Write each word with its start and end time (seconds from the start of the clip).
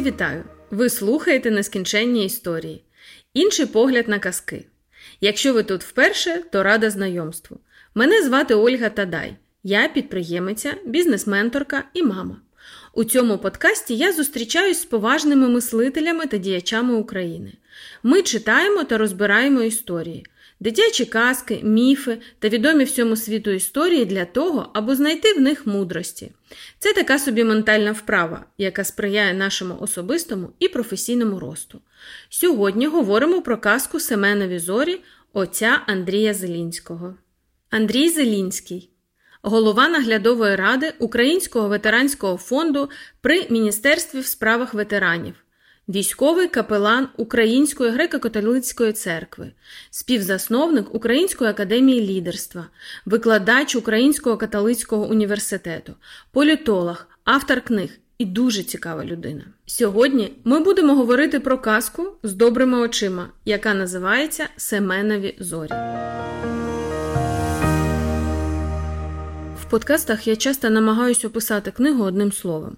Вітаю! 0.00 0.44
Ви 0.70 0.90
слухаєте 0.90 1.50
нескінченні 1.50 2.24
історії, 2.24 2.84
інший 3.34 3.66
погляд 3.66 4.08
на 4.08 4.18
казки. 4.18 4.64
Якщо 5.20 5.52
ви 5.52 5.62
тут 5.62 5.82
вперше, 5.82 6.42
то 6.52 6.62
рада 6.62 6.90
знайомству. 6.90 7.58
Мене 7.94 8.22
звати 8.22 8.54
Ольга 8.54 8.88
Тадай, 8.88 9.36
я 9.62 9.88
підприємиця, 9.88 10.74
бізнес-менторка 10.86 11.84
і 11.94 12.02
мама. 12.02 12.36
У 12.94 13.04
цьому 13.04 13.38
подкасті 13.38 13.96
я 13.96 14.12
зустрічаюсь 14.12 14.80
з 14.80 14.84
поважними 14.84 15.48
мислителями 15.48 16.26
та 16.26 16.36
діячами 16.36 16.94
України. 16.94 17.52
Ми 18.02 18.22
читаємо 18.22 18.84
та 18.84 18.98
розбираємо 18.98 19.62
історії, 19.62 20.26
дитячі 20.60 21.04
казки, 21.04 21.60
міфи 21.62 22.18
та 22.38 22.48
відомі 22.48 22.84
всьому 22.84 23.16
світу 23.16 23.50
історії 23.50 24.04
для 24.04 24.24
того, 24.24 24.70
аби 24.74 24.96
знайти 24.96 25.32
в 25.32 25.40
них 25.40 25.66
мудрості. 25.66 26.32
Це 26.78 26.92
така 26.92 27.18
собі 27.18 27.44
ментальна 27.44 27.92
вправа, 27.92 28.44
яка 28.58 28.84
сприяє 28.84 29.34
нашому 29.34 29.76
особистому 29.80 30.48
і 30.58 30.68
професійному 30.68 31.40
росту. 31.40 31.80
Сьогодні 32.28 32.86
говоримо 32.86 33.42
про 33.42 33.58
казку 33.58 34.00
Семена 34.00 34.48
Візорі 34.48 35.00
отця 35.32 35.80
Андрія 35.86 36.34
Зелінського. 36.34 37.14
Андрій 37.70 38.08
Зелінський. 38.08 38.90
Голова 39.42 39.88
наглядової 39.88 40.56
ради 40.56 40.92
Українського 40.98 41.68
ветеранського 41.68 42.36
фонду 42.36 42.90
при 43.20 43.46
Міністерстві 43.50 44.20
в 44.20 44.26
справах 44.26 44.74
ветеранів, 44.74 45.34
військовий 45.88 46.48
капелан 46.48 47.08
Української 47.16 47.90
греко-католицької 47.90 48.92
церкви, 48.92 49.52
співзасновник 49.90 50.94
Української 50.94 51.50
академії 51.50 52.00
лідерства, 52.00 52.66
викладач 53.06 53.76
Українського 53.76 54.36
католицького 54.36 55.06
університету, 55.06 55.94
політолог, 56.32 57.06
автор 57.24 57.60
книг 57.60 57.90
і 58.18 58.24
дуже 58.24 58.62
цікава 58.62 59.04
людина. 59.04 59.44
Сьогодні 59.66 60.32
ми 60.44 60.60
будемо 60.60 60.94
говорити 60.94 61.40
про 61.40 61.58
казку 61.58 62.12
з 62.22 62.32
добрими 62.34 62.78
очима, 62.78 63.28
яка 63.44 63.74
називається 63.74 64.48
Семенові 64.56 65.36
зорі. 65.38 65.72
В 69.62 69.70
подкастах 69.70 70.26
я 70.26 70.36
часто 70.36 70.70
намагаюся 70.70 71.28
описати 71.28 71.70
книгу 71.70 72.04
одним 72.04 72.32
словом. 72.32 72.76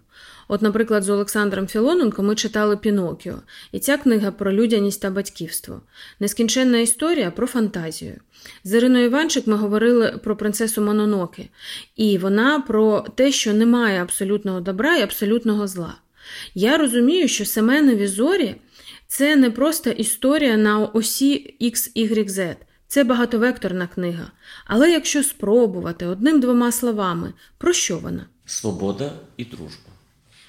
От, 0.53 0.63
наприклад, 0.63 1.03
з 1.03 1.09
Олександром 1.09 1.67
Філоненко 1.67 2.23
ми 2.23 2.35
читали 2.35 2.77
Пінокіо, 2.77 3.35
і 3.73 3.79
ця 3.79 3.97
книга 3.97 4.31
про 4.31 4.53
людяність 4.53 5.03
та 5.03 5.11
батьківство, 5.11 5.81
нескінченна 6.21 6.79
історія 6.79 7.31
про 7.31 7.47
фантазію. 7.47 8.17
З 8.65 8.75
Іриною 8.75 9.05
Іванчик 9.05 9.47
ми 9.47 9.57
говорили 9.57 10.19
про 10.25 10.37
принцесу 10.37 10.83
Мононоки, 10.83 11.49
і 11.97 12.19
вона 12.19 12.61
про 12.61 13.07
те, 13.15 13.33
що 13.33 13.53
немає 13.55 14.03
абсолютного 14.03 14.61
добра 14.61 14.97
і 14.97 15.03
абсолютного 15.03 15.67
зла. 15.67 15.95
Я 16.55 16.79
розумію, 16.79 17.29
що 17.29 17.45
Семенові 17.45 18.07
зорі 18.07 18.55
це 19.07 19.37
не 19.37 19.51
просто 19.51 19.91
історія 19.91 20.57
на 20.57 20.79
осі 20.79 21.57
XYZ, 21.61 22.57
це 22.89 23.05
багатовекторна 23.05 23.87
книга. 23.87 24.33
Але 24.67 24.91
якщо 24.91 25.23
спробувати 25.23 26.07
одним-двома 26.07 26.73
словами, 26.73 27.33
про 27.59 27.73
що 27.73 27.99
вона? 27.99 28.27
Свобода 28.47 29.13
і 29.37 29.45
дружба. 29.45 29.90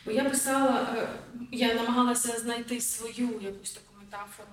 Бо 0.06 0.12
я 0.12 0.29
писала, 0.29 0.95
е, 0.97 1.07
я 1.51 1.73
намагалася 1.73 2.39
знайти 2.39 2.81
свою 2.81 3.41
якусь 3.41 3.72
таку 3.72 3.91
метафору. 4.00 4.50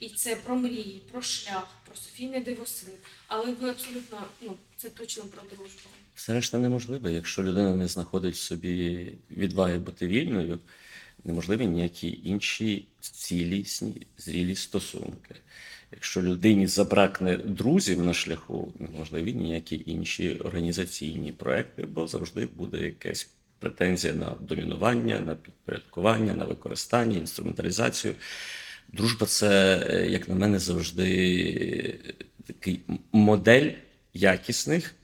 І 0.00 0.08
це 0.08 0.36
про 0.36 0.56
мрії, 0.56 1.02
про 1.12 1.22
шлях, 1.22 1.68
про 1.86 1.96
Софійний 1.96 2.40
дивосвіт. 2.40 2.94
Але 3.26 3.52
ви 3.52 3.70
абсолютно, 3.70 4.18
ну, 4.40 4.56
це 4.76 4.88
точно 4.88 5.24
про 5.24 5.42
дружбу. 5.42 5.88
Все 6.14 6.34
решта 6.34 6.58
неможливо. 6.58 7.08
Якщо 7.08 7.42
людина 7.42 7.76
не 7.76 7.88
знаходить 7.88 8.36
собі 8.36 9.12
відваги 9.30 9.78
бути 9.78 10.06
вільною, 10.06 10.58
неможливі 11.24 11.66
ніякі 11.66 12.20
інші 12.24 12.88
цілісні, 13.00 14.06
зрілі 14.18 14.56
стосунки. 14.56 15.34
Якщо 15.92 16.22
людині 16.22 16.66
забракне 16.66 17.36
друзів 17.36 18.04
на 18.04 18.14
шляху, 18.14 18.72
неможливі 18.78 19.32
ніякі 19.32 19.82
інші 19.86 20.34
організаційні 20.34 21.32
проекти, 21.32 21.82
бо 21.82 22.06
завжди 22.06 22.46
буде 22.46 22.78
якась 22.78 23.30
претензія 23.60 24.12
на 24.12 24.36
домінування, 24.40 25.20
на 25.20 25.34
підпорядкування, 25.34 26.34
на 26.34 26.44
використання, 26.44 27.18
інструменталізацію. 27.18 28.14
Дружба 28.92 29.26
це, 29.26 29.82
е, 29.90 30.10
як 30.10 30.28
на 30.28 30.34
мене, 30.34 30.58
завжди 30.58 32.00
такий 32.46 32.80
модель 33.12 33.70
якісних, 34.14 34.94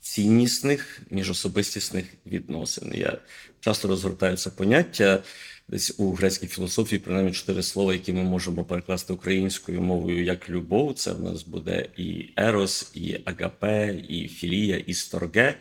ціннісних, 0.00 1.00
міжособистісних 1.10 2.04
відносин. 2.26 2.92
Я 2.94 3.18
часто 3.60 3.88
розгортаю 3.88 4.36
це 4.36 4.50
поняття. 4.50 5.22
Десь 5.68 5.94
у 5.98 6.12
грецькій 6.12 6.46
філософії 6.46 6.98
принаймні 6.98 7.32
чотири 7.32 7.62
слова, 7.62 7.92
які 7.92 8.12
ми 8.12 8.22
можемо 8.22 8.64
перекласти 8.64 9.12
українською 9.12 9.82
мовою 9.82 10.24
як 10.24 10.50
любов. 10.50 10.94
Це 10.94 11.12
в 11.12 11.22
нас 11.22 11.42
буде 11.42 11.88
і 11.96 12.32
ерос, 12.36 12.90
і 12.94 13.18
агапе, 13.24 14.02
і 14.08 14.28
філія, 14.28 14.76
і 14.76 14.94
сторге. 14.94 15.54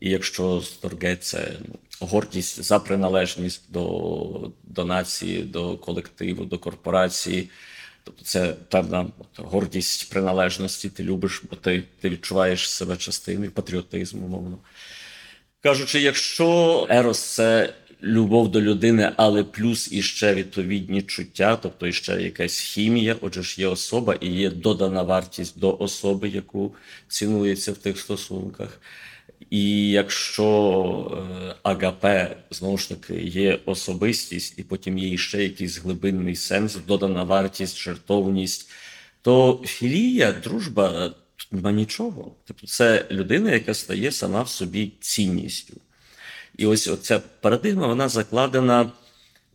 І 0.00 0.10
якщо 0.10 0.60
сторге 0.60 1.16
це 1.16 1.52
гордість 2.00 2.62
за 2.62 2.78
приналежність 2.78 3.62
до, 3.72 4.50
до 4.64 4.84
нації, 4.84 5.42
до 5.42 5.76
колективу, 5.76 6.44
до 6.44 6.58
корпорації. 6.58 7.50
Тобто 8.04 8.24
це 8.24 8.54
певна 8.68 9.06
гордість 9.36 10.10
приналежності, 10.10 10.88
ти 10.88 11.02
любиш, 11.04 11.42
бо 11.50 11.56
ти 11.56 11.82
ти 12.00 12.08
відчуваєш 12.08 12.70
себе 12.70 12.96
частиною 12.96 13.50
патріотизму, 13.50 14.28
мовно. 14.28 14.58
Кажучи, 15.60 16.00
якщо 16.00 16.86
Ерос 16.90 17.18
це 17.18 17.74
любов 18.02 18.50
до 18.50 18.60
людини, 18.60 19.12
але 19.16 19.44
плюс 19.44 19.92
іще 19.92 20.34
відповідні 20.34 21.02
чуття, 21.02 21.58
тобто 21.62 21.86
іще 21.86 22.22
якась 22.22 22.58
хімія, 22.58 23.16
отже 23.20 23.42
ж 23.42 23.60
є 23.60 23.66
особа 23.66 24.14
і 24.14 24.28
є 24.28 24.50
додана 24.50 25.02
вартість 25.02 25.58
до 25.58 25.76
особи, 25.78 26.28
яку 26.28 26.74
цінується 27.08 27.72
в 27.72 27.76
тих 27.76 27.98
стосунках. 27.98 28.80
І 29.50 29.90
якщо 29.90 30.46
е, 31.50 31.54
АГП 31.62 32.06
знову 32.50 32.78
ж 32.78 32.88
таки 32.88 33.14
є 33.22 33.58
особистість, 33.64 34.58
і 34.58 34.62
потім 34.62 34.98
є 34.98 35.16
ще 35.16 35.42
якийсь 35.42 35.78
глибинний 35.78 36.36
сенс, 36.36 36.76
додана 36.86 37.24
вартість, 37.24 37.78
жертовність, 37.78 38.70
то 39.22 39.62
філія, 39.66 40.32
дружба 40.32 41.14
нема 41.50 41.72
нічого. 41.72 42.36
Тобто 42.44 42.66
це 42.66 43.06
людина, 43.10 43.50
яка 43.50 43.74
стає 43.74 44.12
сама 44.12 44.42
в 44.42 44.48
собі 44.48 44.92
цінністю. 45.00 45.74
І 46.56 46.66
ось 46.66 46.90
ця 47.02 47.18
парадигма 47.40 47.86
вона 47.86 48.08
закладена 48.08 48.92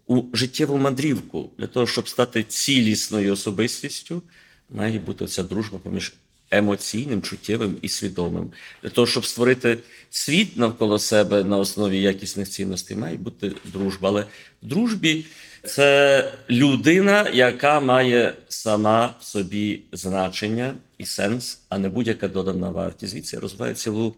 у 0.08 0.24
життєву 0.34 0.78
мандрівку 0.78 1.50
для 1.58 1.68
того, 1.68 1.88
щоб 1.88 2.10
стати 2.10 2.44
цілісною 2.44 3.34
особистістю, 3.34 4.22
має 4.70 5.00
бути 5.00 5.26
ця 5.26 5.44
дружба 5.44 5.80
поміж 5.80 6.14
емоційним, 6.52 7.22
чуттєвим 7.22 7.78
і 7.82 7.90
свідомим. 7.90 8.52
Для 8.84 8.90
того, 8.90 9.08
щоб 9.08 9.26
створити 9.26 9.78
світ 10.10 10.58
навколо 10.58 11.00
себе 11.00 11.44
на 11.44 11.58
основі 11.58 12.02
якісних 12.02 12.50
цінностей, 12.50 12.98
має 12.98 13.18
бути 13.18 13.52
дружба. 13.66 14.10
Але 14.10 14.22
в 14.64 14.68
дружбі 14.68 15.26
це 15.66 16.32
людина, 16.50 17.30
яка 17.34 17.80
має 17.80 18.34
сама 18.50 19.16
в 19.20 19.24
собі 19.24 19.82
значення 19.92 20.74
і 20.98 21.06
сенс, 21.06 21.60
а 21.70 21.78
не 21.78 21.90
будь-яка 21.90 22.28
додана 22.28 22.70
вартість. 22.70 23.12
Звідси 23.12 23.40
розвиває 23.40 23.74
цілу, 23.74 24.16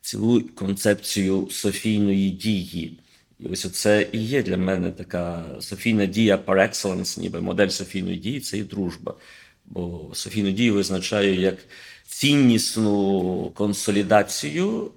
цілу 0.00 0.42
концепцію 0.54 1.48
софійної 1.50 2.30
дії. 2.30 2.98
І 3.40 3.46
ось 3.46 3.72
це 3.72 4.08
і 4.12 4.18
є 4.18 4.42
для 4.42 4.56
мене 4.56 4.90
така 4.90 5.44
софійна 5.60 6.06
дія 6.06 6.36
par 6.36 6.56
excellence, 6.56 7.20
ніби 7.20 7.40
модель 7.40 7.68
софійної 7.68 8.16
дії 8.16 8.40
це 8.40 8.58
і 8.58 8.62
дружба. 8.62 9.14
Бо 9.66 10.10
Софійну 10.14 10.50
дію 10.50 10.74
визначаю 10.74 11.34
як 11.34 11.56
ціннісну 12.06 13.52
консолідацію 13.54 14.90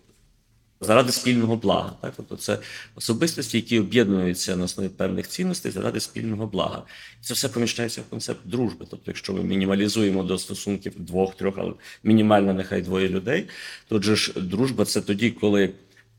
заради 0.81 1.11
спільного 1.11 1.55
блага. 1.55 1.93
Так? 2.01 2.13
Тобто 2.17 2.35
це 2.35 2.57
особистості, 2.95 3.57
які 3.57 3.79
об'єднуються 3.79 4.55
на 4.55 4.63
основі 4.63 4.89
певних 4.89 5.27
цінностей 5.27 5.71
заради 5.71 5.99
спільного 5.99 6.47
блага. 6.47 6.83
І 7.21 7.23
це 7.23 7.33
все 7.33 7.49
поміщається 7.49 8.01
в 8.01 8.09
концепт 8.09 8.39
дружби. 8.45 8.85
Тобто, 8.89 9.03
якщо 9.07 9.33
ми 9.33 9.43
мінімалізуємо 9.43 10.23
до 10.23 10.37
стосунків 10.37 10.93
двох-трьох, 10.97 11.55
але 11.57 11.73
мінімально 12.03 12.53
нехай 12.53 12.81
двоє 12.81 13.09
людей, 13.09 13.47
то 13.87 14.01
ж 14.01 14.33
дружба 14.35 14.85
це 14.85 15.01
тоді, 15.01 15.31
коли. 15.31 15.69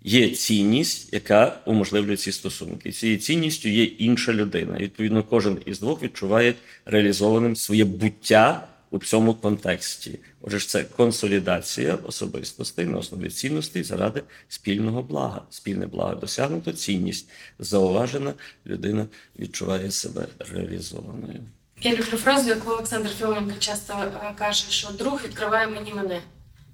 Є 0.02 0.30
цінність, 0.30 1.12
яка 1.12 1.60
уможливлює 1.64 2.16
ці 2.16 2.32
стосунки. 2.32 2.92
Цією 2.92 3.18
цінністю 3.18 3.68
є 3.68 3.84
інша 3.84 4.32
людина. 4.32 4.78
Відповідно, 4.78 5.24
кожен 5.24 5.58
із 5.66 5.80
двох 5.80 6.02
відчуває 6.02 6.54
реалізованим 6.84 7.56
своє 7.56 7.84
буття 7.84 8.68
у 8.90 8.98
цьому 8.98 9.34
контексті. 9.34 10.18
Отже, 10.40 10.58
ж 10.58 10.68
це 10.68 10.84
консолідація 10.84 11.94
особистостей 11.94 12.86
на 12.86 12.98
основі 12.98 13.30
цінностей 13.30 13.82
заради 13.82 14.22
спільного 14.48 15.02
блага. 15.02 15.42
Спільне 15.50 15.86
благо 15.86 16.14
досягнуто, 16.14 16.72
цінність 16.72 17.28
зауважена, 17.58 18.34
людина 18.66 19.06
відчуває 19.38 19.90
себе 19.90 20.26
реалізованою. 20.38 21.40
Я 21.82 21.92
люблю 21.92 22.16
фразу, 22.16 22.48
яку 22.48 22.70
Олександр 22.70 23.10
Філоненко 23.18 23.52
часто 23.58 24.12
каже, 24.38 24.64
що 24.68 24.88
друг 24.90 25.20
відкриває 25.24 25.66
мені 25.66 25.94
мене. 25.94 26.20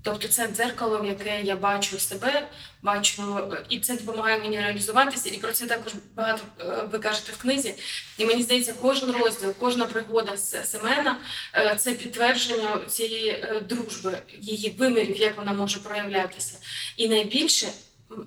Тобто 0.07 0.29
це 0.29 0.49
дзеркало, 0.49 0.99
в 0.99 1.07
яке 1.07 1.43
я 1.43 1.57
бачу 1.57 1.99
себе, 1.99 2.49
бачу, 2.83 3.23
і 3.69 3.81
це 3.81 3.97
допомагає 3.97 4.39
мені 4.39 4.57
реалізуватися. 4.57 5.29
І 5.29 5.39
про 5.39 5.53
це 5.53 5.67
також 5.67 5.93
багато 6.17 6.43
е, 6.61 6.89
ви 6.93 6.99
кажете 6.99 7.33
в 7.33 7.37
книзі. 7.37 7.75
І 8.19 8.27
мені 8.27 8.43
здається, 8.43 8.75
кожен 8.83 9.11
розділ, 9.11 9.55
кожна 9.59 9.87
пригода 9.87 10.37
з 10.37 10.65
Семена 10.65 11.19
е, 11.55 11.77
це 11.79 11.93
підтвердження 11.93 12.79
цієї 12.89 13.31
е, 13.31 13.63
дружби, 13.69 14.19
її 14.41 14.71
вимірів, 14.79 15.17
як 15.17 15.37
вона 15.37 15.53
може 15.53 15.79
проявлятися. 15.79 16.59
І 16.97 17.09
найбільше 17.09 17.67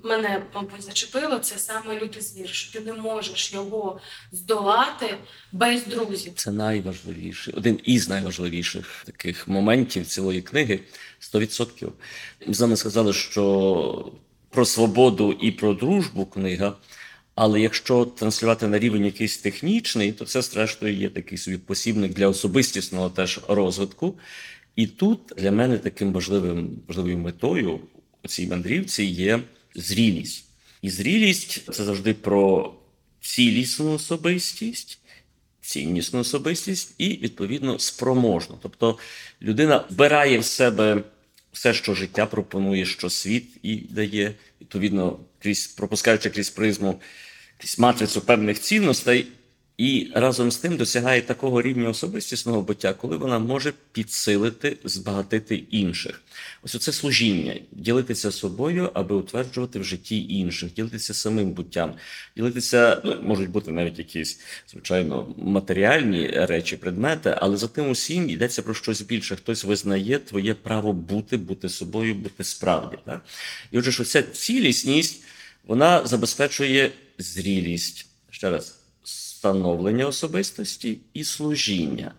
мене, 0.04 0.46
мабуть, 0.56 0.82
зачепило 0.82 1.40
це 1.40 1.60
саме 1.60 2.00
лютий 2.00 2.22
звір, 2.22 2.50
що 2.50 2.80
ти 2.80 2.86
не 2.86 2.94
можеш 2.94 3.54
його 3.54 4.00
здолати 4.32 5.18
без 5.52 5.86
друзів. 5.86 6.34
Це 6.36 6.52
найважливіший, 6.52 7.54
один 7.54 7.80
із 7.84 8.10
найважливіших 8.10 9.04
таких 9.06 9.48
моментів 9.48 10.06
цілої 10.06 10.42
книги 10.42 10.80
100%. 11.20 11.90
Ми 12.68 12.78
сказали, 12.78 13.14
що 13.14 14.12
про 14.50 14.66
свободу 14.66 15.32
і 15.42 15.52
про 15.52 15.74
дружбу 15.74 16.26
книга. 16.26 16.76
Але 17.36 17.62
якщо 17.62 18.06
транслювати 18.06 18.68
на 18.68 18.80
рівень 18.80 19.06
якийсь 19.06 19.38
технічний, 19.38 20.12
то 20.12 20.26
це, 20.26 20.42
зрештою, 20.42 20.96
є 20.96 21.10
такий 21.10 21.38
собі 21.38 21.58
посібник 21.58 22.14
для 22.14 22.28
особистісного 22.28 23.10
теж 23.10 23.40
розвитку. 23.48 24.16
І 24.76 24.88
тут 24.88 25.20
для 25.38 25.52
мене 25.52 25.78
таким 25.78 26.14
важливим 26.14 26.70
важливою 26.88 27.18
метою 27.18 27.80
у 28.24 28.28
цій 28.28 28.48
мандрівці 28.48 29.04
є 29.04 29.40
зрілість. 29.76 30.46
І 30.82 30.90
зрілість 30.90 31.74
це 31.74 31.84
завжди 31.84 32.14
про 32.14 32.74
цілісну 33.22 33.94
особистість, 33.94 35.00
ціннісну 35.62 36.20
особистість 36.20 36.94
і, 36.98 37.10
відповідно, 37.10 37.80
спроможну. 37.80 38.58
Тобто 38.62 38.98
людина 39.42 39.86
вбирає 39.90 40.40
в 40.40 40.46
себе 40.46 41.04
все, 41.54 41.74
що 41.74 41.94
життя 41.94 42.26
пропонує, 42.26 42.86
що 42.86 43.10
світ 43.10 43.48
і 43.64 43.76
дає, 43.76 44.36
відповідно, 44.62 45.20
крізь 45.40 45.68
пропускаючи 45.68 46.30
крізь 46.30 46.50
призму, 46.50 47.02
крізь 47.58 47.80
матрицю 47.80 48.22
певних 48.22 48.60
цінностей. 48.60 49.28
І 49.80 50.12
разом 50.14 50.52
з 50.52 50.58
тим 50.58 50.78
досягає 50.78 51.22
такого 51.22 51.62
рівня 51.62 51.90
особистісного 51.90 52.62
буття, 52.62 52.94
коли 52.94 53.18
вона 53.18 53.40
може 53.40 53.74
підсилити, 53.92 54.78
збагатити 54.84 55.56
інших. 55.56 56.22
Ось 56.62 56.76
оце 56.76 56.92
служіння, 56.92 57.56
ділитися 57.72 58.32
собою, 58.32 58.90
аби 58.94 59.16
утверджувати 59.16 59.80
в 59.80 59.84
житті 59.84 60.28
інших, 60.34 60.74
ділитися 60.74 61.14
самим 61.14 61.52
буттям, 61.52 61.94
ділитися, 62.38 63.02
ну 63.06 63.22
можуть 63.22 63.50
бути 63.50 63.72
навіть 63.72 64.00
якісь 64.00 64.40
звичайно 64.72 65.36
матеріальні 65.38 66.28
речі, 66.28 66.78
предмети, 66.78 67.36
але 67.38 67.58
за 67.58 67.68
тим 67.68 67.90
усім 67.90 68.30
йдеться 68.30 68.62
про 68.62 68.74
щось 68.74 69.02
більше. 69.02 69.36
Хтось 69.36 69.64
визнає 69.64 70.20
твоє 70.20 70.54
право 70.54 70.94
бути, 70.94 71.38
бути 71.38 71.70
собою, 71.70 72.16
бути 72.16 72.44
справді. 72.44 72.98
Так? 73.06 73.26
І 73.72 73.80
отже, 73.80 73.92
що 73.92 74.04
ця 74.04 74.22
цілісність 74.24 75.24
вона 75.68 76.08
забезпечує 76.08 76.92
зрілість. 77.18 78.06
Ще 78.32 78.50
раз 78.50 78.79
становлення 79.40 80.06
особистості 80.06 81.00
і 81.14 81.24
служіння. 81.24 82.12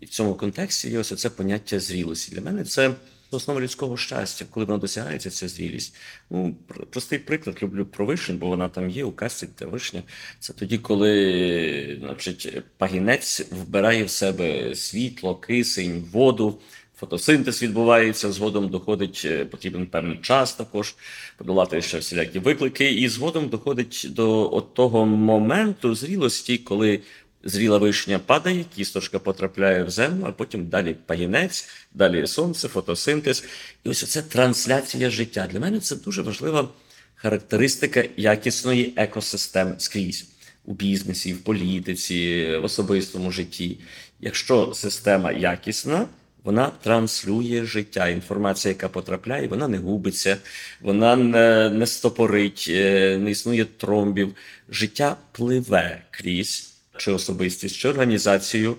І 0.00 0.06
в 0.06 0.08
цьому 0.08 0.34
контексті 0.34 0.90
є 0.90 0.98
ось 0.98 1.20
це 1.20 1.30
поняття 1.30 1.80
зрілості. 1.80 2.34
Для 2.34 2.40
мене 2.40 2.64
це 2.64 2.94
основа 3.30 3.60
людського 3.60 3.96
щастя, 3.96 4.44
коли 4.50 4.66
вона 4.66 4.78
досягається 4.78 5.30
ця 5.30 5.48
зрілість. 5.48 5.94
Ну, 6.30 6.56
простий 6.90 7.18
приклад 7.18 7.62
люблю 7.62 7.86
про 7.86 8.06
вишень, 8.06 8.38
бо 8.38 8.46
вона 8.46 8.68
там 8.68 8.90
є 8.90 9.04
у 9.04 9.12
касті 9.12 9.46
та 9.54 9.66
вишня. 9.66 10.02
Це 10.40 10.52
тоді, 10.52 10.78
коли 10.78 11.98
значить, 12.00 12.62
пагінець 12.78 13.42
вбирає 13.50 14.04
в 14.04 14.10
себе 14.10 14.74
світло, 14.74 15.36
кисень, 15.36 16.08
воду 16.12 16.60
фотосинтез 17.00 17.62
відбувається, 17.62 18.32
згодом 18.32 18.68
доходить, 18.68 19.22
е, 19.24 19.44
потрібен 19.44 19.86
певний 19.86 20.16
час 20.16 20.54
також 20.54 20.94
подолати 21.36 21.82
ще 21.82 21.98
всілякі 21.98 22.38
виклики, 22.38 22.92
і 22.92 23.08
згодом 23.08 23.48
доходить 23.48 24.06
до 24.10 24.54
от 24.54 24.74
того 24.74 25.06
моменту 25.06 25.94
зрілості, 25.94 26.58
коли 26.58 27.00
зріла 27.44 27.78
вишня 27.78 28.18
падає, 28.18 28.64
кісточка 28.76 29.18
потрапляє 29.18 29.84
в 29.84 29.90
землю, 29.90 30.24
а 30.26 30.32
потім 30.32 30.66
далі 30.66 30.96
пагінець, 31.06 31.68
далі 31.94 32.26
сонце, 32.26 32.68
фотосинтез. 32.68 33.44
І 33.84 33.88
ось 33.88 34.10
це 34.10 34.22
трансляція 34.22 35.10
життя. 35.10 35.48
Для 35.52 35.60
мене 35.60 35.80
це 35.80 35.96
дуже 35.96 36.22
важлива 36.22 36.68
характеристика 37.14 38.04
якісної 38.16 38.92
екосистеми 38.96 39.74
скрізь. 39.78 40.26
У 40.64 40.74
бізнесі, 40.74 41.32
в 41.32 41.38
політиці, 41.38 42.48
в 42.62 42.64
особистому 42.64 43.30
житті. 43.30 43.78
Якщо 44.20 44.72
система 44.74 45.32
якісна, 45.32 46.06
вона 46.44 46.72
транслює 46.82 47.64
життя. 47.64 48.08
Інформація, 48.08 48.72
яка 48.72 48.88
потрапляє, 48.88 49.48
вона 49.48 49.68
не 49.68 49.78
губиться, 49.78 50.36
вона 50.80 51.16
не 51.16 51.70
не 51.70 51.86
стопорить, 51.86 52.66
е, 52.68 53.18
не 53.18 53.30
існує 53.30 53.64
тромбів. 53.64 54.34
Життя 54.68 55.16
пливе 55.32 56.02
крізь 56.10 56.74
чи 56.96 57.12
особистість, 57.12 57.76
чи 57.76 57.88
організацію 57.88 58.76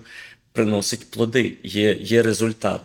приносить 0.52 1.10
плоди, 1.10 1.56
є, 1.62 1.96
є 2.00 2.22
результат. 2.22 2.80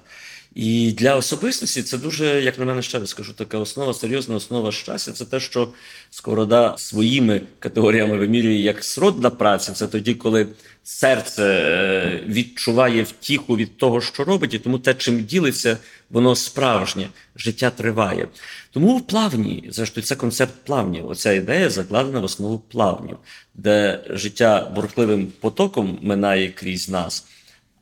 І 0.57 0.91
для 0.91 1.15
особистості 1.15 1.83
це 1.83 1.97
дуже, 1.97 2.41
як 2.41 2.59
на 2.59 2.65
мене 2.65 2.81
ще 2.81 2.99
раз 2.99 3.09
скажу, 3.09 3.33
така 3.33 3.57
основа, 3.57 3.93
серйозна 3.93 4.35
основа 4.35 4.71
щастя. 4.71 5.11
Це 5.11 5.25
те, 5.25 5.39
що 5.39 5.69
Сковорода 6.09 6.75
своїми 6.77 7.41
категоріями 7.59 8.17
вимірює 8.17 8.53
як 8.53 8.83
сродна 8.83 9.29
праця. 9.29 9.73
Це 9.73 9.87
тоді, 9.87 10.13
коли 10.13 10.47
серце 10.83 11.43
е, 11.43 12.23
відчуває 12.27 13.03
втіху 13.03 13.57
від 13.57 13.77
того, 13.77 14.01
що 14.01 14.23
робить, 14.23 14.53
і 14.53 14.59
тому 14.59 14.79
те, 14.79 14.93
чим 14.93 15.23
ділиться, 15.23 15.77
воно 16.09 16.35
справжнє, 16.35 17.09
життя 17.35 17.69
триває. 17.69 18.27
Тому 18.71 18.97
в 18.97 19.07
плавні, 19.07 19.69
зрештою, 19.69 20.05
це 20.05 20.15
концепт 20.15 20.53
плавнів. 20.63 21.07
Оця 21.07 21.33
ідея 21.33 21.69
закладена 21.69 22.19
в 22.19 22.23
основу 22.23 22.59
плавнів, 22.59 23.17
де 23.53 24.03
життя 24.09 24.71
бурхливим 24.75 25.27
потоком 25.39 25.99
минає 26.01 26.49
крізь 26.49 26.89
нас. 26.89 27.25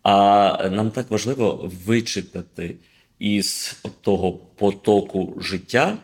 А 0.05 0.69
нам 0.69 0.91
так 0.91 1.11
важливо 1.11 1.71
вичитати 1.85 2.75
із 3.19 3.75
того 4.01 4.33
потоку 4.33 5.37
життя 5.41 5.97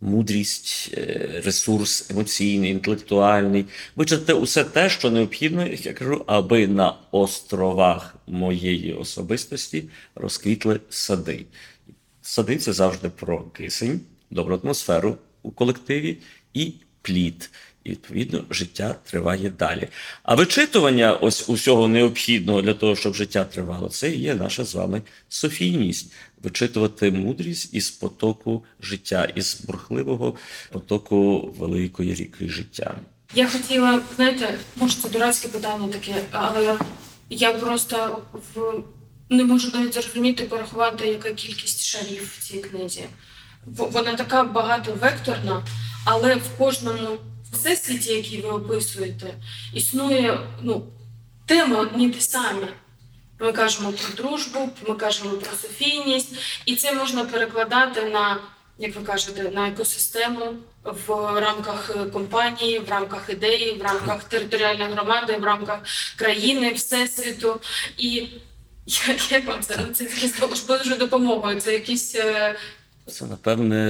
мудрість, 0.00 0.94
е, 0.98 1.42
ресурс 1.44 2.10
емоційний, 2.10 2.70
інтелектуальний, 2.70 3.64
вичитати 3.96 4.32
усе 4.32 4.64
те, 4.64 4.90
що 4.90 5.10
необхідно, 5.10 5.66
як 5.66 5.86
я 5.86 5.92
кажу, 5.92 6.24
аби 6.26 6.66
на 6.66 6.94
островах 7.10 8.16
моєї 8.26 8.92
особистості 8.92 9.84
розквітли 10.14 10.80
сади. 10.90 11.46
Сади 12.22 12.56
це 12.56 12.72
завжди 12.72 13.08
про 13.08 13.40
кисень, 13.42 14.00
добру 14.30 14.60
атмосферу 14.64 15.16
у 15.42 15.50
колективі 15.50 16.18
і 16.54 16.72
плід. 17.02 17.50
І 17.84 17.90
відповідно 17.90 18.44
життя 18.50 18.94
триває 19.10 19.50
далі. 19.58 19.88
А 20.22 20.34
вичитування 20.34 21.12
ось 21.12 21.48
усього 21.48 21.88
необхідного 21.88 22.62
для 22.62 22.74
того, 22.74 22.96
щоб 22.96 23.14
життя 23.14 23.44
тривало, 23.44 23.88
це 23.88 24.10
є 24.10 24.34
наша 24.34 24.64
з 24.64 24.74
вами 24.74 25.02
софійність. 25.28 26.12
Вичитувати 26.42 27.10
мудрість 27.10 27.74
із 27.74 27.90
потоку 27.90 28.64
життя, 28.80 29.24
із 29.34 29.60
бурхливого 29.60 30.34
потоку 30.70 31.50
великої 31.58 32.14
ріки 32.14 32.48
життя. 32.48 32.94
Я 33.34 33.48
хотіла, 33.48 34.00
знаєте, 34.16 34.58
може 34.76 34.96
це 34.96 35.08
дурацьке 35.08 35.48
питання 35.48 35.88
таке, 35.88 36.14
але 36.30 36.78
я 37.30 37.52
просто 37.52 38.22
в 38.54 38.82
не 39.32 39.44
можу 39.44 39.70
навіть 39.74 39.94
зрозуміти, 39.94 40.44
порахувати, 40.44 41.06
яка 41.06 41.30
кількість 41.30 41.84
шарів 41.84 42.32
в 42.38 42.42
цій 42.42 42.58
книзі. 42.58 43.04
Вона 43.66 44.14
така 44.14 44.44
багатовекторна, 44.44 45.66
але 46.04 46.34
в 46.34 46.58
кожному 46.58 47.08
всесвіті, 47.52 48.12
який 48.12 48.40
ви 48.40 48.48
описуєте, 48.48 49.34
існує 49.74 50.38
ну, 50.62 50.86
теми 51.46 51.76
одні 51.76 52.10
ті 52.10 52.20
самі. 52.20 52.66
Ми 53.40 53.52
кажемо 53.52 53.92
про 53.92 54.24
дружбу, 54.24 54.70
ми 54.88 54.94
кажемо 54.94 55.30
про 55.30 55.56
софійність, 55.56 56.34
і 56.66 56.76
це 56.76 56.92
можна 56.92 57.24
перекладати 57.24 58.04
на, 58.04 58.38
як 58.78 58.96
ви 58.96 59.02
кажете, 59.02 59.50
на 59.50 59.68
екосистему 59.68 60.54
в 60.84 61.40
рамках 61.40 61.96
компанії, 62.12 62.78
в 62.78 62.90
рамках 62.90 63.30
ідеї, 63.30 63.72
в 63.72 63.82
рамках 63.82 64.24
територіальної 64.24 64.92
громади, 64.92 65.36
в 65.40 65.44
рамках 65.44 65.78
країни, 66.16 66.72
всесвіту. 66.72 67.60
І 67.98 68.28
як 69.30 69.46
вам 69.46 69.60
це? 69.60 69.86
Це 69.94 70.04
якісь 70.04 70.66
дуже 70.66 70.96
допомогою. 70.96 71.60
Це 71.60 71.72
якісь 71.72 72.14
е, 72.14 72.54
це, 73.06 73.26
напевне, 73.26 73.86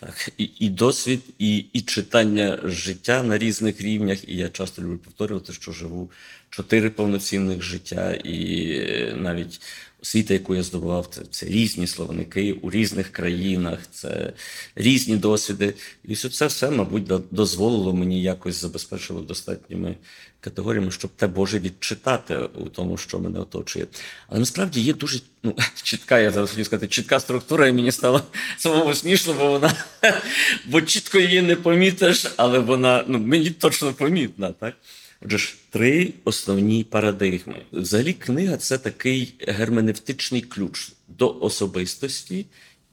так, 0.00 0.30
і 0.38 0.50
і 0.58 0.68
досвід, 0.68 1.20
і 1.38 1.64
і 1.72 1.80
читання 1.80 2.58
життя 2.64 3.22
на 3.22 3.38
різних 3.38 3.80
рівнях. 3.80 4.28
І 4.28 4.36
я 4.36 4.48
часто 4.48 4.82
люблю 4.82 4.98
повторювати, 4.98 5.52
що 5.52 5.72
живу 5.72 6.10
чотири 6.50 6.90
повноцінних 6.90 7.62
життя, 7.62 8.12
і 8.14 8.70
е, 8.72 9.14
навіть 9.16 9.60
освіта, 10.02 10.34
яку 10.34 10.54
я 10.54 10.62
здобував, 10.62 11.06
це, 11.06 11.22
це 11.30 11.46
різні 11.46 11.86
словники 11.86 12.52
у 12.52 12.70
різних 12.70 13.12
країнах, 13.12 13.78
це 13.90 14.32
різні 14.74 15.16
досвіди. 15.16 15.74
І 16.04 16.14
все 16.14 16.28
це 16.28 16.46
все, 16.46 16.70
мабуть, 16.70 17.04
дозволило 17.30 17.92
мені 17.94 18.22
якось 18.22 18.60
забезпечило 18.60 19.20
достатніми 19.20 19.96
категоріями, 20.40 20.90
щоб 20.90 21.10
те 21.10 21.26
Боже 21.26 21.58
відчитати 21.58 22.36
у 22.36 22.68
тому, 22.68 22.96
що 22.96 23.18
мене 23.18 23.38
оточує. 23.38 23.86
Але 24.28 24.40
насправді 24.40 24.80
є 24.80 24.94
дуже 24.94 25.20
ну, 25.42 25.56
чітка, 25.82 26.18
я 26.18 26.30
зараз 26.30 26.50
хотів 26.50 26.66
сказати, 26.66 26.88
чітка 26.88 27.20
структура, 27.20 27.68
і 27.68 27.72
мені 27.72 27.92
стало 27.92 28.22
самому 28.58 28.94
смішно, 28.94 29.34
бо 29.38 29.50
вона 29.50 29.72
бо 30.66 30.80
чітко 30.80 31.18
її 31.18 31.42
не 31.42 31.56
помітиш, 31.56 32.26
але 32.36 32.58
вона 32.58 33.04
ну, 33.06 33.18
мені 33.18 33.50
точно 33.50 33.92
помітна. 33.92 34.52
так? 34.52 34.74
Отже 35.20 35.38
ж, 35.38 35.56
три 35.70 36.12
основні 36.24 36.84
парадигми. 36.84 37.62
Взагалі, 37.72 38.12
книга 38.12 38.56
це 38.56 38.78
такий 38.78 39.34
герменевтичний 39.40 40.40
ключ 40.40 40.92
до 41.08 41.40
особистості, 41.40 42.46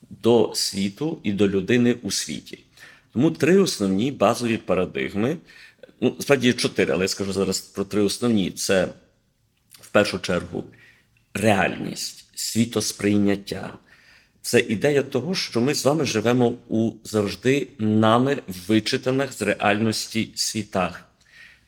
до 0.09 0.51
світу 0.55 1.19
і 1.23 1.31
до 1.31 1.49
людини 1.49 1.95
у 2.01 2.11
світі. 2.11 2.59
Тому 3.13 3.31
три 3.31 3.57
основні 3.57 4.11
базові 4.11 4.57
парадигми. 4.57 5.37
Ну, 6.01 6.15
справді 6.19 6.53
чотири, 6.53 6.93
але 6.93 7.03
я 7.03 7.07
скажу 7.07 7.33
зараз 7.33 7.61
про 7.61 7.83
три 7.83 8.01
основні: 8.01 8.51
це 8.51 8.87
в 9.71 9.87
першу 9.87 10.19
чергу 10.19 10.63
реальність, 11.33 12.25
світосприйняття. 12.35 13.73
Це 14.41 14.59
ідея 14.59 15.03
того, 15.03 15.35
що 15.35 15.61
ми 15.61 15.73
з 15.73 15.85
вами 15.85 16.05
живемо 16.05 16.53
у 16.67 16.91
завжди 17.03 17.67
нами 17.79 18.41
вичитаних 18.67 19.33
з 19.33 19.41
реальності 19.41 20.29
світах 20.35 21.04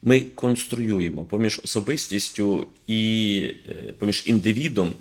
ми 0.08 0.20
конструюємо 0.20 1.24
поміж 1.26 1.62
особистістю 1.64 2.68
і 2.88 3.42
е, 3.70 3.94
поміж 4.00 4.24
індивідом 4.26 4.94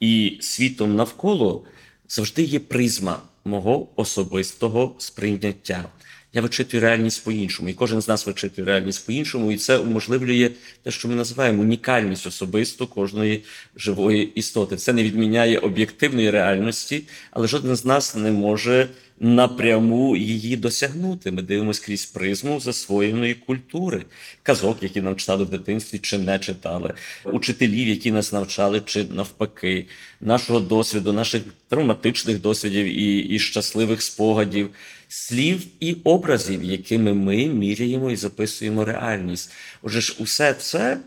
і 0.00 0.38
світом 0.40 0.96
навколо 0.96 1.64
завжди 2.08 2.42
є 2.42 2.58
призма 2.58 3.22
мого 3.44 3.88
особистого 3.96 4.94
сприйняття. 4.98 5.84
Я 6.32 6.42
вичитую 6.42 6.80
реальність 6.80 7.24
по-іншому, 7.24 7.68
і 7.68 7.74
кожен 7.74 8.00
з 8.00 8.08
нас 8.08 8.26
вичитує 8.26 8.66
реальність 8.66 9.06
по-іншому, 9.06 9.52
і 9.52 9.56
це 9.56 9.78
уможливлює 9.78 10.50
те, 10.82 10.90
що 10.90 11.08
ми 11.08 11.14
називаємо 11.14 11.62
унікальність 11.62 12.26
особисто 12.26 12.86
кожної 12.86 13.44
живої 13.76 14.32
істоти. 14.34 14.76
Це 14.76 14.92
не 14.92 15.02
відміняє 15.02 15.58
об'єктивної 15.58 16.30
реальності, 16.30 17.02
але 17.30 17.48
жоден 17.48 17.76
з 17.76 17.84
нас 17.84 18.14
не 18.14 18.30
може 18.32 18.88
напряму 19.20 20.16
її 20.16 20.56
досягнути. 20.56 21.30
Ми 21.30 21.42
дивимося 21.42 21.82
крізь 21.84 22.06
призму 22.06 22.60
засвоєної 22.60 23.34
культури, 23.34 24.04
казок, 24.42 24.82
які 24.82 25.00
нам 25.00 25.16
читали 25.16 25.44
в 25.44 25.50
дитинстві, 25.50 25.98
чи 25.98 26.18
не 26.18 26.38
читали, 26.38 26.94
учителів, 27.24 27.88
які 27.88 28.10
нас 28.10 28.32
навчали, 28.32 28.82
чи 28.84 29.04
навпаки, 29.04 29.86
нашого 30.20 30.60
досвіду, 30.60 31.12
наших 31.12 31.42
травматичних 31.68 32.40
досвідів 32.40 32.86
і, 32.86 33.18
і 33.18 33.38
щасливих 33.38 34.02
спогадів. 34.02 34.70
Слів 35.10 35.66
і 35.80 35.96
образів, 36.04 36.64
якими 36.64 37.14
ми 37.14 37.46
міряємо 37.46 38.10
і 38.10 38.16
записуємо 38.16 38.84
реальність. 38.84 39.52
Отже 39.82 40.00
ж, 40.00 40.16
усе 40.18 40.54
це 40.54 40.98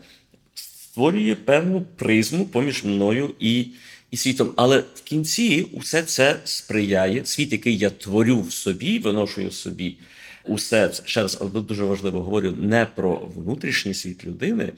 створює 0.54 1.34
певну 1.34 1.82
призму 1.96 2.44
поміж 2.44 2.84
мною 2.84 3.34
і 3.40 3.66
і 4.12 4.16
світом. 4.16 4.52
Але 4.56 4.78
в 4.94 5.00
кінці 5.04 5.66
усе 5.72 6.02
це 6.02 6.40
сприяє. 6.44 7.24
Світ, 7.24 7.52
який 7.52 7.78
я 7.78 7.90
творю 7.90 8.40
в 8.40 8.52
собі, 8.52 8.98
виношую 8.98 9.48
в 9.48 9.54
собі. 9.54 9.96
Усе 10.44 10.88
це 10.88 11.02
ще 11.06 11.22
раз, 11.22 11.38
але 11.40 11.50
дуже 11.50 11.84
важливо 11.84 12.22
говорю 12.22 12.54
не 12.58 12.86
про 12.86 13.30
внутрішній 13.36 13.94
світ 13.94 14.24
людини, 14.24 14.72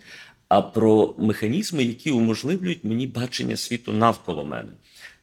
а 0.49 0.63
про 0.63 1.15
механізми, 1.19 1.85
які 1.85 2.11
уможливлюють 2.11 2.85
мені 2.85 3.07
бачення 3.07 3.57
світу 3.57 3.93
навколо 3.93 4.45
мене. 4.45 4.69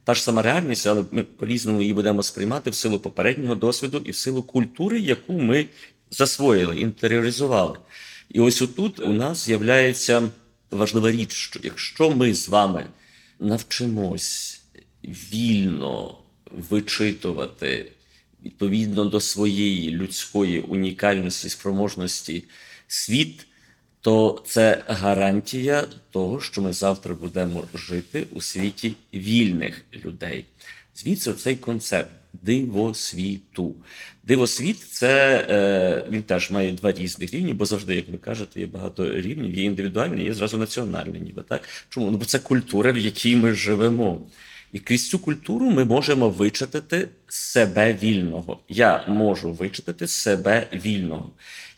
Та 0.04 0.14
ж 0.14 0.24
сама 0.24 0.42
реальність, 0.42 0.88
але 0.88 1.04
ми 1.12 1.24
по-різному 1.24 1.82
її 1.82 1.94
будемо 1.94 2.24
сприймати 2.24 2.70
в 2.70 2.76
силу 2.76 3.00
попереднього 3.00 3.56
досвіду 3.56 4.02
і 4.06 4.12
в 4.12 4.16
силу 4.16 4.44
культури, 4.44 5.00
яку 5.00 5.34
ми 5.34 5.66
засвоїли, 6.12 6.80
інтеріоризували. 6.80 7.78
І 8.30 8.40
ось 8.40 8.62
отут 8.62 9.00
у 9.00 9.14
нас 9.14 9.46
з'являється 9.46 10.30
важлива 10.72 11.12
річ, 11.12 11.34
що 11.34 11.60
якщо 11.64 12.12
ми 12.12 12.34
з 12.34 12.50
вами 12.50 12.86
навчимось 13.42 14.62
вільно 15.04 16.18
вичитувати 16.52 17.92
відповідно 18.46 19.06
до 19.06 19.20
своєї 19.20 19.92
людської 19.92 20.60
унікальності, 20.60 21.50
спроможності 21.50 22.44
світ, 22.88 23.48
то 24.02 24.44
це 24.48 24.84
гарантія 24.88 25.88
того, 26.12 26.42
що 26.42 26.62
ми 26.62 26.74
завтра 26.74 27.16
будемо 27.16 27.68
жити 27.74 28.28
у 28.32 28.42
світі 28.42 28.96
вільних 29.14 29.82
людей. 29.94 30.46
Звідси 30.96 31.34
цей 31.34 31.56
концепт 31.56 32.12
дивосвіту. 32.34 33.76
Дивосвіт 34.24 34.80
це 34.80 35.46
е, 35.50 36.10
він 36.12 36.24
теж 36.24 36.52
має 36.52 36.72
два 36.72 36.92
різних 36.92 37.34
рівні, 37.34 37.54
бо 37.54 37.66
завжди, 37.66 37.96
як 37.96 38.10
ви 38.10 38.18
кажете, 38.18 38.60
є 38.60 38.66
багато 38.66 39.12
рівнів, 39.12 39.58
є 39.58 39.64
індивідуальні, 39.64 40.24
є 40.24 40.34
зразу 40.34 40.58
національні, 40.58 41.20
ніби 41.20 41.44
так. 41.44 41.62
Чому? 41.90 42.12
Ну 42.12 42.18
бо 42.18 42.26
це 42.26 42.40
культура, 42.40 42.92
в 42.92 42.98
якій 42.98 43.36
ми 43.36 43.54
живемо. 43.54 44.22
І 44.74 44.80
крізь 44.80 45.10
цю 45.10 45.20
культуру 45.20 45.72
ми 45.72 45.86
можемо 45.86 46.30
вичитати 46.30 47.08
себе 47.28 47.98
вільного. 48.04 48.60
Я 48.70 49.06
можу 49.08 49.54
вичитати 49.54 50.08
себе 50.08 50.68
вільного. 50.74 51.32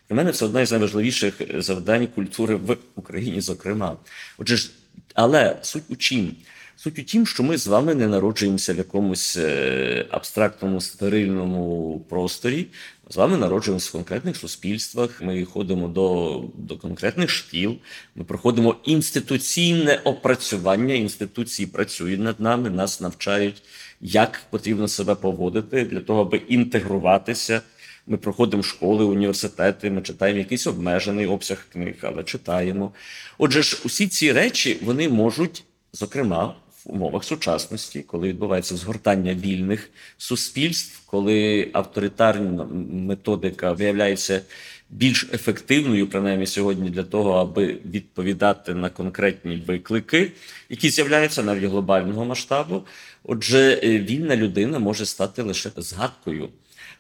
Для 0.10 0.16
мене 0.16 0.32
це 0.32 0.46
одне 0.46 0.66
з 0.66 0.72
найважливіших 0.72 1.34
завдань 1.58 2.08
культури 2.08 2.56
в 2.56 2.78
Україні, 2.96 3.42
зокрема. 3.42 3.98
Отже, 4.38 4.58
ж, 4.58 4.72
але 5.14 5.60
суть 5.62 5.84
у 5.90 5.96
чим? 5.96 6.36
Суть 6.84 7.00
у 7.00 7.04
тім, 7.04 7.28
що 7.28 7.44
ми 7.44 7.58
з 7.58 7.68
вами 7.68 7.96
не 7.96 8.08
народжуємося 8.08 8.74
в 8.74 8.78
якомусь 8.78 9.38
е, 9.38 10.06
абстрактному 10.10 10.82
стерильному 10.82 12.00
просторі. 12.10 12.68
З 13.10 13.16
вами 13.16 13.38
народжуємося 13.38 13.90
в 13.90 13.92
конкретних 13.92 14.38
суспільствах. 14.38 15.22
Ми 15.22 15.46
ходимо 15.46 15.88
до 15.88 16.44
до 16.58 16.78
конкретних 16.78 17.30
шкіл, 17.30 17.76
ми 18.16 18.24
проходимо 18.24 18.76
інституційне 18.86 20.02
опрацювання. 20.04 20.94
Інституції 20.94 21.68
працюють 21.68 22.20
над 22.20 22.40
нами, 22.40 22.70
нас 22.70 23.02
навчають, 23.02 23.64
як 24.02 24.42
потрібно 24.50 24.88
себе 24.88 25.16
поводити 25.16 25.86
для 25.86 26.00
того, 26.00 26.22
аби 26.22 26.38
інтегруватися. 26.38 27.62
Ми 28.08 28.18
проходимо 28.18 28.64
школи, 28.64 29.06
університети, 29.06 29.92
ми 29.92 30.02
читаємо 30.02 30.40
якийсь 30.40 30.68
обмежений 30.68 31.26
обсяг 31.26 31.66
книг, 31.74 31.96
але 32.02 32.24
читаємо. 32.24 32.94
Отже, 33.38 33.64
ж, 33.64 33.82
усі 33.86 34.08
ці 34.08 34.32
речі 34.32 34.78
вони 34.82 35.10
можуть, 35.10 35.64
зокрема 35.94 36.56
умовах 36.86 37.24
сучасності, 37.24 38.02
коли 38.02 38.28
відбувається 38.28 38.76
згортання 38.76 39.34
вільних 39.34 39.90
суспільств, 40.18 41.02
коли 41.06 41.70
авторитарна 41.74 42.64
методика 42.92 43.72
виявляється 43.72 44.42
більш 44.90 45.30
ефективною, 45.34 46.08
принаймні 46.08 46.48
сьогодні, 46.48 46.90
для 46.90 47.04
того, 47.04 47.32
аби 47.34 47.78
відповідати 47.86 48.74
на 48.74 48.90
конкретні 48.90 49.64
виклики, 49.68 50.32
які 50.70 50.90
з'являються 50.90 51.44
навіть 51.44 51.64
глобального 51.64 52.26
масштабу. 52.26 52.84
Отже, 53.24 53.80
е, 53.84 54.00
вільна 54.00 54.36
людина 54.36 54.80
може 54.80 55.06
стати 55.06 55.42
лише 55.42 55.72
згадкою. 55.78 56.50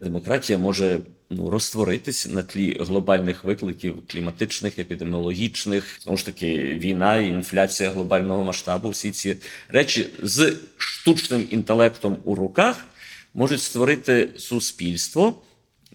Демократія 0.01 0.59
може 0.59 0.99
ну 1.37 1.49
розтворитись 1.49 2.27
на 2.27 2.43
тлі 2.43 2.77
глобальних 2.79 3.43
викликів 3.43 3.95
кліматичних, 4.07 4.79
епідеміологічних, 4.79 5.99
знову 6.03 6.17
ж 6.17 6.25
таки, 6.25 6.57
війна, 6.81 7.17
інфляція 7.17 7.89
глобального 7.89 8.43
масштабу. 8.43 8.89
Всі 8.89 9.11
ці 9.11 9.37
речі 9.69 10.09
з 10.23 10.55
штучним 10.77 11.47
інтелектом 11.51 12.17
у 12.23 12.35
руках 12.35 12.85
можуть 13.33 13.61
створити 13.61 14.29
суспільство, 14.37 15.41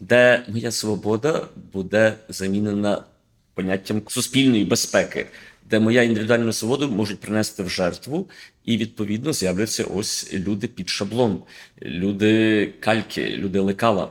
де 0.00 0.44
моя 0.48 0.70
свобода 0.70 1.48
буде 1.72 2.14
замінена 2.28 3.04
поняттям 3.54 4.02
суспільної 4.08 4.64
безпеки. 4.64 5.26
Де 5.70 5.80
моя 5.80 6.02
індивідуальна 6.02 6.52
свобода 6.52 6.86
можуть 6.86 7.20
принести 7.20 7.62
в 7.62 7.70
жертву, 7.70 8.30
і 8.64 8.76
відповідно 8.76 9.32
з'являться 9.32 9.84
ось 9.84 10.34
люди 10.34 10.66
під 10.66 10.88
шаблон, 10.88 11.42
люди 11.82 12.66
кальки, 12.80 13.26
люди 13.26 13.58
лекала. 13.58 14.10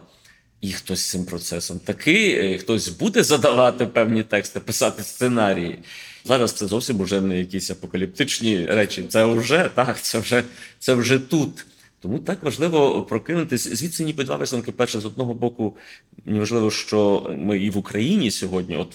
І 0.61 0.71
хтось 0.71 1.09
цим 1.09 1.25
процесом 1.25 1.79
такий, 1.79 2.31
е, 2.31 2.57
хтось 2.57 2.89
буде 2.89 3.23
задавати 3.23 3.85
певні 3.85 4.23
тексти, 4.23 4.59
писати 4.59 5.03
сценарії. 5.03 5.79
Зараз 6.25 6.53
це 6.53 6.67
зовсім 6.67 7.01
вже 7.03 7.21
не 7.21 7.39
якісь 7.39 7.71
апокаліптичні 7.71 8.65
речі. 8.65 9.05
Це 9.09 9.25
вже 9.25 9.69
так, 9.75 10.01
це 10.01 10.19
вже 10.19 10.43
це 10.79 10.93
вже 10.93 11.19
тут. 11.19 11.65
Тому 11.99 12.19
так 12.19 12.43
важливо 12.43 13.03
прокинутися. 13.03 13.75
Звідси 13.75 14.03
ніби 14.03 14.23
два 14.23 14.35
висновки. 14.35 14.71
Перше, 14.71 14.99
з 14.99 15.05
одного 15.05 15.33
боку, 15.33 15.77
важливо, 16.25 16.71
що 16.71 17.31
ми 17.39 17.59
і 17.59 17.69
в 17.69 17.77
Україні 17.77 18.31
сьогодні, 18.31 18.77
от 18.77 18.93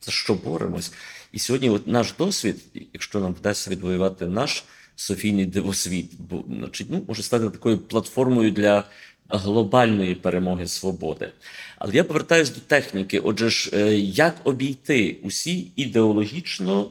за 0.00 0.12
що 0.12 0.34
боремось. 0.34 0.92
І 1.32 1.38
сьогодні, 1.38 1.70
от 1.70 1.86
наш 1.86 2.14
досвід, 2.18 2.56
якщо 2.92 3.20
нам 3.20 3.34
вдасться 3.34 3.70
відвоювати 3.70 4.26
наш 4.26 4.64
Софійний 5.00 5.46
дивосвіт, 5.46 6.10
бо 6.18 6.44
значить, 6.48 6.86
ну, 6.90 7.04
може 7.08 7.22
стати 7.22 7.50
такою 7.50 7.78
платформою 7.78 8.50
для 8.50 8.84
глобальної 9.30 10.14
перемоги 10.14 10.66
свободи. 10.66 11.28
Але 11.78 11.94
я 11.94 12.04
повертаюся 12.04 12.54
до 12.54 12.60
техніки. 12.60 13.18
Отже, 13.18 13.50
ж, 13.50 13.70
е, 13.72 13.94
як 13.98 14.34
обійти 14.44 15.16
усі 15.22 15.72
ідеологічно 15.76 16.90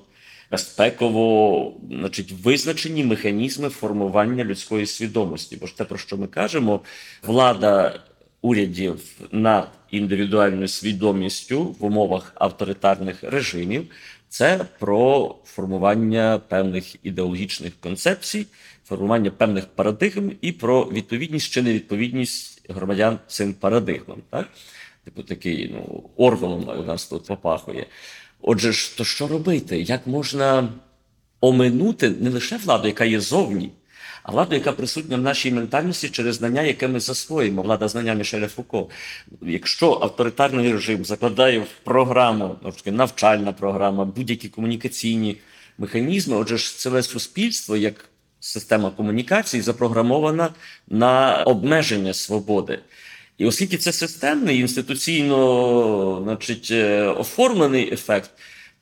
безпеково 0.51 1.73
значить, 1.91 2.31
визначені 2.31 3.03
механізми 3.03 3.69
формування 3.69 4.43
людської 4.43 4.85
свідомості? 4.85 5.57
Бо 5.61 5.67
ж 5.67 5.77
те, 5.77 5.83
про 5.83 5.97
що 5.97 6.17
ми 6.17 6.27
кажемо, 6.27 6.81
влада 7.23 7.99
урядів 8.41 9.01
над 9.31 9.69
індивідуальною 9.91 10.67
свідомістю 10.67 11.75
в 11.79 11.85
умовах 11.85 12.31
авторитарних 12.35 13.23
режимів. 13.23 13.87
Це 14.29 14.65
про 14.79 15.35
формування 15.45 16.41
певних 16.47 16.95
ідеологічних 17.03 17.73
концепцій, 17.79 18.45
формування 18.89 19.31
певних 19.31 19.67
парадигм 19.67 20.31
і 20.41 20.51
про 20.51 20.83
відповідність 20.83 21.51
чи 21.51 21.61
невідповідність 21.61 22.61
громадян 22.69 23.19
цим 23.27 23.53
парадигмам. 23.53 24.17
Так? 24.29 24.49
Типу 25.05 25.23
такий 25.23 25.71
ну, 25.73 26.09
Орвелом 26.15 26.69
у 26.79 26.83
нас 26.83 27.07
тут 27.07 27.27
попахує. 27.27 27.85
Отже, 28.41 28.71
ж, 28.71 28.97
то 28.97 29.03
що 29.03 29.27
робити? 29.27 29.81
Як 29.81 30.07
можна 30.07 30.69
оминути 31.41 32.09
не 32.09 32.29
лише 32.29 32.57
владу, 32.57 32.87
яка 32.87 33.05
є 33.05 33.19
зовні, 33.19 33.71
а 34.23 34.31
владу, 34.31 34.55
яка 34.55 34.71
присутня 34.71 35.17
в 35.17 35.21
нашій 35.21 35.51
ментальності 35.51 36.09
через 36.09 36.35
знання, 36.35 36.61
яке 36.61 36.87
ми 36.87 36.99
засвоїмо, 36.99 37.61
влада 37.61 37.87
знання 37.87 38.13
Мішеля 38.13 38.47
Фуко. 38.47 38.89
Якщо 39.41 39.99
авторитарний 40.01 40.71
режим 40.73 41.05
закладає 41.05 41.59
в 41.59 41.69
програму, 41.83 42.55
навчальна 42.85 43.53
програма, 43.53 44.05
будь-які 44.05 44.49
комунікаційні 44.49 45.37
механізми, 45.77 46.37
отже 46.37 46.57
ж 46.57 46.77
ціле 46.77 47.03
суспільство 47.03 47.77
як 47.77 48.09
система 48.39 48.91
комунікації 48.91 49.61
запрограмована 49.61 50.49
на 50.87 51.43
обмеження 51.43 52.13
свободи. 52.13 52.79
І 53.37 53.45
оскільки 53.45 53.77
це 53.77 53.91
системний 53.91 54.59
інституційно 54.59 56.21
значить, 56.23 56.67
е, 56.71 57.03
оформлений 57.07 57.93
ефект, 57.93 58.31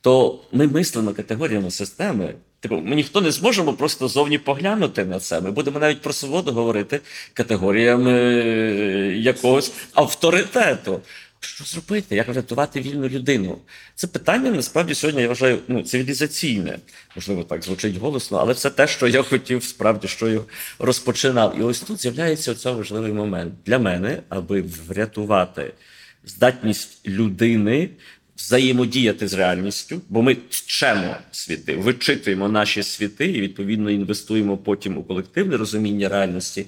то 0.02 0.40
ми 0.52 0.68
мислимо 0.68 1.14
категоріями 1.14 1.72
системи. 1.72 2.34
Типу, 2.60 2.76
ми 2.76 2.96
ніхто 2.96 3.22
не 3.22 3.32
зможемо 3.32 3.74
просто 3.74 4.08
зовні 4.08 4.38
поглянути 4.38 5.06
на 5.06 5.20
це. 5.20 5.42
Ми 5.42 5.52
будемо 5.52 5.80
навіть 5.80 6.02
про 6.02 6.14
свободу 6.14 6.52
говорити 6.52 7.00
категоріями 7.34 8.12
е, 8.12 9.16
якогось 9.18 9.72
авторитету. 9.94 11.02
Що 11.40 11.64
зробити? 11.64 12.16
Як 12.16 12.28
врятувати 12.28 12.82
вільну 12.82 13.10
людину? 13.10 13.58
Це 13.96 14.08
питання 14.08 14.52
насправді 14.52 14.96
сьогодні 14.96 15.22
я 15.22 15.28
вважаю 15.28 15.60
ну, 15.68 15.84
цивілізаційне. 15.84 16.80
Можливо, 17.16 17.44
так 17.44 17.64
звучить 17.64 17.98
голосно, 17.98 18.38
але 18.38 18.54
це 18.54 18.70
те, 18.70 18.88
що 18.88 19.08
я 19.08 19.24
хотів 19.24 19.64
справді 19.64 20.08
що 20.08 20.28
я 20.28 20.40
розпочинав. 20.80 21.60
І 21.60 21.62
ось 21.62 21.80
тут 21.80 22.02
з'являється 22.02 22.52
оцей 22.52 22.74
важливий 22.74 23.14
момент 23.14 23.54
для 23.66 23.80
мене, 23.80 24.22
аби 24.30 24.62
врятувати 24.88 25.74
здатність 26.26 27.08
людини 27.08 27.90
взаємодіяти 28.38 29.28
з 29.28 29.34
реальністю, 29.34 30.02
бо 30.10 30.22
ми 30.22 30.38
вчемо 30.50 31.16
світи, 31.32 31.76
вичитуємо 31.76 32.50
наші 32.50 32.84
світи 32.84 33.26
і 33.26 33.42
відповідно 33.42 33.92
інвестуємо 33.92 34.58
потім 34.58 34.98
у 34.98 35.04
колективне 35.04 35.58
розуміння 35.58 36.10
реальності, 36.10 36.66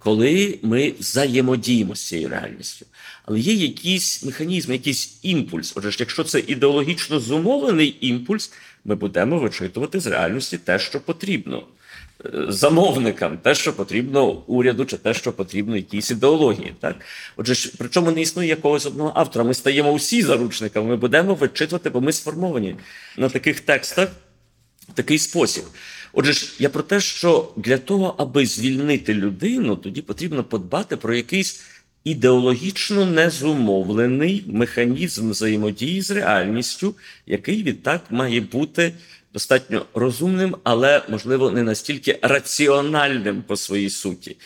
коли 0.00 0.58
ми 0.62 0.94
взаємодіємо 0.98 1.94
з 1.94 2.06
цією 2.06 2.28
реальністю. 2.28 2.86
Але 3.24 3.40
є 3.40 3.54
якийсь 3.54 4.24
механізм, 4.24 4.72
якийсь 4.72 5.18
імпульс. 5.22 5.72
Отже, 5.76 5.96
якщо 5.98 6.24
це 6.24 6.40
ідеологічно 6.46 7.20
зумовлений 7.20 7.96
імпульс, 8.00 8.52
ми 8.84 8.94
будемо 8.94 9.38
вичитувати 9.38 10.00
з 10.00 10.06
реальності 10.06 10.58
те, 10.58 10.78
що 10.78 11.00
потрібно 11.00 11.62
замовникам 12.48 13.38
те, 13.38 13.54
що 13.54 13.72
потрібно 13.72 14.30
уряду, 14.30 14.84
чи 14.84 14.96
те, 14.96 15.14
що 15.14 15.32
потрібно 15.32 15.76
якійсь 15.76 16.10
ідеології. 16.10 16.74
Так? 16.80 16.96
Отже, 17.36 17.70
причому 17.78 18.10
не 18.10 18.20
існує 18.20 18.48
якогось 18.48 18.86
одного 18.86 19.12
автора. 19.14 19.44
Ми 19.44 19.54
стаємо 19.54 19.92
усі 19.92 20.22
заручниками, 20.22 20.88
ми 20.88 20.96
будемо 20.96 21.34
вичитувати, 21.34 21.90
бо 21.90 22.00
ми 22.00 22.12
сформовані 22.12 22.76
на 23.16 23.28
таких 23.28 23.60
текстах 23.60 24.08
в 24.88 24.92
такий 24.94 25.18
спосіб. 25.18 25.64
Отже, 26.12 26.32
я 26.58 26.68
про 26.68 26.82
те, 26.82 27.00
що 27.00 27.52
для 27.56 27.78
того, 27.78 28.14
аби 28.18 28.46
звільнити 28.46 29.14
людину, 29.14 29.76
тоді 29.76 30.02
потрібно 30.02 30.44
подбати 30.44 30.96
про 30.96 31.14
якийсь 31.14 31.60
ідеологічно 32.04 33.06
незумовлений 33.06 34.44
механізм 34.46 35.30
взаємодії 35.30 36.02
з 36.02 36.10
реальністю, 36.10 36.94
який 37.26 37.62
відтак 37.62 38.00
має 38.10 38.40
бути 38.40 38.92
достатньо 39.32 39.86
розумним, 39.94 40.56
але 40.62 41.02
можливо 41.08 41.50
не 41.50 41.62
настільки 41.62 42.18
раціональним 42.22 43.42
по 43.42 43.56
своїй 43.56 43.90
суті. 43.90 44.36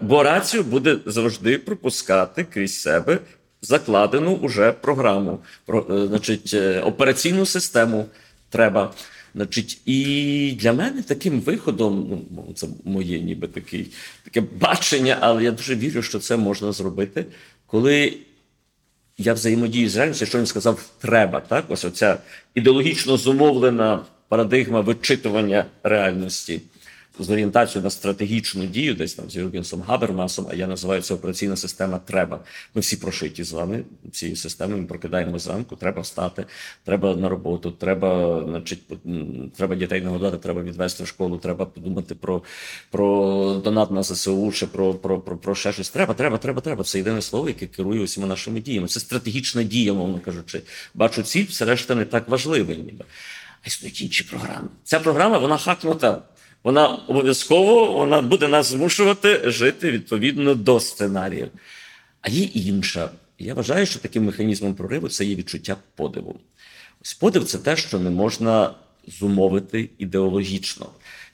Бо 0.00 0.22
рацію 0.22 0.62
буде 0.62 0.96
завжди 1.06 1.58
пропускати 1.58 2.44
крізь 2.44 2.80
себе 2.80 3.18
закладену 3.62 4.34
уже 4.34 4.72
програму, 4.72 5.38
про, 5.66 5.86
е, 5.90 6.06
значить, 6.06 6.50
е, 6.54 6.80
операційну 6.80 7.46
систему 7.46 8.06
треба. 8.50 8.92
Значить, 9.34 9.80
і 9.86 10.56
для 10.60 10.72
мене 10.72 11.02
таким 11.02 11.40
виходом, 11.40 12.22
ну 12.30 12.52
це 12.54 12.66
моє 12.84 13.20
ніби 13.20 13.48
такий, 13.48 13.86
таке 14.24 14.40
бачення, 14.60 15.16
але 15.20 15.44
я 15.44 15.50
дуже 15.50 15.76
вірю, 15.76 16.02
що 16.02 16.18
це 16.18 16.36
можна 16.36 16.72
зробити, 16.72 17.26
коли 17.66 18.16
я 19.18 19.34
взаємодію 19.34 19.88
з 19.88 19.96
реальністю, 19.96 20.26
що 20.26 20.38
він 20.38 20.46
сказав, 20.46 20.90
треба. 20.98 21.40
Так, 21.40 21.64
ось 21.68 21.84
оця 21.84 22.18
ідеологічно 22.54 23.16
зумовлена 23.16 24.00
парадигма 24.28 24.80
вичитування 24.80 25.64
реальності 25.82 26.60
з 27.20 27.30
орієнтацією 27.30 27.84
на 27.84 27.90
стратегічну 27.90 28.66
дію, 28.66 28.94
десь 28.94 29.14
там 29.14 29.30
з 29.30 29.36
Юргенсом 29.36 29.82
Габермасом, 29.82 30.46
а 30.50 30.54
я 30.54 30.66
називаю 30.66 31.02
це 31.02 31.14
операційна 31.14 31.56
система 31.56 31.98
треба. 31.98 32.40
Ми 32.74 32.80
всі 32.80 32.96
прошиті 32.96 33.44
з 33.44 33.52
вами 33.52 33.84
цією 34.12 34.36
системою. 34.36 34.80
Ми 34.82 34.86
прокидаємо 34.86 35.38
зранку, 35.38 35.76
треба 35.76 36.02
встати, 36.02 36.44
треба 36.84 37.16
на 37.16 37.28
роботу, 37.28 37.70
треба, 37.70 38.42
значить, 38.48 38.80
треба 39.56 39.76
дітей 39.76 40.00
нагодати, 40.00 40.36
треба 40.36 40.62
відвести 40.62 41.04
в 41.04 41.06
школу, 41.06 41.38
треба 41.38 41.66
подумати 41.66 42.14
про 42.14 42.42
про 42.90 43.54
донат 43.64 43.90
на 43.90 44.02
ЗСУ 44.02 44.52
чи 44.52 44.66
про 44.66 44.94
про, 44.94 45.20
про, 45.20 45.36
про 45.36 45.54
ще 45.54 45.72
щось. 45.72 45.90
Треба, 45.90 46.14
треба, 46.14 46.38
треба, 46.38 46.60
треба. 46.60 46.84
Це 46.84 46.98
єдине 46.98 47.22
слово, 47.22 47.48
яке 47.48 47.66
керує 47.66 48.00
усіма 48.00 48.26
нашими 48.26 48.60
діями. 48.60 48.88
Це 48.88 49.00
стратегічна 49.00 49.62
дія, 49.62 49.92
мовно 49.92 50.20
кажучи. 50.20 50.62
Бачу 50.94 51.22
ціль, 51.22 51.44
все 51.44 51.64
решта 51.64 51.94
не 51.94 52.04
так 52.04 52.28
важливе, 52.28 52.76
ніби 52.76 53.04
а 53.64 53.66
існують 53.66 54.02
інші 54.02 54.24
програми. 54.24 54.68
Ця 54.84 55.00
програма 55.00 55.38
вона 55.38 55.58
хакнута. 55.58 56.22
Вона 56.64 56.88
обов'язково 56.88 57.92
вона 57.92 58.22
буде 58.22 58.48
нас 58.48 58.66
змушувати 58.66 59.50
жити 59.50 59.90
відповідно 59.90 60.54
до 60.54 60.80
сценаріїв. 60.80 61.48
А 62.20 62.30
є 62.30 62.44
інша. 62.44 63.10
Я 63.38 63.54
вважаю, 63.54 63.86
що 63.86 63.98
таким 63.98 64.24
механізмом 64.24 64.74
прориву 64.74 65.08
це 65.08 65.24
є 65.24 65.34
відчуття 65.34 65.76
подиву. 65.94 66.40
Ось 67.02 67.14
подив 67.14 67.44
це 67.44 67.58
те, 67.58 67.76
що 67.76 67.98
не 67.98 68.10
можна 68.10 68.74
зумовити 69.06 69.90
ідеологічно. 69.98 70.86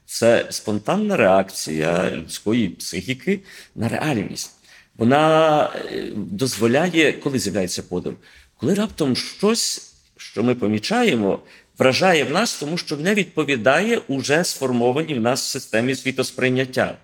Це 0.07 0.47
спонтанна 0.51 1.17
реакція 1.17 2.11
людської 2.11 2.69
психіки 2.69 3.41
на 3.75 3.89
реальність. 3.89 4.53
Вона 4.97 5.65
е, 5.65 6.13
дозволяє, 6.17 7.13
коли 7.13 7.39
з'являється 7.39 7.83
подив, 7.83 8.17
коли 8.57 8.75
раптом 8.75 9.17
щось, 9.17 9.95
що 10.17 10.43
ми 10.43 10.55
помічаємо, 10.55 11.39
вражає 11.79 12.25
в 12.25 12.31
нас, 12.31 12.55
тому 12.55 12.79
що 12.79 12.97
не 12.97 13.15
відповідає 13.15 14.01
уже 14.09 14.45
сформованій 14.45 15.15
в 15.15 15.21
нас 15.21 15.51
системі 15.51 15.95
світосприйняття. 15.95 16.95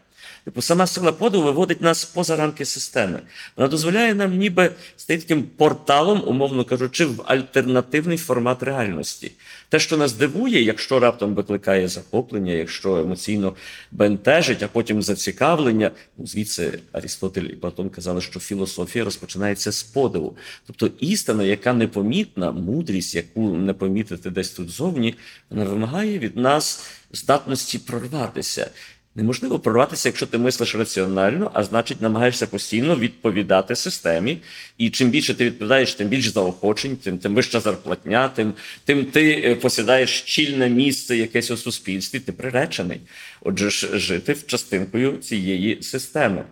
Типу, 0.45 0.63
сама 0.63 0.87
сила 0.87 1.13
подиву 1.13 1.45
виводить 1.45 1.81
нас 1.81 2.05
поза 2.05 2.37
рамки 2.37 2.65
системи. 2.65 3.21
Вона 3.57 3.69
дозволяє 3.69 4.15
нам 4.15 4.37
ніби 4.37 4.73
стати 4.97 5.21
таким 5.21 5.43
порталом, 5.43 6.23
умовно 6.27 6.65
кажучи, 6.65 7.05
в 7.05 7.23
альтернативний 7.27 8.19
формат 8.19 8.63
реальності. 8.63 9.33
Те, 9.69 9.79
що 9.79 9.97
нас 9.97 10.13
дивує, 10.13 10.63
якщо 10.63 11.01
раптом 11.01 11.35
викликає 11.35 11.89
захоплення, 11.89 12.53
якщо 12.53 12.97
емоційно 12.97 13.55
бентежить, 13.93 14.63
а 14.63 14.69
потім 14.69 15.03
зацікавлення, 15.03 15.91
ну, 16.19 16.27
звідси 16.27 16.79
Арістотель 16.93 17.43
і 17.43 17.57
Платон 17.57 17.91
казали, 17.91 18.21
що 18.21 18.41
філософія 18.41 19.05
розпочинається 19.05 19.73
з 19.73 19.83
подиву. 19.83 20.37
Тобто 20.67 20.91
істина, 21.01 21.45
яка 21.45 21.73
непомітна, 21.73 22.53
мудрість, 22.53 23.15
яку 23.15 23.57
не 23.57 23.73
помітити 23.73 24.31
десь 24.31 24.51
тут 24.51 24.71
зовні, 24.71 25.15
вона 25.51 25.65
вимагає 25.65 26.19
від 26.19 26.37
нас 26.37 26.85
здатності 27.13 27.79
прорватися. 27.79 28.71
Неможливо 29.15 29.59
прорватися, 29.59 30.09
якщо 30.09 30.27
ти 30.27 30.39
мислиш 30.39 30.75
раціонально, 30.75 31.51
а 31.55 31.65
значить, 31.65 32.03
намагаєшся 32.03 32.47
постійно 32.47 32.97
відповідати 32.97 33.77
системі. 33.77 34.39
І 34.79 34.91
чим 34.91 35.11
більше 35.11 35.35
ти 35.35 35.45
відповідаєш, 35.45 35.95
тим 35.95 36.09
більше 36.09 36.31
заохочень, 36.31 36.97
тим 36.97 37.19
тим 37.19 37.35
вища 37.35 37.61
зарплатня, 37.61 38.29
тим 38.29 38.55
тим 38.85 39.05
ти 39.05 39.43
е, 39.45 39.55
посідаєш 39.55 40.11
щільне 40.11 40.69
місце 40.69 41.17
якесь 41.17 41.51
у 41.51 41.57
суспільстві, 41.57 42.19
ти 42.19 42.33
приречений. 42.33 43.01
Отже, 43.41 43.71
ж 43.71 43.99
жити 43.99 44.33
в 44.33 44.47
частинкою 44.47 45.17
цієї 45.17 45.83
системи. 45.83 46.45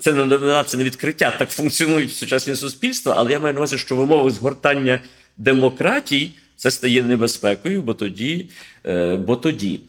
Це 0.00 0.12
не 0.12 0.24
новина, 0.24 0.64
це 0.64 0.76
не 0.76 0.84
відкриття. 0.84 1.34
Так 1.38 1.50
функціонують 1.50 2.14
сучасні 2.14 2.56
суспільства, 2.56 3.14
але 3.16 3.32
я 3.32 3.40
маю 3.40 3.54
на 3.54 3.60
увазі, 3.60 3.78
що 3.78 3.96
в 3.96 4.00
умовах 4.00 4.32
згортання 4.32 5.00
демократій 5.36 6.30
це 6.56 6.70
стає 6.70 7.02
небезпекою, 7.02 7.82
бо 7.82 7.94
тоді, 7.94 8.46
е, 8.86 9.16
бо 9.16 9.36
тоді. 9.36 9.80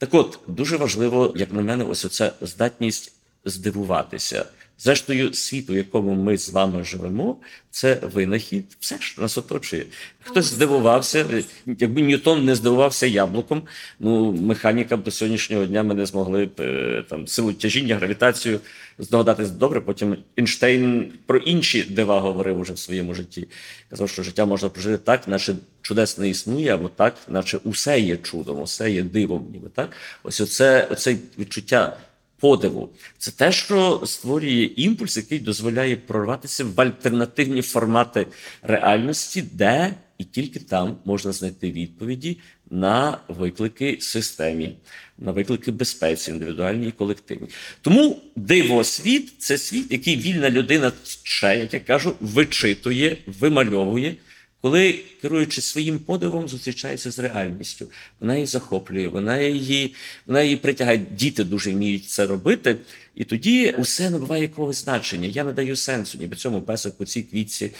Так 0.00 0.14
от 0.14 0.38
дуже 0.46 0.76
важливо, 0.76 1.32
як 1.36 1.52
на 1.52 1.62
мене, 1.62 1.84
ось 1.84 2.04
оця 2.04 2.32
здатність 2.40 3.12
здивуватися, 3.44 4.44
Зрештою, 4.82 5.34
світ, 5.34 5.70
у 5.70 5.74
якому 5.74 6.14
ми 6.14 6.38
з 6.38 6.50
вами 6.50 6.84
живемо, 6.84 7.36
це 7.70 8.00
винахід, 8.02 8.64
все 8.80 8.96
що 9.00 9.22
нас 9.22 9.38
оточує. 9.38 9.86
Хтось 10.22 10.44
здивувався, 10.44 11.44
якби 11.66 12.02
Ньютон 12.02 12.44
не 12.44 12.54
здивувався 12.54 13.06
яблуком. 13.06 13.62
Ну, 13.98 14.32
механікам 14.32 15.02
до 15.02 15.10
сьогоднішнього 15.10 15.66
дня 15.66 15.82
ми 15.82 15.94
не 15.94 16.06
змогли 16.06 16.46
б 16.46 16.60
е, 16.60 17.04
там 17.08 17.26
силу 17.26 17.52
тяжіння, 17.52 17.96
гравітацію 17.96 18.60
здогадатись 18.98 19.50
добре. 19.50 19.80
Потім 19.80 20.16
Ейнштейн 20.38 21.12
про 21.26 21.38
інші 21.38 21.82
дива 21.82 22.20
говорив 22.20 22.60
уже 22.60 22.72
в 22.72 22.78
своєму 22.78 23.14
житті. 23.14 23.48
Казав, 23.90 24.08
що 24.08 24.22
життя 24.22 24.46
можна 24.46 24.68
прожити 24.68 24.98
так, 24.98 25.28
наче 25.28 25.54
чудес 25.82 26.18
не 26.18 26.28
існує, 26.28 26.74
або 26.74 26.88
так, 26.88 27.14
наче 27.28 27.58
усе 27.64 28.00
є 28.00 28.16
чудом, 28.16 28.62
усе 28.62 28.90
є 28.90 29.02
дивом. 29.02 29.48
Ніби 29.52 29.68
так. 29.74 29.90
Ось 30.22 30.40
оце, 30.40 30.88
оце 30.90 31.16
відчуття 31.38 31.96
подиву. 32.40 32.90
Це 33.18 33.30
те, 33.30 33.52
що 33.52 34.02
створює 34.04 34.70
імпульс, 34.76 35.16
який 35.16 35.38
дозволяє 35.38 35.96
прорватися 35.96 36.64
в 36.64 36.80
альтернативні 36.80 37.62
формати 37.62 38.26
реальності, 38.62 39.44
де 39.52 39.94
і 40.18 40.24
тільки 40.24 40.60
там 40.60 40.96
можна 41.04 41.32
знайти 41.32 41.70
відповіді 41.72 42.38
на 42.70 43.18
виклики 43.28 43.98
системі, 44.00 44.76
на 45.18 45.32
виклики 45.32 45.72
безпеці, 45.72 46.30
індивідуальній 46.30 46.88
і 46.88 46.92
колективній. 46.92 47.48
Тому 47.80 48.22
диво 48.36 48.84
світ 48.84 49.32
це 49.38 49.58
світ, 49.58 49.92
який 49.92 50.16
вільна 50.16 50.50
людина 50.50 50.92
ще, 51.22 51.58
як 51.58 51.74
я 51.74 51.80
кажу, 51.80 52.14
вичитує, 52.20 53.16
вимальовує 53.26 54.16
коли, 54.62 55.00
керуючи 55.22 55.60
своїм 55.60 55.98
подивом, 55.98 56.48
зустрічається 56.48 57.10
з 57.10 57.18
реальністю, 57.18 57.86
вона 58.20 58.34
її 58.34 58.46
захоплює, 58.46 59.08
вона 59.08 59.38
її 59.38 59.94
вона 60.26 60.42
її 60.42 60.56
притягає. 60.56 60.98
Діти 61.10 61.44
дуже 61.44 61.70
вміють 61.70 62.04
це 62.04 62.26
робити, 62.26 62.76
і 63.14 63.24
тоді 63.24 63.74
усе 63.78 64.10
набуває 64.10 64.42
якогось 64.42 64.84
значення. 64.84 65.28
Я 65.28 65.44
не 65.44 65.52
даю 65.52 65.76
сенсу, 65.76 66.18
ніби 66.18 66.36
цьому 66.36 66.62
песику, 66.62 67.04
цій 67.04 67.22
квітці, 67.22 67.70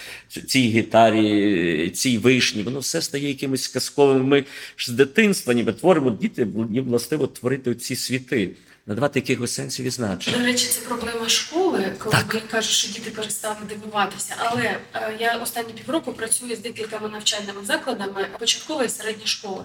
цій 0.47 0.69
гітарі, 0.69 1.91
цій 1.91 2.19
вишні. 2.19 2.63
Воно 2.63 2.79
все 2.79 3.03
стає 3.03 3.29
якимось 3.29 3.69
казковим. 3.69 4.25
Ми 4.25 4.45
ж 4.77 4.93
з 4.93 4.95
дитинства, 4.95 5.55
ніби 5.55 5.73
творимо 5.73 6.11
діти, 6.11 6.49
їм 6.71 6.85
властиво 6.85 7.27
творити 7.27 7.75
ці 7.75 7.97
світи 7.97 8.51
надавати 8.91 9.19
якихось 9.19 9.55
сенсів 9.55 9.87
і 9.87 9.91
значень. 9.91 10.35
До 10.35 10.45
речі, 10.45 10.67
це 10.67 10.81
проблема 10.81 11.29
школи, 11.29 11.93
коли 11.99 12.17
так. 12.17 12.49
кажуть, 12.51 12.73
що 12.73 12.93
діти 12.93 13.11
перестали 13.11 13.57
дивуватися. 13.69 14.35
Але 14.39 14.77
е, 14.95 15.17
я 15.21 15.37
останні 15.37 15.73
півроку 15.73 16.13
працюю 16.13 16.57
з 16.57 16.59
декількома 16.59 17.09
навчальними 17.09 17.65
закладами, 17.65 18.27
початкова 18.39 18.85
і 18.85 18.89
середня 18.89 19.27
школа. 19.27 19.65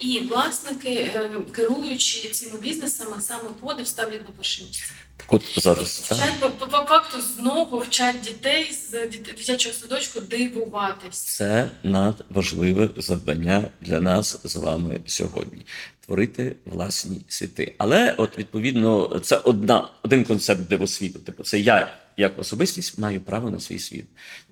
І 0.00 0.18
власники, 0.18 0.88
е, 0.88 1.30
керуючи 1.52 2.28
цими 2.28 2.58
бізнесами, 2.60 3.16
саме 3.20 3.48
подив 3.60 3.86
ставлять 3.86 4.28
на 4.28 4.34
перше 4.36 4.64
місце. 4.64 4.92
От 5.28 5.42
зараз 5.56 6.00
вчать, 6.04 6.40
по, 6.40 6.50
по 6.50 6.76
факту 6.76 7.18
знову 7.20 7.78
вчать 7.78 8.20
дітей 8.20 8.72
з 8.72 8.90
дитячого 9.18 9.74
садочку 9.74 10.20
дивуватись. 10.20 11.22
Це 11.22 11.70
надважливе 11.82 12.88
завдання 12.96 13.64
для 13.80 14.00
нас 14.00 14.38
з 14.44 14.56
вами 14.56 15.00
сьогодні 15.06 15.66
творити 16.06 16.56
власні 16.64 17.20
світи. 17.28 17.74
Але, 17.78 18.14
от 18.16 18.38
відповідно, 18.38 19.20
це 19.22 19.36
одна 19.36 19.88
один 20.02 20.24
концепт 20.24 20.60
дивосвіту. 20.60 21.18
Типу, 21.18 21.42
це 21.42 21.60
я 21.60 21.88
як 22.20 22.38
особистість 22.38 22.98
маю 22.98 23.20
право 23.20 23.50
на 23.50 23.60
свій 23.60 23.78
світ, 23.78 24.04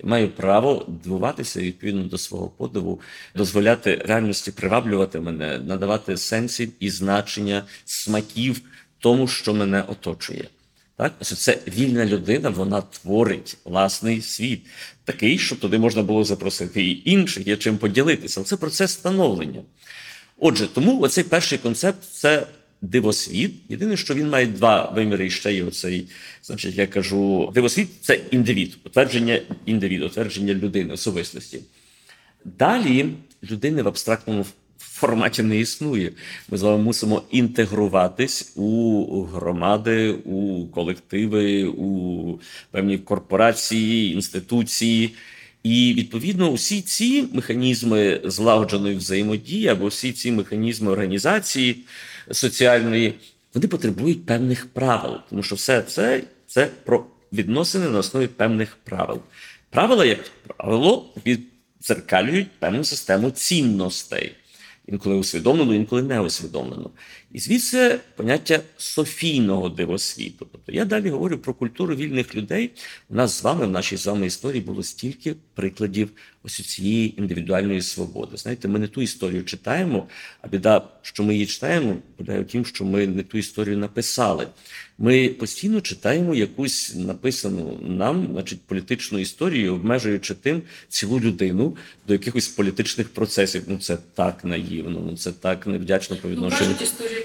маю 0.04 0.28
право 0.28 0.86
дивуватися 1.04 1.60
відповідно 1.60 2.02
до 2.02 2.18
свого 2.18 2.48
подиву, 2.48 3.00
дозволяти 3.34 4.02
реальності 4.06 4.52
приваблювати 4.52 5.20
мене, 5.20 5.58
надавати 5.58 6.16
сенсів 6.16 6.72
і 6.80 6.90
значення 6.90 7.64
смаків 7.84 8.60
тому, 8.98 9.28
що 9.28 9.54
мене 9.54 9.82
оточує. 9.82 10.48
Так, 10.96 11.14
ось 11.20 11.38
це 11.38 11.58
вільна 11.68 12.06
людина, 12.06 12.50
вона 12.50 12.80
творить 12.80 13.56
власний 13.64 14.22
світ, 14.22 14.66
такий, 15.04 15.38
щоб 15.38 15.58
туди 15.58 15.78
можна 15.78 16.02
було 16.02 16.24
запросити 16.24 16.84
і 16.84 17.10
інших, 17.10 17.46
є 17.46 17.56
чим 17.56 17.78
поділитися. 17.78 18.44
Це 18.44 18.56
процес 18.56 18.90
становлення. 18.92 19.62
Отже, 20.38 20.66
тому 20.66 21.00
оцей 21.00 21.24
перший 21.24 21.58
концепт 21.58 22.04
це 22.12 22.46
дивосвіт. 22.82 23.52
Єдине, 23.68 23.96
що 23.96 24.14
він 24.14 24.28
має 24.28 24.46
два 24.46 24.90
виміри, 24.90 25.26
і 25.26 25.30
ще 25.30 25.54
є 25.54 25.64
оцей, 25.64 26.06
значить, 26.42 26.74
я 26.74 26.86
кажу, 26.86 27.50
дивосвіт 27.54 27.88
це 28.00 28.20
індивід, 28.30 28.78
утвердження 28.84 29.40
індивіду, 29.66 30.06
утвердження 30.06 30.54
людини, 30.54 30.94
особистості. 30.94 31.60
Далі 32.44 33.06
людини 33.50 33.82
в 33.82 33.88
абстрактному 33.88 34.46
форматі 34.78 35.42
не 35.42 35.58
існує. 35.58 36.12
Ми 36.50 36.58
з 36.58 36.62
вами 36.62 36.82
мусимо 36.82 37.22
інтегруватись 37.30 38.52
у 38.56 39.22
громади, 39.22 40.10
у 40.10 40.66
колективи, 40.66 41.64
у 41.64 42.40
певні 42.70 42.98
корпорації, 42.98 44.14
інституції. 44.14 45.14
І 45.62 45.94
відповідно 45.96 46.50
усі 46.50 46.80
ці 46.80 47.24
механізми 47.32 48.20
злагодженої 48.24 48.96
взаємодії 48.96 49.68
або 49.68 49.86
всі 49.86 50.12
ці 50.12 50.32
механізми 50.32 50.90
організації 50.90 51.76
соціальної 52.32 53.14
вони 53.54 53.68
потребують 53.68 54.26
певних 54.26 54.66
правил, 54.66 55.16
тому 55.30 55.42
що 55.42 55.54
все 55.54 55.82
це 55.82 56.22
це 56.46 56.66
про 56.84 57.06
відносини 57.32 57.88
на 57.88 57.98
основі 57.98 58.26
певних 58.26 58.76
правил. 58.84 59.20
Правила, 59.70 60.04
як 60.04 60.30
правило, 60.46 61.14
відзеркалюють 61.26 62.48
певну 62.58 62.84
систему 62.84 63.30
цінностей 63.30 64.34
інколи 64.88 65.16
усвідомлено, 65.16 65.74
інколи 65.74 66.02
не 66.02 66.20
усвідомлено. 66.20 66.90
І 67.32 67.38
звідси 67.38 68.00
поняття 68.16 68.60
софійного 68.76 69.68
дивосвіту. 69.68 70.46
Тобто 70.52 70.72
я 70.72 70.84
далі 70.84 71.10
говорю 71.10 71.38
про 71.38 71.54
культуру 71.54 71.94
вільних 71.94 72.34
людей. 72.34 72.70
У 73.08 73.14
нас 73.14 73.38
з 73.38 73.42
вами, 73.42 73.66
в 73.66 73.70
нашій 73.70 73.96
з 73.96 74.06
вами 74.06 74.26
історії, 74.26 74.62
було 74.62 74.82
стільки 74.82 75.34
прикладів 75.54 76.10
ось 76.42 76.66
цієї 76.66 77.20
індивідуальної 77.20 77.82
свободи. 77.82 78.36
Знаєте, 78.36 78.68
ми 78.68 78.78
не 78.78 78.88
ту 78.88 79.02
історію 79.02 79.44
читаємо, 79.44 80.08
а 80.42 80.48
біда, 80.48 80.88
що 81.02 81.22
ми 81.22 81.32
її 81.34 81.46
читаємо, 81.46 81.96
полягає 82.16 82.40
в 82.40 82.46
тім, 82.46 82.64
що 82.66 82.84
ми 82.84 83.06
не 83.06 83.22
ту 83.22 83.38
історію 83.38 83.78
написали. 83.78 84.46
Ми 85.00 85.28
постійно 85.28 85.80
читаємо 85.80 86.34
якусь 86.34 86.94
написану 86.94 87.78
нам, 87.82 88.28
значить, 88.32 88.60
політичну 88.60 89.18
історію, 89.18 89.74
обмежуючи 89.74 90.34
тим 90.34 90.62
цілу 90.88 91.20
людину 91.20 91.76
до 92.06 92.12
якихось 92.12 92.48
політичних 92.48 93.08
процесів. 93.08 93.62
Ну 93.66 93.78
це 93.78 93.98
так 94.14 94.44
наївно, 94.44 95.02
ну 95.10 95.16
це 95.16 95.32
так 95.32 95.66
невдячно 95.66 96.16
по 96.16 96.28
відношенню. 96.28 96.74
Ну, 96.80 96.86
історії 96.86 97.24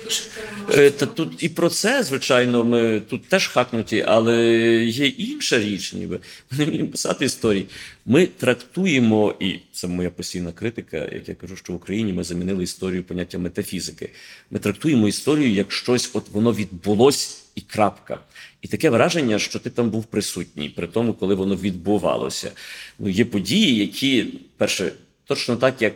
е, 0.76 0.92
Та 0.92 1.06
тут 1.06 1.44
і 1.44 1.50
про 1.50 1.70
це, 1.70 2.04
звичайно, 2.04 2.64
ми 2.64 3.00
тут 3.10 3.28
теж 3.28 3.48
хакнуті, 3.48 4.06
але 4.08 4.56
є 4.86 5.08
інша 5.08 5.60
річ, 5.60 5.94
ніби 5.94 6.20
ми 6.52 6.58
не 6.58 6.66
вміємо 6.66 6.90
писати 6.90 7.26
історії. 7.26 7.66
Ми 8.06 8.26
трактуємо, 8.26 9.36
і 9.40 9.60
це 9.72 9.88
моя 9.88 10.10
постійна 10.10 10.52
критика, 10.52 10.98
як 10.98 11.30
я 11.30 11.36
кажу, 11.36 11.56
що 11.56 11.74
в 11.74 11.76
Україні 11.76 12.14
ми 12.14 12.24
замінили 12.24 12.64
історію 12.64 13.04
поняття 13.04 13.38
метафізики. 13.38 14.10
Ми 14.52 14.60
трактуємо 14.60 15.08
історію 15.08 15.50
як 15.50 15.72
щось, 15.72 16.10
от 16.14 16.30
воно 16.30 16.54
відбулось 16.54 17.43
і 17.56 17.62
крапка. 17.62 18.20
І 18.62 18.68
таке 18.68 18.89
враження, 18.89 19.39
що 19.39 19.60
ти 19.60 19.70
там 19.70 19.89
був 19.89 20.06
присутній, 20.06 20.70
при 20.70 20.88
тому, 20.88 21.13
коли 21.13 21.36
воно 21.36 21.56
відбувалося. 21.56 22.52
Ну, 23.00 23.10
Є 23.10 23.26
події, 23.26 23.76
які, 23.76 24.26
перше, 24.58 24.92
точно 25.26 25.56
так, 25.56 25.82
як 25.82 25.94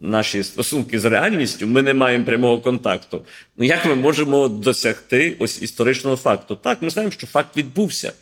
наші 0.00 0.42
стосунки 0.42 1.00
з 1.00 1.04
реальністю, 1.04 1.66
ми 1.66 1.82
не 1.82 1.94
маємо 1.94 2.24
прямого 2.24 2.60
контакту. 2.60 3.24
Ну 3.56 3.64
як 3.64 3.84
ми 3.84 3.94
можемо 3.94 4.48
досягти 4.48 5.36
ось 5.38 5.62
історичного 5.62 6.16
факту? 6.16 6.56
Так, 6.56 6.82
ми 6.82 6.90
знаємо, 6.90 7.12
що 7.12 7.26
факт 7.26 7.56
відбувся. 7.56 8.12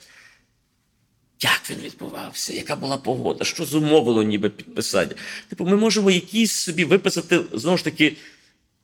Як 1.40 1.62
він 1.70 1.78
відбувався? 1.84 2.52
Яка 2.52 2.76
була 2.76 2.96
погода? 2.96 3.44
Що 3.44 3.64
зумовило 3.64 4.22
ніби 4.22 4.50
підписання? 4.50 5.14
Типу, 5.48 5.64
ми 5.64 5.76
можемо 5.76 6.10
якісь 6.10 6.52
собі 6.52 6.84
виписати 6.84 7.40
знову 7.52 7.76
ж 7.76 7.84
таки 7.84 8.16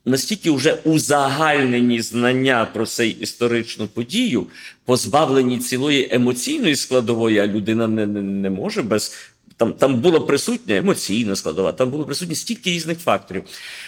настільки 0.05 0.51
вже 0.51 0.75
узагальнені 0.85 2.03
знання 2.03 2.69
про 2.75 2.87
цей 2.87 3.11
історичну 3.11 3.87
подію, 3.87 4.47
позбавлені 4.85 5.59
цілої 5.59 6.09
емоційної 6.11 6.77
складової, 6.77 7.39
а 7.39 7.47
людина 7.47 7.89
не, 7.89 8.07
не, 8.07 8.23
не 8.23 8.51
може 8.51 8.83
без. 8.83 9.17
Там 9.57 9.73
там 9.73 10.01
була 10.01 10.21
присутня 10.21 10.77
емоційна 10.77 11.37
складова, 11.37 11.73
там 11.73 11.91
було 11.91 12.05
присутні 12.05 12.35
стільки 12.35 12.71
різних 12.71 12.99
факторів. 12.99 13.43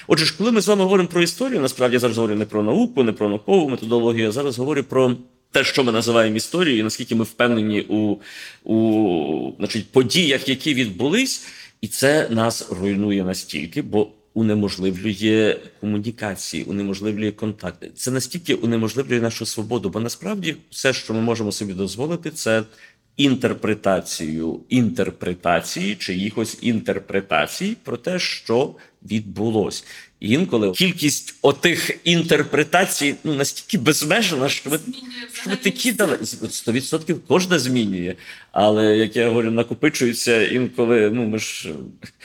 Отже, 0.07 0.25
ж, 0.25 0.35
коли 0.39 0.53
ми 0.53 0.61
з 0.61 0.69
вами 0.69 0.83
говоримо 0.83 1.09
про 1.09 1.23
історію, 1.23 1.61
насправді 1.61 1.95
я 1.95 2.01
зараз 2.01 2.17
говорю 2.17 2.35
не 2.35 2.45
про 2.45 2.63
науку, 2.63 3.03
не 3.03 3.13
про 3.13 3.29
наукову 3.29 3.69
методологію, 3.69 4.25
я 4.25 4.33
зараз 4.33 4.59
говорю 4.59 4.83
про 4.83 5.17
те, 5.51 5.65
що 5.65 5.85
ми 5.85 5.93
називаємо 5.93 6.37
історією, 6.37 6.81
і 6.81 6.83
наскільки 6.83 7.15
ми 7.15 7.25
впевнені 7.25 7.81
у 7.89 8.17
у 8.65 9.53
значить, 9.59 9.93
подіях, 9.93 10.49
які 10.49 10.75
відбулись, 10.75 11.47
і 11.81 11.89
це 11.89 12.29
нас 12.31 12.69
руйнує 12.71 13.25
настільки, 13.25 13.83
бо 13.83 14.09
унеможливлює 14.35 15.59
комунікації, 15.81 16.65
унеможливлює 16.65 17.33
контакти. 17.33 17.91
Це 17.95 18.11
настільки 18.11 18.55
унеможливлює 18.55 19.21
нашу 19.21 19.47
свободу, 19.47 19.91
бо 19.91 20.01
насправді 20.01 20.57
все, 20.71 20.93
що 20.93 21.15
ми 21.15 21.21
можемо 21.21 21.53
собі 21.53 21.73
дозволити, 21.73 22.31
це 22.31 22.63
інтерпретацію 23.17 24.61
інтерпретації 24.69 25.95
чи 25.95 26.15
якось 26.15 26.59
інтерпретації 26.61 27.77
про 27.83 27.97
те, 27.97 28.19
що 28.19 28.75
відбулось. 29.03 29.85
І 30.23 30.31
інколи 30.31 30.71
кількість 30.71 31.35
отих 31.43 31.91
інтерпретацій 32.05 33.15
ну 33.25 33.35
настільки 33.35 33.79
безмежна, 33.85 34.49
що 34.49 34.71
ви, 34.71 34.79
що 35.33 35.51
ви 35.51 35.57
такі 35.57 35.93
дали 35.93 36.17
100% 36.17 37.17
кожна 37.29 37.59
змінює. 37.59 38.15
Але 38.53 38.97
як 38.97 39.17
я 39.17 39.29
говорю, 39.29 39.51
накопичується 39.51 40.47
інколи. 40.47 41.11
Ну 41.11 41.29
ми 41.29 41.39
ж 41.39 41.69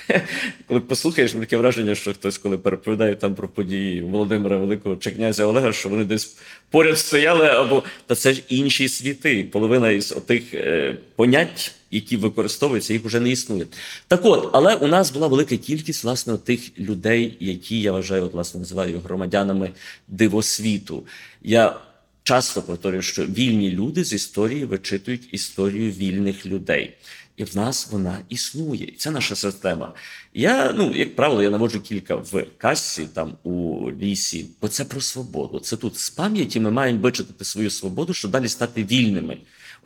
коли 0.68 0.80
послухаєш, 0.80 1.32
таке 1.32 1.58
враження, 1.58 1.96
що 1.96 2.14
хтось, 2.14 2.38
коли 2.38 2.58
переповідає 2.58 3.16
там 3.16 3.36
про 3.36 3.48
події 3.48 4.02
Володимира 4.02 4.58
Великого 4.58 4.96
чи 4.96 5.12
князя 5.12 5.46
Олега, 5.46 5.74
що 5.74 5.90
вони 5.90 6.06
десь 6.06 6.38
поряд 6.70 7.00
стояли, 7.00 7.48
або 7.48 7.84
та 8.08 8.16
це 8.16 8.34
ж 8.34 8.42
інші 8.50 8.90
світи. 8.90 9.44
Половина 9.52 9.92
із 9.92 10.12
отих 10.12 10.54
е, 10.54 10.98
понять 11.16 11.72
які 11.92 12.18
використовуються, 12.18 12.94
їх 12.94 13.06
вже 13.06 13.20
не 13.20 13.30
існує. 13.30 13.66
Так 14.08 14.26
от, 14.26 14.50
але 14.54 14.76
у 14.76 14.88
нас 14.88 15.12
була 15.12 15.28
велика 15.28 15.58
кількість 15.58 16.04
власне 16.04 16.38
тих 16.38 16.80
людей, 16.80 17.38
які 17.40 17.82
я 17.82 17.92
вважаю, 17.92 18.30
власне, 18.30 18.60
називаю 18.60 19.00
громадянами 19.00 19.72
дивосвіту. 20.08 21.04
Я 21.42 21.80
часто 22.24 22.62
повторюю, 22.62 23.02
що 23.02 23.26
вільні 23.26 23.72
люди 23.72 24.04
з 24.04 24.14
історії 24.14 24.66
вичитують 24.66 25.28
історію 25.32 25.92
вільних 25.92 26.46
людей. 26.46 26.94
І 27.38 27.44
в 27.44 27.58
нас 27.58 27.88
вона 27.92 28.20
існує. 28.30 28.94
Це 28.98 29.12
наша 29.12 29.36
система. 29.36 29.94
Я, 30.34 30.74
ну, 30.78 30.96
як 30.96 31.16
правило, 31.16 31.44
я 31.44 31.50
наводжу 31.50 31.80
кілька 31.80 32.16
в 32.16 32.46
касі, 32.58 33.08
там 33.14 33.38
у 33.44 33.88
лісі, 33.92 34.46
бо 34.62 34.68
це 34.68 34.86
про 34.86 35.02
свободу. 35.02 35.60
Це 35.60 35.78
тут 35.78 35.98
з 35.98 36.10
пам'яті 36.10 36.60
ми 36.60 36.72
маємо 36.72 37.00
вичитати 37.00 37.46
свою 37.46 37.70
свободу, 37.70 38.14
щоб 38.14 38.32
далі 38.32 38.48
стати 38.48 38.84
вільними. 38.84 39.38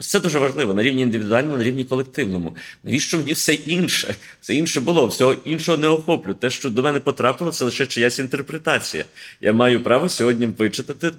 Це 0.01 0.19
дуже 0.19 0.39
важливо 0.39 0.73
на 0.73 0.83
рівні 0.83 1.01
індивідуальному, 1.01 1.57
на 1.57 1.63
рівні 1.63 1.83
колективному. 1.83 2.55
Навіщо 2.83 3.17
мені 3.17 3.33
все 3.33 3.53
інше? 3.53 4.15
Все 4.41 4.55
інше 4.55 4.79
було, 4.81 5.07
всього 5.07 5.35
іншого 5.45 5.77
не 5.77 5.87
охоплю. 5.87 6.33
Те, 6.33 6.49
що 6.49 6.69
до 6.69 6.83
мене 6.83 6.99
потрапило, 6.99 7.51
це 7.51 7.65
лише 7.65 7.85
чиясь 7.87 8.19
інтерпретація. 8.19 9.05
Я 9.41 9.53
маю 9.53 9.83
право 9.83 10.09
сьогодні 10.09 10.45
вичитати 10.45 11.11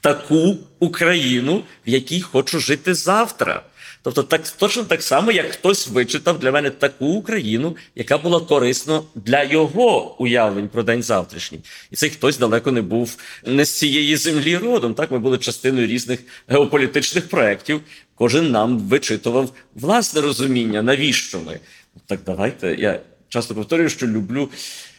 таку 0.00 0.56
Україну, 0.78 1.64
в 1.86 1.88
якій 1.88 2.20
хочу 2.20 2.60
жити 2.60 2.94
завтра. 2.94 3.62
Тобто, 4.02 4.22
так 4.22 4.48
точно 4.48 4.84
так 4.84 5.02
само, 5.02 5.32
як 5.32 5.52
хтось 5.52 5.88
вичитав 5.88 6.38
для 6.38 6.52
мене 6.52 6.70
таку 6.70 7.06
Україну, 7.06 7.76
яка 7.94 8.18
була 8.18 8.40
корисна 8.40 9.02
для 9.14 9.42
його 9.42 10.16
уявлень 10.20 10.68
про 10.68 10.82
день 10.82 11.02
завтрашній, 11.02 11.60
і 11.90 11.96
цей 11.96 12.10
хтось 12.10 12.38
далеко 12.38 12.72
не 12.72 12.82
був 12.82 13.16
не 13.46 13.64
з 13.64 13.70
цієї 13.70 14.16
землі 14.16 14.56
родом. 14.56 14.94
Так 14.94 15.10
ми 15.10 15.18
були 15.18 15.38
частиною 15.38 15.86
різних 15.86 16.20
геополітичних 16.48 17.28
проєктів. 17.28 17.80
Кожен 18.14 18.50
нам 18.50 18.78
вичитував 18.78 19.52
власне 19.74 20.20
розуміння, 20.20 20.82
навіщо 20.82 21.40
ми 21.40 21.60
так. 22.06 22.20
Давайте 22.26 22.76
я 22.78 23.00
часто 23.28 23.54
повторюю, 23.54 23.88
що 23.88 24.06
люблю. 24.06 24.48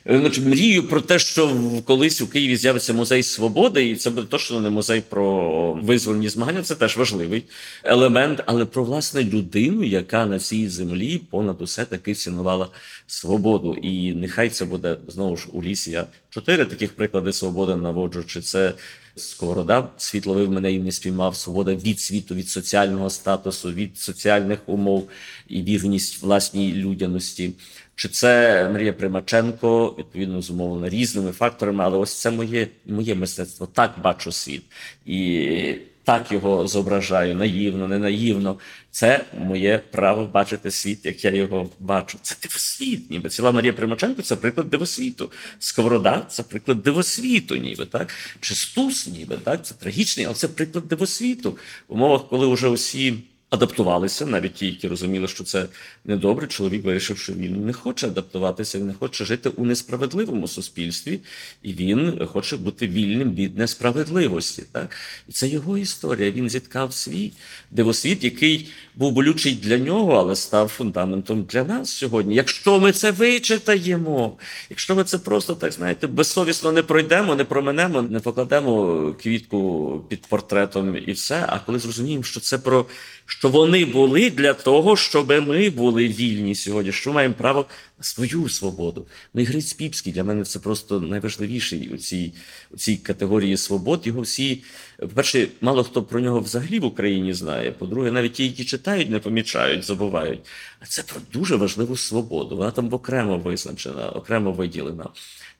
Е, 0.10 0.20
значить, 0.20 0.46
мрію 0.46 0.88
про 0.88 1.02
те, 1.02 1.20
що 1.20 1.52
колись 1.86 2.22
у 2.22 2.28
Києві 2.28 2.58
з'явиться 2.58 2.94
музей 2.94 3.24
свободи, 3.24 3.90
і 3.90 3.96
це 3.96 4.10
буде 4.10 4.28
точно 4.28 4.62
не 4.62 4.70
музей 4.70 5.04
про 5.10 5.74
визвольні 5.74 6.30
змагання. 6.30 6.64
Це 6.64 6.76
теж 6.76 6.98
важливий 6.98 7.44
елемент, 7.84 8.44
але 8.46 8.66
про 8.66 8.84
власне 8.84 9.24
людину, 9.24 9.84
яка 9.84 10.26
на 10.26 10.40
цій 10.40 10.70
землі 10.70 11.22
понад 11.32 11.62
усе 11.62 11.86
таки 11.86 12.14
цінувала 12.14 12.68
свободу. 13.08 13.74
І 13.74 14.14
нехай 14.14 14.50
це 14.50 14.66
буде 14.66 14.98
знову 15.08 15.38
ж 15.38 15.48
у 15.52 15.64
лісі. 15.64 15.92
Я 15.92 16.06
чотири 16.30 16.66
таких 16.66 16.96
приклади 16.96 17.34
свободи 17.34 17.76
наводжу. 17.76 18.24
Чи 18.24 18.42
це 18.42 18.74
Сковорода 19.16 19.90
світ 19.98 20.26
ловив 20.26 20.52
мене 20.52 20.74
і 20.74 20.80
не 20.80 20.92
спіймав 20.92 21.36
свобода 21.36 21.76
від 21.76 22.00
світу, 22.00 22.36
від 22.36 22.50
соціального 22.50 23.10
статусу, 23.10 23.74
від 23.74 23.98
соціальних 23.98 24.60
умов 24.66 25.10
і 25.48 25.62
вірність 25.62 26.22
власній 26.22 26.74
людяності. 26.74 27.54
Чи 27.96 28.10
це 28.10 28.70
Марія 28.74 28.94
Примаченко, 28.94 29.96
відповідно 30.00 30.42
зумовлена 30.42 30.90
різними 30.90 31.32
факторами, 31.32 31.84
але 31.84 31.98
ось 31.98 32.22
це 32.22 32.32
моє 32.32 32.68
моє 32.86 33.16
мистецтво. 33.16 33.68
Так 33.68 33.96
бачу 34.04 34.32
світ 34.32 34.64
і 35.06 35.76
так 36.04 36.32
його 36.32 36.68
зображаю 36.68 37.36
наївно, 37.36 37.88
не 37.88 38.00
наївно. 38.00 38.60
Це 38.92 39.26
моє 39.40 39.82
право 39.92 40.26
бачити 40.26 40.72
світ, 40.72 41.06
як 41.06 41.26
я 41.26 41.32
його 41.32 41.70
бачу. 41.80 42.18
Це 42.22 42.36
дивосвіт, 42.42 43.12
ніби 43.12 43.30
ціла 43.30 43.52
Марія 43.52 43.74
Примаченко 43.74 44.22
це 44.22 44.36
приклад 44.36 44.70
дивосвіту. 44.70 45.32
Сковорода 45.60 46.26
це 46.30 46.44
приклад 46.44 46.84
дивосвіту, 46.84 47.56
ніби 47.56 47.86
так. 47.86 48.10
Чи 48.40 48.56
Стус, 48.56 49.08
ніби 49.08 49.38
так. 49.38 49.66
Це 49.66 49.76
трагічний, 49.76 50.26
але 50.26 50.36
це 50.36 50.48
приклад 50.48 50.88
дивосвіту 50.88 51.52
в 51.88 51.94
умовах, 51.94 52.28
коли 52.30 52.48
вже 52.48 52.68
усі 52.68 53.14
адаптувалися, 53.54 54.26
навіть 54.26 54.54
ті, 54.54 54.66
які 54.66 54.88
розуміли, 54.88 55.28
що 55.28 55.44
це 55.44 55.66
недобре. 56.06 56.48
Чоловік 56.48 56.84
вирішив, 56.86 57.18
що 57.18 57.34
він 57.34 57.66
не 57.66 57.74
хоче 57.74 58.08
адаптуватися, 58.08 58.78
він 58.78 58.88
не 58.88 58.94
хоче 58.94 59.26
жити 59.26 59.50
у 59.50 59.66
несправедливому 59.66 60.48
суспільстві, 60.48 61.20
і 61.64 61.74
він 61.74 62.26
хоче 62.26 62.58
бути 62.58 62.88
вільним 62.88 63.34
від 63.34 63.58
несправедливості. 63.58 64.64
Так? 64.72 64.96
І 65.30 65.32
це 65.32 65.48
його 65.48 65.78
історія. 65.78 66.32
Він 66.32 66.50
зіткав 66.50 66.94
свій 66.94 67.32
дивосвіт, 67.72 68.24
який 68.24 68.70
був 68.96 69.12
болючий 69.12 69.56
для 69.56 69.78
нього, 69.78 70.14
але 70.14 70.36
став 70.36 70.68
фундаментом 70.68 71.44
для 71.44 71.64
нас 71.64 71.90
сьогодні. 71.90 72.36
Якщо 72.36 72.80
ми 72.80 72.92
це 72.92 73.12
вичитаємо, 73.12 74.38
якщо 74.70 74.96
ми 74.96 75.04
це 75.04 75.18
просто 75.18 75.56
так 75.56 75.72
знаєте, 75.72 76.08
безсовісно 76.08 76.72
не 76.72 76.84
пройдемо, 76.84 77.36
не 77.36 77.44
променемо, 77.44 78.02
не 78.02 78.20
покладемо 78.20 79.16
квітку 79.22 80.02
під 80.10 80.26
портретом 80.26 80.98
і 81.08 81.12
все. 81.12 81.46
А 81.48 81.60
коли 81.60 81.80
зрозуміємо, 81.80 82.24
що 82.24 82.40
це 82.40 82.58
про 82.58 82.86
що 83.26 83.50
вони 83.50 83.86
були 83.86 84.30
для 84.30 84.54
того, 84.54 84.98
щоб 84.98 85.28
ми 85.28 85.70
були 85.70 86.08
вільні 86.08 86.56
сьогодні, 86.56 86.92
що 86.92 87.14
маємо 87.14 87.34
право 87.38 87.66
на 87.98 88.04
свою 88.04 88.50
свободу. 88.50 89.08
Ну 89.34 89.42
і 89.42 89.46
Гриць 89.46 89.74
Піпський 89.74 90.14
для 90.14 90.24
мене 90.24 90.44
це 90.44 90.60
просто 90.60 91.00
найважливіший 91.00 91.90
у 91.94 91.98
цій 91.98 92.34
у 92.72 92.78
цій 92.78 92.96
категорії 92.98 93.58
свобод. 93.58 94.08
Його 94.08 94.22
всі, 94.22 94.64
по-перше, 95.00 95.48
мало 95.62 95.84
хто 95.84 96.04
про 96.04 96.20
нього 96.20 96.40
взагалі 96.40 96.80
в 96.80 96.86
Україні 96.86 97.34
знає. 97.34 97.72
По-друге, 97.72 98.12
навіть 98.12 98.34
ті, 98.34 98.44
які 98.44 98.66
читають, 98.66 99.10
не 99.10 99.20
помічають, 99.20 99.84
забувають. 99.84 100.40
А 100.80 100.86
це 100.86 101.04
про 101.04 101.22
дуже 101.34 101.56
важливу 101.56 101.98
свободу. 101.98 102.58
Вона 102.58 102.72
там 102.72 102.94
окремо 102.94 103.38
визначена, 103.38 104.10
окремо 104.10 104.52
виділена. 104.52 105.10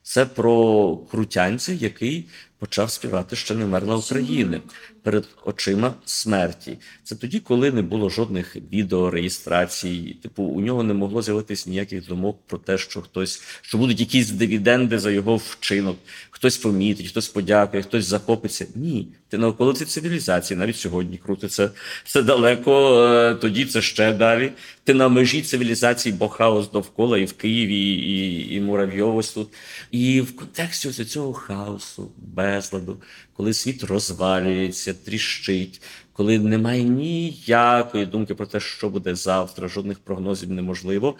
Це 0.02 0.26
про 0.26 0.96
крутянця, 0.96 1.72
який 1.72 2.24
почав 2.58 2.90
співати 2.90 3.36
ще 3.36 3.54
не 3.54 3.66
мерла 3.66 3.96
України 3.96 4.60
перед 5.02 5.28
очима 5.44 5.94
смерті. 6.04 6.78
Це 7.02 7.16
тоді, 7.16 7.40
коли 7.40 7.70
не 7.70 7.82
було 7.82 8.08
жодних 8.08 8.56
відеореєстрацій. 8.56 10.16
Типу, 10.22 10.42
у 10.42 10.60
нього 10.60 10.82
не 10.82 10.94
могло 10.94 11.22
з'явитись 11.22 11.66
ніяких 11.66 12.06
думок 12.06 12.38
про 12.46 12.58
те, 12.58 12.78
що 12.78 13.02
хтось 13.02 13.42
що 13.62 13.78
будуть 13.78 14.00
якісь 14.00 14.30
дивіденди 14.30 14.98
за 14.98 15.10
його 15.10 15.36
вчинок, 15.36 15.96
хтось 16.30 16.56
помітить, 16.56 17.08
хтось 17.08 17.28
подякує, 17.28 17.82
хтось 17.82 18.04
захопиться. 18.04 18.66
Ні, 18.74 19.08
ти 19.28 19.38
на 19.38 19.48
околиці 19.48 19.84
цивілізації, 19.84 20.58
навіть 20.58 20.76
сьогодні 20.76 21.18
крутиться 21.18 21.70
це 22.06 22.22
далеко. 22.22 23.04
Е, 23.04 23.34
тоді 23.34 23.64
це 23.64 23.82
ще 23.82 24.12
далі. 24.12 24.52
Ти 24.84 24.94
на 24.94 25.08
межі 25.08 25.42
цивілізації, 25.42 26.12
бо 26.12 26.28
хаос 26.28 26.70
довкола 26.70 27.18
і 27.18 27.24
в 27.24 27.32
Києві, 27.32 27.90
і 27.90 28.54
і 28.54 28.60
Муравйовось 28.60 29.32
тут. 29.32 29.48
І 29.90 30.20
в 30.20 30.36
контексті 30.36 30.88
ось 30.88 31.08
цього 31.10 31.32
хаосу, 31.32 32.12
безладу, 32.44 33.02
коли 33.36 33.54
світ 33.54 33.84
розвалюється, 33.84 34.94
тріщить, 34.94 35.82
коли 36.12 36.38
немає 36.38 36.82
ніякої 36.82 38.06
думки 38.06 38.34
про 38.34 38.46
те, 38.46 38.60
що 38.60 38.88
буде 38.88 39.14
завтра, 39.14 39.68
жодних 39.68 39.98
прогнозів 39.98 40.50
неможливо. 40.50 41.16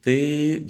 Ти 0.00 0.16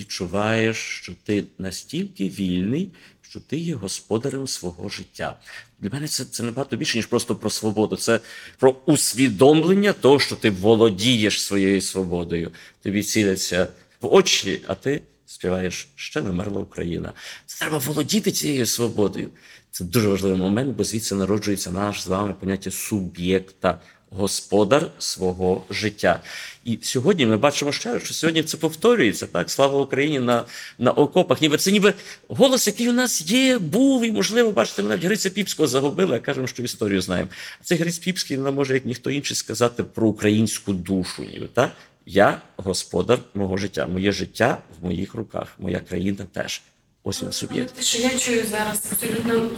відчуваєш, 0.01 0.77
що 0.77 1.13
ти 1.25 1.45
настільки 1.59 2.29
вільний, 2.29 2.91
що 3.23 3.41
ти 3.41 3.57
є 3.57 3.75
господарем 3.75 4.49
свого 4.49 4.89
життя. 4.89 5.37
Для 5.81 5.91
мене 5.91 6.09
це 6.09 6.25
це 6.25 6.43
набагато 6.43 6.77
більше, 6.77 6.99
ніж 6.99 7.07
просто 7.07 7.35
про 7.37 7.51
свободу. 7.51 7.97
Це 7.97 8.21
про 8.59 8.77
усвідомлення 8.87 9.93
того, 9.93 10.21
що 10.21 10.37
ти 10.37 10.51
володієш 10.51 11.43
своєю 11.43 11.81
свободою. 11.81 12.51
Тобі 12.83 13.03
ціляться 13.03 13.69
в 14.01 14.07
очі, 14.15 14.61
а 14.67 14.75
ти 14.75 15.03
співаєш 15.27 15.89
ще 15.95 16.23
не 16.23 16.33
мерла 16.33 16.61
Україна. 16.61 17.13
Це 17.47 17.59
треба 17.59 17.79
володіти 17.79 18.33
цією 18.33 18.67
свободою. 18.67 19.31
Це 19.79 19.85
дуже 19.85 20.09
важливий 20.09 20.39
момент, 20.39 20.77
бо 20.77 20.85
звідси 20.85 21.15
народжується 21.15 21.71
наш 21.71 22.03
з 22.03 22.07
вами 22.07 22.35
поняття 22.41 22.71
суб'єкта, 22.71 23.81
господар 24.11 24.91
свого 24.99 25.65
життя. 25.71 26.21
І 26.65 26.79
сьогодні 26.83 27.27
ми 27.27 27.37
бачимо 27.37 27.73
ще, 27.73 28.01
що 28.01 28.15
сьогодні 28.15 28.43
це 28.43 28.57
повторюється. 28.57 29.27
Так, 29.27 29.51
слава 29.51 29.81
Україні 29.81 30.21
на 30.21 30.45
на 30.79 30.91
окопах. 30.91 31.43
Ніби 31.43 31.57
це 31.57 31.73
ніби 31.73 31.95
голос, 32.29 32.67
який 32.67 32.89
у 32.89 32.93
нас 32.93 33.31
є, 33.31 33.59
був, 33.59 34.05
і 34.05 34.13
можливо, 34.13 34.53
бачите, 34.53 34.83
ми 34.83 34.89
навіть 34.89 35.05
Гриця 35.05 35.31
Піпського 35.31 35.67
загубили, 35.67 36.17
а 36.17 36.21
кажемо, 36.21 36.47
що 36.47 36.63
історію 36.63 37.01
знаємо. 37.01 37.31
А 37.61 37.65
цей 37.65 37.79
Гриць 37.79 37.99
Піпський 37.99 38.39
нам 38.39 38.55
може, 38.55 38.75
як 38.75 38.85
ніхто 38.85 39.11
інший, 39.11 39.37
сказати 39.37 39.85
про 39.85 40.09
українську 40.09 40.73
душу. 40.73 41.23
Ніби 41.23 41.47
так. 41.55 41.71
Я 42.07 42.41
господар 42.57 43.19
мого 43.35 43.57
життя. 43.57 43.87
Моє 43.87 44.13
життя 44.13 44.59
в 44.81 44.85
моїх 44.85 45.15
руках, 45.15 45.55
моя 45.59 45.81
країна 45.81 46.27
теж. 46.33 46.63
Ось 47.09 47.23
він 47.23 47.33
суб'єкт. 47.33 47.75
Те, 47.75 47.83
що 47.83 47.99
я 47.99 48.19
чую 48.19 48.47
зараз, 48.51 48.83
абсолютно 48.93 49.51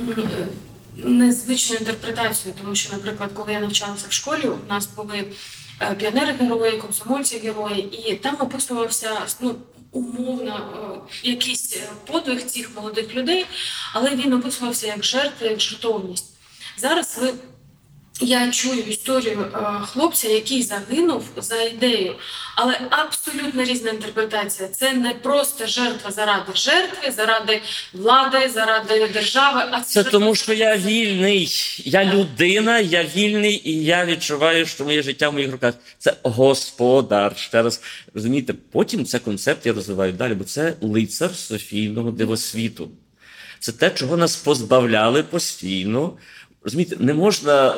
незвичну 0.96 1.76
інтерпретацію, 1.76 2.54
тому 2.62 2.74
що, 2.74 2.92
наприклад, 2.92 3.30
коли 3.34 3.52
я 3.52 3.60
навчалася 3.60 4.06
в 4.08 4.12
школі, 4.12 4.44
у 4.44 4.68
нас 4.68 4.88
були 4.96 5.24
е, 5.80 5.94
піонери 5.94 6.32
герої, 6.32 6.78
комсомольці 6.78 7.38
герої, 7.38 8.10
і 8.10 8.14
там 8.14 8.36
описувався 8.40 9.10
ну, 9.40 9.54
умовно 9.92 10.56
е, 11.22 11.28
якийсь 11.28 11.76
е, 11.76 11.80
подвиг 12.06 12.46
цих 12.46 12.70
молодих 12.76 13.14
людей, 13.14 13.46
але 13.92 14.16
він 14.16 14.32
описувався 14.32 14.86
як 14.86 15.04
жертва, 15.04 15.46
як 15.46 15.60
жертовність. 15.60 16.26
Зараз 16.76 17.18
ви 17.22 17.32
я 18.20 18.50
чую 18.50 18.82
історію 18.82 19.46
е, 19.54 19.58
хлопця, 19.86 20.28
який 20.28 20.62
загинув 20.62 21.24
за 21.36 21.62
ідею, 21.62 22.14
але 22.56 22.80
абсолютно 22.90 23.64
різна 23.64 23.90
інтерпретація. 23.90 24.68
Це 24.68 24.92
не 24.92 25.14
просто 25.14 25.66
жертва 25.66 26.10
заради 26.10 26.52
жертви, 26.54 27.10
заради 27.16 27.62
влади, 27.94 28.48
заради 28.54 29.08
держави. 29.08 29.60
А 29.70 29.80
Це 29.80 30.04
тому, 30.04 30.34
що 30.34 30.52
я 30.52 30.76
вільний. 30.76 31.48
Я 31.84 32.04
людина, 32.04 32.78
я 32.78 33.04
вільний, 33.04 33.62
і 33.64 33.84
я 33.84 34.04
відчуваю, 34.04 34.66
що 34.66 34.84
моє 34.84 35.02
життя 35.02 35.28
в 35.28 35.32
моїх 35.32 35.52
руках 35.52 35.74
це 35.98 36.16
господар. 36.22 37.36
Ще 37.36 37.62
раз 37.62 37.82
розумієте, 38.14 38.54
потім 38.72 39.04
це 39.04 39.18
концепт 39.18 39.66
я 39.66 39.72
розвиваю 39.72 40.12
далі, 40.12 40.34
бо 40.34 40.44
це 40.44 40.74
лицар 40.80 41.34
Софійного 41.34 42.10
дивосвіту. 42.10 42.90
Це 43.60 43.72
те, 43.72 43.90
чого 43.90 44.16
нас 44.16 44.36
позбавляли 44.36 45.22
постійно. 45.22 46.16
Розумієте, 46.64 46.96
не 46.98 47.14
можна, 47.14 47.74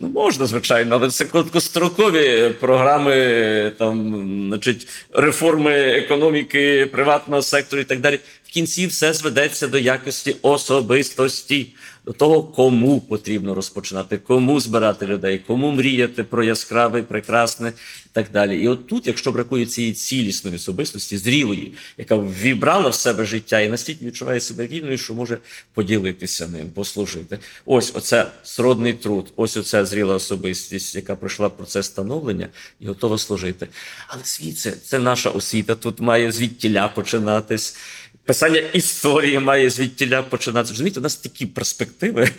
ну 0.00 0.08
можна, 0.08 0.46
звичайно, 0.46 0.94
але 0.96 1.10
це 1.10 1.24
короткострокові 1.24 2.54
програми, 2.60 3.72
там, 3.78 4.24
значить, 4.48 4.88
реформи 5.12 5.72
економіки, 5.72 6.86
приватного 6.92 7.42
сектору 7.42 7.82
і 7.82 7.84
так 7.84 8.00
далі. 8.00 8.18
В 8.44 8.50
кінці 8.50 8.86
все 8.86 9.12
зведеться 9.12 9.68
до 9.68 9.78
якості 9.78 10.36
особистості, 10.42 11.66
до 12.04 12.12
того, 12.12 12.42
кому 12.42 13.00
потрібно 13.00 13.54
розпочинати, 13.54 14.18
кому 14.18 14.60
збирати 14.60 15.06
людей, 15.06 15.38
кому 15.46 15.70
мріяти 15.70 16.24
про 16.24 16.44
яскраве, 16.44 17.02
прекрасне 17.02 17.72
і 18.06 18.08
так 18.12 18.26
далі. 18.32 18.62
І 18.62 18.68
от 18.68 18.86
тут, 18.86 19.06
якщо 19.06 19.32
бракує 19.32 19.66
цієї 19.66 19.92
цілісної 19.92 20.56
особистості, 20.56 21.18
зрілої, 21.18 21.72
яка 21.98 22.16
ввібрала 22.16 22.88
в 22.88 22.94
себе 22.94 23.24
життя 23.24 23.60
і 23.60 23.68
настільки 23.68 24.06
відчуває 24.06 24.40
себе 24.40 24.66
вільною, 24.66 24.98
що 24.98 25.14
може 25.14 25.38
поділитися 25.74 26.48
ним, 26.48 26.70
послужити. 26.70 27.38
Ось 27.64 27.92
оце 27.94 28.26
сродний 28.42 28.92
труд, 28.92 29.32
ось 29.36 29.56
оця 29.56 29.84
зріла 29.84 30.14
особистість, 30.14 30.94
яка 30.94 31.16
пройшла 31.16 31.48
процес 31.48 31.86
становлення 31.86 32.48
і 32.80 32.86
готова 32.86 33.18
служити. 33.18 33.68
Але 34.08 34.24
світ 34.24 34.58
це, 34.58 34.70
це 34.72 34.98
наша 34.98 35.30
освіта, 35.30 35.74
тут 35.74 36.00
має 36.00 36.32
звідтіля 36.32 36.88
починатись. 36.88 37.76
Писання 38.24 38.58
історії 38.58 39.38
має 39.38 39.70
звідтіля 39.70 40.22
починатися. 40.22 40.72
Розумієте, 40.72 41.00
у 41.00 41.02
нас 41.02 41.16
такі 41.16 41.46
перспективи. 41.46 42.30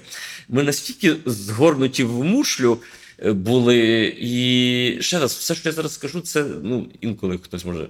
Ми 0.49 0.63
настільки 0.63 1.15
згорнуті 1.25 2.03
в 2.03 2.23
мушлю 2.23 2.77
е, 3.25 3.31
були. 3.33 4.15
І 4.19 4.97
ще 5.01 5.19
раз, 5.19 5.33
все, 5.33 5.55
що 5.55 5.69
я 5.69 5.73
зараз 5.73 5.93
скажу, 5.93 6.21
це 6.21 6.43
ну, 6.43 6.89
інколи 7.01 7.37
хтось 7.37 7.65
може. 7.65 7.87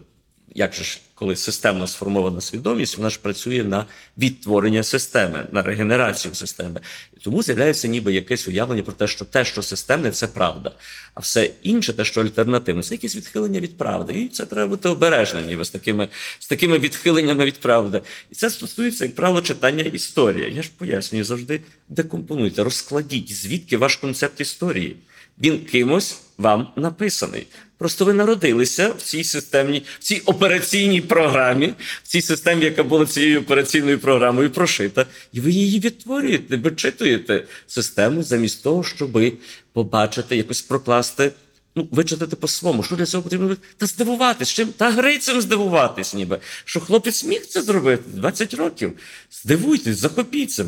Як 0.55 0.73
же 0.73 0.83
ж, 0.83 0.99
коли 1.15 1.35
системно 1.35 1.87
сформована 1.87 2.41
свідомість, 2.41 2.97
вона 2.97 3.09
ж 3.09 3.19
працює 3.19 3.63
на 3.63 3.85
відтворення 4.17 4.83
системи, 4.83 5.47
на 5.51 5.61
регенерацію 5.61 6.35
системи. 6.35 6.79
Тому 7.21 7.43
з'являється 7.43 7.87
ніби 7.87 8.13
якесь 8.13 8.47
уявлення 8.47 8.83
про 8.83 8.93
те, 8.93 9.07
що 9.07 9.25
те, 9.25 9.45
що 9.45 9.61
системне, 9.61 10.11
це 10.11 10.27
правда. 10.27 10.71
А 11.13 11.19
все 11.19 11.49
інше, 11.63 11.93
те, 11.93 12.05
що 12.05 12.21
альтернативне, 12.21 12.83
це 12.83 12.93
якесь 12.93 13.15
відхилення 13.15 13.59
від 13.59 13.77
правди. 13.77 14.13
І 14.13 14.27
це 14.27 14.45
треба 14.45 14.67
бути 14.67 14.89
обережним 14.89 15.45
ніби 15.45 15.65
з 15.65 15.69
такими, 15.69 16.07
з 16.39 16.47
такими 16.47 16.79
відхиленнями 16.79 17.45
від 17.45 17.59
правди. 17.59 18.01
І 18.31 18.35
це 18.35 18.49
стосується, 18.49 19.05
як 19.05 19.15
правило, 19.15 19.41
читання 19.41 19.83
історії. 19.83 20.53
Я 20.55 20.61
ж 20.61 20.69
пояснюю 20.77 21.23
завжди 21.23 21.61
декомпонуйте, 21.89 22.63
розкладіть, 22.63 23.35
звідки 23.35 23.77
ваш 23.77 23.95
концепт 23.95 24.41
історії. 24.41 24.95
Він 25.39 25.59
кимось 25.65 26.17
вам 26.37 26.67
написаний. 26.75 27.47
Просто 27.81 28.05
ви 28.05 28.13
народилися 28.13 28.89
в 28.89 29.01
цій 29.01 29.23
системній, 29.23 29.83
в 29.99 30.03
цій 30.03 30.21
операційній 30.25 31.01
програмі, 31.01 31.73
в 32.03 32.07
цій 32.07 32.21
системі, 32.21 32.65
яка 32.65 32.83
була 32.83 33.05
цією 33.05 33.39
операційною 33.39 33.99
програмою 33.99 34.51
прошита, 34.51 35.05
і 35.33 35.39
ви 35.39 35.51
її 35.51 35.79
відтворюєте, 35.79 36.57
вичитуєте 36.57 37.43
систему 37.67 38.23
замість 38.23 38.63
того, 38.63 38.83
щоб 38.83 39.21
побачити, 39.73 40.37
якось 40.37 40.61
прокласти. 40.61 41.31
Ну, 41.75 41.87
вичитати 41.91 42.35
по-своєму, 42.35 42.83
що 42.83 42.95
для 42.95 43.05
цього 43.05 43.23
потрібно 43.23 43.57
та 43.77 43.85
здивуватись, 43.85 44.49
чим? 44.49 44.67
Та 44.67 44.91
грицем 44.91 45.41
здивуватись, 45.41 46.13
ніби. 46.13 46.39
Що 46.65 46.79
хлопець 46.79 47.23
міг 47.23 47.45
це 47.45 47.61
зробити? 47.61 48.03
20 48.13 48.53
років. 48.53 48.93
Здивуйтесь, 49.31 49.97
захопіться. 49.97 50.65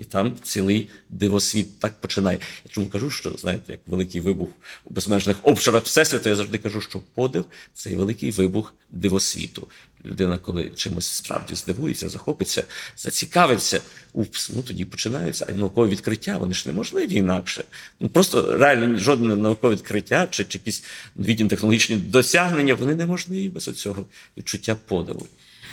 І 0.00 0.04
там 0.04 0.36
цілий 0.42 0.88
дивосвіт 1.08 1.78
так 1.78 2.00
починає. 2.00 2.38
Я 2.64 2.70
чому 2.70 2.86
кажу, 2.86 3.10
що 3.10 3.30
знаєте, 3.38 3.72
як 3.72 3.80
великий 3.86 4.20
вибух 4.20 4.48
у 4.84 4.94
безмежних 4.94 5.36
обширах 5.42 5.84
всесвіту, 5.84 6.28
я 6.28 6.36
завжди 6.36 6.58
кажу, 6.58 6.80
що 6.80 7.00
подив 7.14 7.44
це 7.74 7.96
великий 7.96 8.30
вибух 8.30 8.74
дивосвіту. 8.90 9.68
Людина, 10.04 10.38
коли 10.38 10.70
чимось 10.70 11.06
справді 11.06 11.54
здивується, 11.54 12.08
захопиться, 12.08 12.64
зацікавиться, 12.96 13.80
упс, 14.12 14.50
ну 14.54 14.62
тоді 14.62 14.84
починаються. 14.84 15.46
А 15.48 15.52
наукові 15.52 15.90
відкриття, 15.90 16.38
вони 16.38 16.54
ж 16.54 16.62
неможливі 16.66 17.14
інакше. 17.14 17.64
Ну 18.00 18.08
просто 18.08 18.58
реально 18.58 18.98
жодне 18.98 19.36
наукове 19.36 19.74
відкриття 19.74 20.28
чи, 20.30 20.44
чи 20.44 20.58
якісь 20.58 20.84
новітні 21.16 21.48
технологічні 21.48 21.96
досягнення, 21.96 22.74
вони 22.74 22.94
неможливі 22.94 23.48
без 23.48 23.64
цього 23.64 24.06
відчуття 24.36 24.76
подиву. 24.86 25.26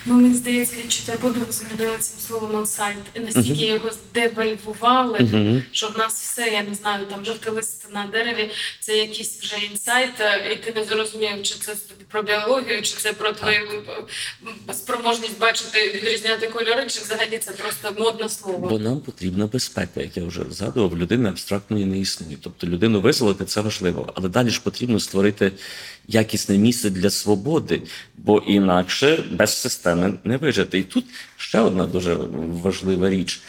Ну, 0.10 0.14
мені 0.14 0.36
здається, 0.36 0.76
відчуття 0.86 1.14
подиву 1.22 1.46
замінили 1.50 1.98
цим 2.00 2.20
словом 2.28 2.56
онсайт. 2.56 2.98
І 3.14 3.20
настільки 3.20 3.50
Мгм. 3.50 3.76
його 3.76 3.90
здевальвували, 3.92 5.20
Мгм. 5.20 5.64
що 5.72 5.88
в 5.88 5.98
нас 5.98 6.14
все, 6.22 6.48
я 6.48 6.64
не 6.64 6.76
знаю, 6.76 7.06
там 7.06 7.26
жовтий 7.26 7.54
лист 7.54 7.88
на 7.94 8.06
дереві, 8.06 8.50
це 8.80 8.98
якийсь 8.98 9.40
вже 9.42 9.56
інсайт, 9.72 10.10
і 10.52 10.56
ти 10.56 10.74
не 10.80 10.84
зрозумів, 10.86 11.44
чи 11.44 11.56
це 11.60 11.76
про 12.12 12.24
біологію, 12.24 12.82
чи 12.82 12.96
це 12.98 13.14
про 13.14 13.32
твою 13.32 13.84
е, 14.70 14.74
спроможність 14.74 15.40
бачити, 15.40 15.92
відрізняти 15.96 16.48
кольори, 16.48 16.88
чи 16.88 17.00
взагалі 17.02 17.38
це 17.38 17.52
просто 17.52 18.04
модне 18.04 18.30
слово. 18.30 18.68
Бо 18.70 18.80
нам 18.80 19.00
потрібна 19.00 19.48
безпека, 19.48 20.02
як 20.02 20.18
я 20.18 20.26
вже 20.26 20.42
згадував, 20.50 20.98
людини 20.98 21.30
абстрактної 21.30 21.86
не 21.86 22.00
існує. 22.00 22.38
Тобто 22.42 22.68
людину 22.68 23.02
визволити 23.02 23.46
це 23.46 23.62
важливо, 23.62 24.12
але 24.16 24.30
далі 24.30 24.50
ж 24.50 24.62
потрібно 24.64 25.00
створити 25.00 25.52
якісне 26.08 26.58
місце 26.58 26.90
для 26.90 27.10
свободи, 27.10 27.82
бо 28.18 28.38
інакше 28.38 29.24
без 29.32 29.58
системи 29.58 30.14
не 30.24 30.38
вижити. 30.38 30.80
І 30.80 30.84
тут 30.84 31.06
ще 31.38 31.60
одна 31.60 31.86
дуже 31.86 32.14
важлива 32.64 33.10
річ. 33.10 33.42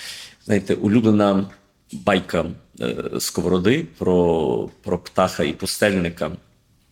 Знаєте, 0.45 0.75
улюблена 0.75 1.47
байка 1.93 2.45
е, 2.81 2.97
Сковороди 3.19 3.87
про, 3.99 4.71
про 4.83 4.99
птаха 4.99 5.45
і 5.45 5.53
пустельника. 5.53 6.31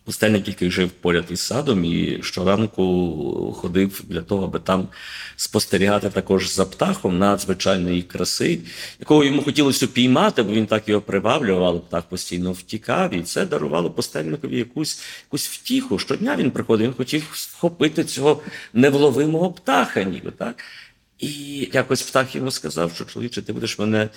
Пустельник, 0.06 0.48
який 0.48 0.70
жив 0.70 0.90
поряд 0.90 1.24
із 1.30 1.40
садом, 1.40 1.84
і 1.84 2.18
щоранку 2.22 3.56
ходив 3.58 4.04
для 4.08 4.22
того, 4.22 4.44
аби 4.44 4.58
там 4.58 4.88
спостерігати 5.36 6.10
також 6.10 6.50
за 6.50 6.64
птахом 6.64 7.18
надзвичайної 7.18 8.02
краси, 8.02 8.58
якого 9.00 9.24
йому 9.24 9.42
хотілося 9.42 9.86
піймати, 9.86 10.42
бо 10.42 10.52
він 10.52 10.66
так 10.66 10.88
його 10.88 11.00
приваблював, 11.00 11.86
птах 11.86 12.04
постійно 12.04 12.52
втікав, 12.52 13.14
і 13.14 13.22
це 13.22 13.46
дарувало 13.46 13.90
пустельникові 13.90 14.58
якусь, 14.58 15.02
якусь 15.26 15.48
втіху. 15.48 15.98
Щодня 15.98 16.36
він 16.36 16.50
приходив, 16.50 16.86
він 16.86 16.94
хотів 16.94 17.30
схопити 17.34 18.04
цього 18.04 18.42
невловимого 18.72 19.52
птаха, 19.52 20.02
ніби 20.02 20.30
так. 20.30 20.64
І 21.18 21.28
якось 21.72 22.02
птах 22.02 22.34
йому 22.34 22.50
сказав, 22.50 22.92
що 22.94 23.04
чоловіче, 23.04 23.42
ти 23.42 23.52
будеш 23.52 23.78
мене 23.78 24.08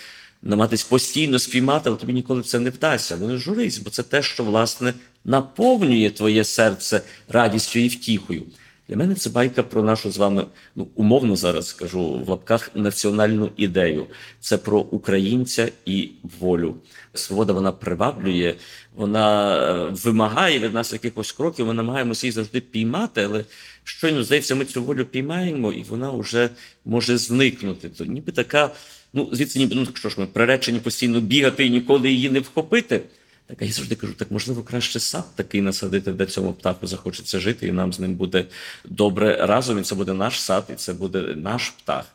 намагатись 0.42 0.84
постійно 0.84 1.40
спіймати, 1.40 1.90
але 1.90 1.98
тобі 1.98 2.14
ніколи 2.14 2.44
це 2.44 2.60
не 2.60 2.70
вдасться. 2.70 3.18
Але 3.20 3.28
не 3.28 3.38
журись, 3.38 3.78
бо 3.78 3.90
це 3.90 4.04
те, 4.04 4.22
що 4.22 4.44
власне 4.44 4.94
наповнює 5.26 6.10
твоє 6.10 6.44
серце 6.44 7.02
радістю 7.28 7.80
і 7.80 7.88
втіхою. 7.88 8.44
Для 8.90 8.96
мене 8.96 9.16
це 9.16 9.30
байка 9.30 9.64
про 9.64 9.84
нашу 9.84 10.12
з 10.12 10.18
вами, 10.18 10.46
ну 10.76 10.88
умовно 10.96 11.36
зараз 11.36 11.68
скажу 11.68 12.24
в 12.26 12.30
лапках 12.30 12.72
національну 12.76 13.50
ідею. 13.58 14.06
Це 14.40 14.58
про 14.58 14.80
українця 14.80 15.70
і 15.86 16.10
волю. 16.40 16.76
Свобода 17.14 17.54
вона 17.54 17.72
приваблює, 17.72 18.56
вона 18.96 19.58
е, 19.58 19.90
вимагає 19.92 20.60
від 20.60 20.74
нас 20.74 20.94
якихось 20.94 21.32
кроків. 21.32 21.68
Ми 21.68 21.74
намагаємося 21.74 22.28
її 22.28 22.32
завжди 22.32 22.62
піймати, 22.62 23.24
але 23.24 23.46
щойно 23.84 24.24
здається, 24.24 24.56
ми 24.56 24.66
цю 24.66 24.84
волю 24.84 25.06
піймаємо, 25.06 25.72
і 25.72 25.84
вона 25.84 26.12
вже 26.12 26.50
може 26.86 27.18
зникнути. 27.18 27.90
То 27.90 28.06
ніби 28.06 28.32
така, 28.32 28.72
ну 29.14 29.30
звідси, 29.32 29.60
ніби 29.60 29.76
ну 29.76 29.88
що 29.94 30.10
ж 30.10 30.16
ми 30.20 30.26
приречені 30.26 30.80
постійно 30.80 31.22
бігати 31.22 31.66
і 31.66 31.70
ніколи 31.70 32.12
її 32.12 32.30
не 32.30 32.40
вхопити. 32.40 33.02
Так 33.48 33.62
а 33.62 33.66
я 33.66 33.72
завжди 33.72 33.96
кажу, 33.96 34.14
так 34.14 34.32
можливо, 34.32 34.64
краще 34.64 35.00
сад 35.00 35.36
такий 35.36 35.62
насадити, 35.62 36.12
де 36.12 36.26
цьому 36.26 36.54
птаху 36.54 36.88
захочеться 36.88 37.40
жити, 37.40 37.68
і 37.68 37.72
нам 37.72 37.94
з 37.94 38.00
ним 38.00 38.16
буде 38.16 38.46
добре 38.86 39.46
разом. 39.46 39.80
І 39.80 39.82
це 39.82 39.96
буде 39.96 40.14
наш 40.14 40.42
сад, 40.42 40.66
і 40.74 40.76
це 40.76 40.94
буде 40.94 41.20
наш 41.20 41.70
птах. 41.70 42.06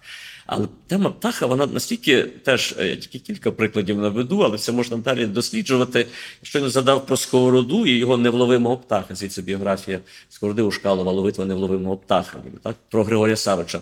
Але 0.47 0.69
тема 0.87 1.11
птаха, 1.11 1.47
вона 1.47 1.67
настільки 1.67 2.23
теж 2.23 2.75
е, 2.79 2.89
я 2.89 2.97
тільки 2.97 3.19
кілька 3.19 3.51
прикладів 3.51 3.99
наведу, 3.99 4.41
але 4.41 4.59
це 4.59 4.73
можна 4.73 4.97
далі 4.97 5.27
досліджувати. 5.27 6.07
Щойно 6.43 6.69
задав 6.69 7.07
про 7.07 7.17
сковороду 7.17 7.87
і 7.87 7.91
його 7.91 8.17
невловимого 8.17 8.77
птаха. 8.77 9.15
Звідси 9.15 9.43
біографія 9.43 10.01
Сковороди 10.29 10.63
Ушкалова, 10.63 11.13
ловитва 11.13 11.45
невловимого 11.45 11.97
птаха. 11.97 12.39
Так, 12.63 12.77
про 12.91 13.05
Григорія 13.05 13.37
Савича. 13.37 13.81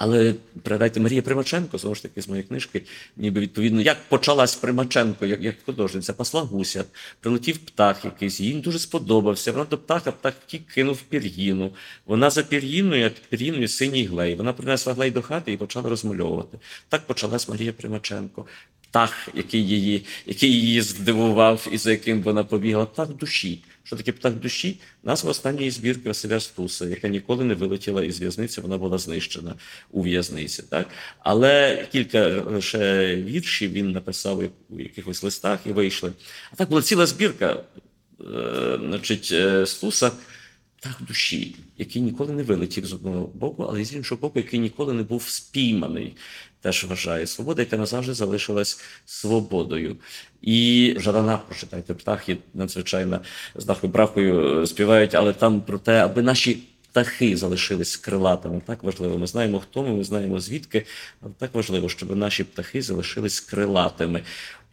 Але 0.00 0.34
пригадайте, 0.62 1.00
Марія 1.00 1.22
Примаченко, 1.22 1.78
знову 1.78 1.94
ж 1.94 2.02
таки, 2.02 2.22
з 2.22 2.28
моєї 2.28 2.48
книжки, 2.48 2.82
ніби 3.16 3.40
відповідно, 3.40 3.80
як 3.80 3.96
почалась 4.08 4.54
Примаченко, 4.54 5.26
як 5.26 5.42
як 5.42 5.56
художниця, 5.66 6.12
пасла 6.12 6.42
гуся, 6.42 6.84
прилетів 7.20 7.58
птах 7.58 8.04
якийсь, 8.04 8.40
їй 8.40 8.54
дуже 8.54 8.78
сподобався. 8.78 9.52
Вона 9.52 9.64
до 9.64 9.78
птаха 9.78 10.12
птах 10.12 10.34
кинув 10.74 11.02
пір'їну. 11.02 11.72
Вона 12.06 12.30
за 12.30 12.42
пір'їною, 12.42 13.06
а 13.06 13.10
пір'їною 13.28 13.68
синій 13.68 14.04
глей. 14.04 14.34
Вона 14.34 14.52
принесла 14.52 14.94
глей 14.94 15.10
до 15.10 15.22
хати 15.22 15.52
і 15.52 15.56
почала 15.56 15.88
розмальовувати. 15.88 16.58
Так 16.88 17.06
почалась 17.06 17.48
Марія 17.48 17.72
Примаченко. 17.72 18.46
Птах, 18.80 19.28
який 19.34 19.68
її 19.68 20.06
який 20.26 20.52
її 20.52 20.82
здивував 20.82 21.68
і 21.72 21.78
за 21.78 21.90
яким 21.90 22.22
вона 22.22 22.44
побігла, 22.44 22.86
птах 22.86 23.08
душі. 23.08 23.62
Що 23.90 23.96
таке 23.96 24.12
птах 24.12 24.34
душі? 24.34 24.80
Назва 25.02 25.30
останньої 25.30 25.70
збірки 25.70 26.08
Василя 26.08 26.40
Стуса, 26.40 26.86
яка 26.86 27.08
ніколи 27.08 27.44
не 27.44 27.54
вилетіла 27.54 28.04
із 28.04 28.20
в'язниці, 28.20 28.60
вона 28.60 28.78
була 28.78 28.98
знищена 28.98 29.54
у 29.90 30.02
в'язниці. 30.02 30.62
Так? 30.62 30.88
Але 31.18 31.86
кілька 31.92 32.28
лише 32.28 33.16
віршів 33.16 33.72
він 33.72 33.92
написав 33.92 34.42
у 34.68 34.80
якихось 34.80 35.22
листах 35.22 35.60
і 35.66 35.72
вийшли. 35.72 36.12
А 36.52 36.56
так 36.56 36.68
була 36.68 36.82
ціла 36.82 37.06
збірка 37.06 37.62
е, 38.20 38.78
значить, 38.80 39.28
е, 39.32 39.66
Стуса. 39.66 40.12
Так 40.82 40.96
душі, 41.08 41.56
який 41.78 42.02
ніколи 42.02 42.32
не 42.32 42.42
вилетів 42.42 42.86
з 42.86 42.92
одного 42.92 43.26
боку, 43.26 43.62
але 43.62 43.84
з 43.84 43.94
іншого 43.94 44.20
боку, 44.20 44.38
який 44.38 44.60
ніколи 44.60 44.92
не 44.92 45.02
був 45.02 45.22
спійманий, 45.22 46.16
теж 46.60 46.84
вважає 46.84 47.26
свобода, 47.26 47.62
яка 47.62 47.76
назавжди 47.76 48.14
залишилась 48.14 48.80
свободою. 49.06 49.96
І 50.42 50.94
Жадана, 50.98 51.38
прочитайте, 51.48 51.94
птахи 51.94 52.36
надзвичайно 52.54 53.20
з 53.54 53.64
брахою 53.82 54.66
співають, 54.66 55.14
але 55.14 55.32
там 55.32 55.60
про 55.60 55.78
те, 55.78 56.04
аби 56.04 56.22
наші 56.22 56.58
птахи 56.90 57.36
залишились 57.36 57.96
крилатими. 57.96 58.62
Так 58.66 58.82
важливо. 58.82 59.18
Ми 59.18 59.26
знаємо, 59.26 59.60
хто 59.60 59.82
ми, 59.82 59.88
ми 59.88 60.04
знаємо 60.04 60.40
звідки, 60.40 60.86
але 61.22 61.32
так 61.38 61.54
важливо, 61.54 61.88
щоб 61.88 62.16
наші 62.16 62.44
птахи 62.44 62.82
залишились 62.82 63.40
крилатими. 63.40 64.22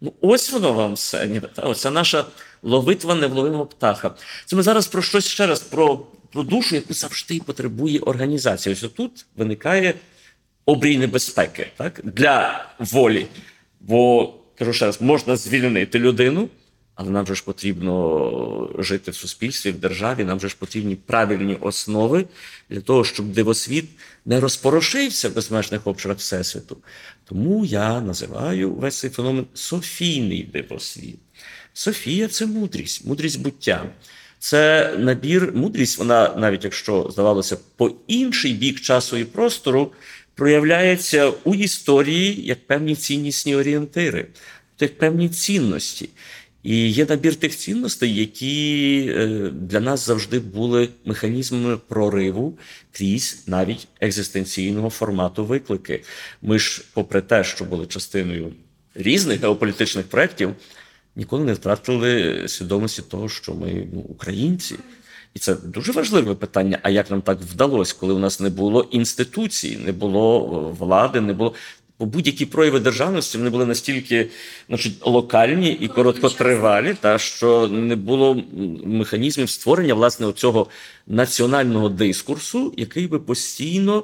Ну, 0.01 0.13
ось 0.21 0.51
воно 0.51 0.73
вам 0.73 0.93
все. 0.93 1.27
Ніби, 1.27 1.49
та, 1.55 1.61
Оце 1.61 1.91
наша 1.91 2.25
ловитва 2.63 3.15
невловимого 3.15 3.65
птаха. 3.65 4.15
Це 4.45 4.55
ми 4.55 4.63
зараз 4.63 4.87
про 4.87 5.01
щось 5.01 5.27
ще 5.27 5.47
раз, 5.47 5.59
про, 5.59 5.97
про 6.33 6.43
душу, 6.43 6.75
яку 6.75 6.93
завжди 6.93 7.39
потребує 7.45 7.99
організація. 7.99 8.73
Ось 8.73 8.91
тут 8.91 9.25
виникає 9.35 9.93
обрій 10.67 10.97
небезпеки 10.97 11.67
так, 11.77 12.01
для 12.03 12.65
волі. 12.79 13.27
Бо, 13.79 14.33
кажу 14.59 14.73
ще 14.73 14.85
раз, 14.85 15.01
можна 15.01 15.35
звільнити 15.35 15.99
людину. 15.99 16.49
Але 16.95 17.09
нам 17.09 17.27
же 17.27 17.35
ж 17.35 17.43
потрібно 17.43 18.75
жити 18.77 19.11
в 19.11 19.15
суспільстві, 19.15 19.71
в 19.71 19.79
державі. 19.79 20.23
Нам 20.23 20.39
же 20.39 20.49
ж 20.49 20.55
потрібні 20.59 20.95
правильні 20.95 21.57
основи 21.61 22.25
для 22.69 22.81
того, 22.81 23.03
щоб 23.03 23.25
дивосвіт 23.25 23.85
не 24.25 24.39
розпорошився 24.39 25.29
в 25.29 25.33
безмежних 25.33 25.87
обширах 25.87 26.17
всесвіту. 26.17 26.77
Тому 27.25 27.65
я 27.65 28.01
називаю 28.01 28.73
весь 28.73 28.99
цей 28.99 29.09
феномен 29.09 29.45
Софійний 29.53 30.43
дивосвіт. 30.43 31.19
Софія 31.73 32.27
це 32.27 32.45
мудрість, 32.45 33.05
мудрість 33.05 33.41
буття. 33.41 33.85
Це 34.39 34.93
набір, 34.97 35.51
мудрість, 35.55 35.97
вона, 35.97 36.35
навіть 36.37 36.63
якщо 36.63 37.09
здавалося, 37.11 37.57
по 37.75 37.91
інший 38.07 38.53
бік 38.53 38.81
часу 38.81 39.17
і 39.17 39.23
простору, 39.25 39.91
проявляється 40.37 41.33
у 41.43 41.55
історії 41.55 42.45
як 42.45 42.67
певні 42.67 42.95
ціннісні 42.95 43.55
орієнтири, 43.55 44.27
як 44.79 44.97
певні 44.97 45.29
цінності. 45.29 46.09
І 46.63 46.89
є 46.91 47.05
набір 47.05 47.35
тих 47.35 47.57
цінностей, 47.57 48.15
які 48.15 49.05
е, 49.15 49.27
для 49.53 49.79
нас 49.79 50.05
завжди 50.05 50.39
були 50.39 50.89
механізмами 51.05 51.77
прориву 51.77 52.57
крізь 52.91 53.43
навіть 53.47 53.87
екзистенційного 54.01 54.89
формату 54.89 55.45
виклики. 55.45 56.03
Ми 56.41 56.59
ж, 56.59 56.83
попри 56.93 57.21
те, 57.21 57.43
що 57.43 57.65
були 57.65 57.85
частиною 57.85 58.53
різних 58.95 59.41
геополітичних 59.41 60.05
проєктів, 60.05 60.55
ніколи 61.15 61.43
не 61.43 61.53
втратили 61.53 62.43
свідомості 62.47 63.01
того, 63.01 63.29
що 63.29 63.53
ми 63.53 63.87
ну, 63.93 63.99
українці. 63.99 64.75
І 65.37 65.39
це 65.39 65.55
дуже 65.55 65.91
важливе 65.91 66.35
питання. 66.35 66.79
А 66.83 66.89
як 66.89 67.11
нам 67.11 67.21
так 67.21 67.39
вдалося, 67.41 67.95
коли 67.99 68.13
у 68.13 68.19
нас 68.19 68.39
не 68.39 68.49
було 68.49 68.81
інституцій, 68.91 69.79
не 69.85 69.91
було 69.91 70.39
влади, 70.79 71.21
не 71.21 71.33
було 71.33 71.53
Бо 71.99 72.05
будь-які 72.05 72.45
прояви 72.45 72.79
державності 72.79 73.37
вони 73.37 73.49
були 73.49 73.65
настільки 73.65 74.29
значить, 74.67 74.93
локальні 75.01 75.71
і 75.71 75.87
короткотривалі, 75.87 76.95
та 77.01 77.17
що 77.17 77.67
не 77.67 77.95
було 77.95 78.43
механізмів 78.85 79.49
створення 79.49 79.93
власне 79.93 80.33
цього 80.33 80.67
національного 81.07 81.89
дискурсу, 81.89 82.73
який 82.77 83.07
би 83.07 83.19
постійно 83.19 84.03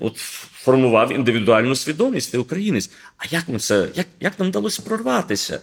от, 0.00 0.16
формував 0.52 1.12
індивідуальну 1.12 1.76
свідомість 1.76 2.32
ти 2.32 2.38
українець. 2.38 2.90
А 3.16 3.24
як 3.30 3.48
ми 3.48 3.58
це, 3.58 3.88
як 3.94 4.06
як 4.20 4.38
нам 4.38 4.48
вдалося 4.48 4.82
прорватися? 4.82 5.60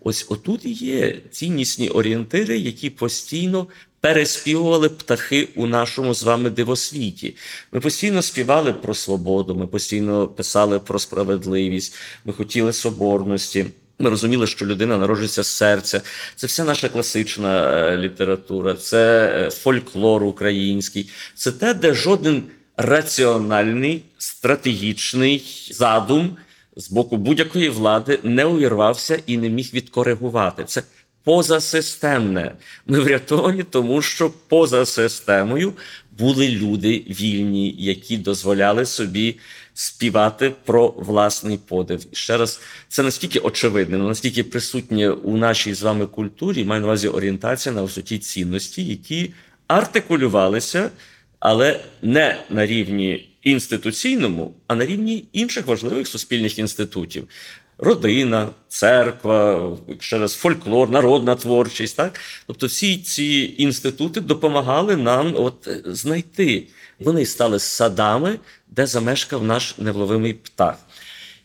Ось 0.00 0.26
отут 0.28 0.64
є 0.64 1.20
ціннісні 1.30 1.88
орієнтири, 1.88 2.58
які 2.58 2.90
постійно 2.90 3.66
переспівували 4.04 4.88
птахи 4.88 5.48
у 5.54 5.66
нашому 5.66 6.14
з 6.14 6.22
вами 6.22 6.50
дивосвіті. 6.50 7.36
Ми 7.72 7.80
постійно 7.80 8.22
співали 8.22 8.72
про 8.72 8.94
свободу, 8.94 9.54
ми 9.54 9.66
постійно 9.66 10.28
писали 10.28 10.78
про 10.78 10.98
справедливість, 10.98 11.94
ми 12.24 12.32
хотіли 12.32 12.72
соборності. 12.72 13.66
Ми 13.98 14.10
розуміли, 14.10 14.46
що 14.46 14.66
людина 14.66 14.98
народжується 14.98 15.42
з 15.42 15.46
серця. 15.46 16.00
Це 16.36 16.46
вся 16.46 16.64
наша 16.64 16.88
класична 16.88 17.70
е, 17.70 17.96
література, 17.96 18.74
це 18.74 19.32
е, 19.34 19.50
фольклор 19.50 20.24
український, 20.24 21.10
це 21.34 21.52
те, 21.52 21.74
де 21.74 21.94
жоден 21.94 22.42
раціональний 22.76 24.02
стратегічний 24.18 25.68
задум 25.70 26.36
з 26.76 26.90
боку 26.90 27.16
будь-якої 27.16 27.68
влади 27.68 28.18
не 28.22 28.44
увірвався 28.44 29.18
і 29.26 29.38
не 29.38 29.48
міг 29.48 29.70
відкоригувати. 29.74 30.64
Це 30.64 30.82
позасистемне. 31.24 32.52
Ми 32.86 33.00
врятовані, 33.00 33.62
тому 33.62 34.02
що 34.02 34.30
поза 34.48 34.86
системою 34.86 35.72
були 36.18 36.48
люди 36.48 37.04
вільні, 37.08 37.74
які 37.78 38.16
дозволяли 38.16 38.86
собі 38.86 39.36
співати 39.74 40.52
про 40.64 40.88
власний 40.88 41.58
подив. 41.58 42.06
І 42.12 42.16
ще 42.16 42.36
раз, 42.36 42.60
це 42.88 43.02
настільки 43.02 43.38
очевидне, 43.38 43.98
настільки 43.98 44.44
присутнє 44.44 45.10
у 45.10 45.36
нашій 45.36 45.74
з 45.74 45.82
вами 45.82 46.06
культурі, 46.06 46.64
маю 46.64 46.80
на 46.80 46.86
увазі 46.86 47.08
орієнтація 47.08 47.74
на 47.74 47.82
висоті 47.82 48.18
цінності, 48.18 48.84
які 48.84 49.32
артикулювалися, 49.66 50.90
але 51.38 51.80
не 52.02 52.36
на 52.50 52.66
рівні 52.66 53.28
інституційному, 53.42 54.54
а 54.66 54.74
на 54.74 54.86
рівні 54.86 55.24
інших 55.32 55.66
важливих 55.66 56.08
суспільних 56.08 56.58
інститутів 56.58 57.28
родина, 57.78 58.48
церква, 58.68 59.70
ще 60.00 60.18
раз 60.18 60.34
фольклор, 60.34 60.90
народна 60.90 61.34
творчість. 61.34 61.96
Так? 61.96 62.20
Тобто 62.46 62.66
всі 62.66 62.98
ці 62.98 63.54
інститути 63.58 64.20
допомагали 64.20 64.96
нам 64.96 65.34
от 65.36 65.68
знайти. 65.84 66.66
Вони 67.00 67.26
стали 67.26 67.58
садами, 67.58 68.38
де 68.68 68.86
замешкав 68.86 69.44
наш 69.44 69.78
невловимий 69.78 70.34
птах. 70.34 70.76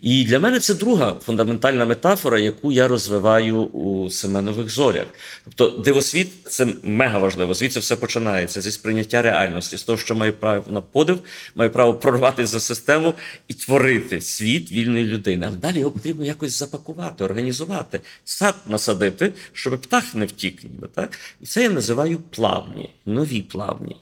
І 0.01 0.23
для 0.23 0.39
мене 0.39 0.59
це 0.59 0.73
друга 0.73 1.15
фундаментальна 1.25 1.85
метафора, 1.85 2.39
яку 2.39 2.71
я 2.71 2.87
розвиваю 2.87 3.63
у 3.63 4.09
Семенових 4.09 4.69
зорях. 4.69 5.05
Тобто, 5.43 5.77
дивосвіт 5.83 6.27
це 6.47 6.67
мега 6.83 7.19
важливо. 7.19 7.53
Звідси 7.53 7.79
все 7.79 7.95
починається 7.95 8.61
зі 8.61 8.71
сприйняття 8.71 9.21
реальності, 9.21 9.77
з 9.77 9.83
того, 9.83 9.97
що 9.97 10.15
має 10.15 10.31
право 10.31 10.63
на 10.71 10.81
подив, 10.81 11.19
має 11.55 11.69
право 11.69 11.93
прорвати 11.93 12.45
за 12.45 12.59
систему 12.59 13.13
і 13.47 13.53
творити 13.53 14.21
світ 14.21 14.71
вільної 14.71 15.05
людини. 15.05 15.45
Але 15.49 15.57
далі 15.57 15.79
його 15.79 15.91
потрібно 15.91 16.25
якось 16.25 16.59
запакувати, 16.59 17.23
організувати, 17.23 17.99
сад 18.23 18.55
насадити, 18.67 19.33
щоб 19.53 19.81
птах 19.81 20.15
не 20.15 20.25
втік. 20.25 20.61
Так? 20.95 21.19
І 21.41 21.45
це 21.45 21.63
я 21.63 21.69
називаю 21.69 22.19
плавні, 22.19 22.89
нові 23.05 23.41
плавні. 23.41 23.95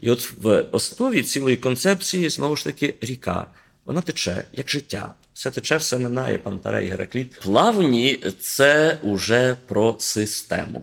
І 0.00 0.10
от 0.10 0.32
в 0.42 0.64
основі 0.72 1.22
цілої 1.22 1.56
концепції 1.56 2.28
знову 2.28 2.56
ж 2.56 2.64
таки 2.64 2.94
ріка. 3.00 3.46
Вона 3.84 4.00
тече 4.00 4.44
як 4.52 4.70
життя. 4.70 5.14
Все 5.34 5.50
тече, 5.50 5.76
все 5.76 5.98
минає, 5.98 6.38
Пантарей, 6.38 6.88
Геракліт. 6.88 7.40
Плавні 7.40 8.20
це 8.40 8.98
уже 9.02 9.56
про 9.66 9.96
систему. 9.98 10.82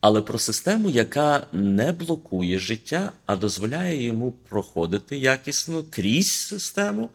Але 0.00 0.22
про 0.22 0.38
систему, 0.38 0.90
яка 0.90 1.46
не 1.52 1.92
блокує 1.92 2.58
життя, 2.58 3.12
а 3.26 3.36
дозволяє 3.36 4.02
йому 4.02 4.32
проходити 4.32 5.18
якісно 5.18 5.84
крізь 5.90 6.32
систему, 6.32 7.10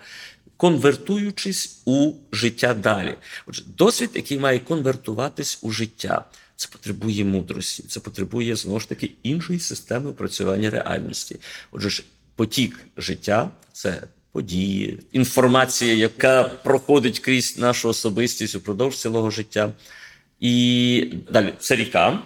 конвертуючись 0.57 1.81
у 1.85 2.13
життя 2.31 2.73
далі. 2.73 3.15
Отже, 3.45 3.63
досвід, 3.77 4.09
який 4.13 4.39
має 4.39 4.59
конвертуватись 4.59 5.59
у 5.61 5.71
життя, 5.71 6.25
це 6.55 6.69
потребує 6.71 7.25
мудрості, 7.25 7.83
це 7.83 7.99
потребує 7.99 8.55
знову 8.55 8.79
ж 8.79 8.89
таки 8.89 9.11
іншої 9.23 9.59
системи 9.59 10.09
опрацювання 10.09 10.69
реальності. 10.69 11.39
Отже, 11.71 12.03
потік 12.35 12.79
життя 12.97 13.49
це 13.73 14.03
події, 14.31 14.99
інформація, 15.11 15.93
яка 15.93 16.43
проходить 16.43 17.19
крізь 17.19 17.57
нашу 17.57 17.89
особистість 17.89 18.55
упродовж 18.55 18.97
цілого 18.97 19.29
життя. 19.29 19.73
І 20.39 21.13
далі 21.31 21.53
це 21.59 21.75
ріка. 21.75 22.19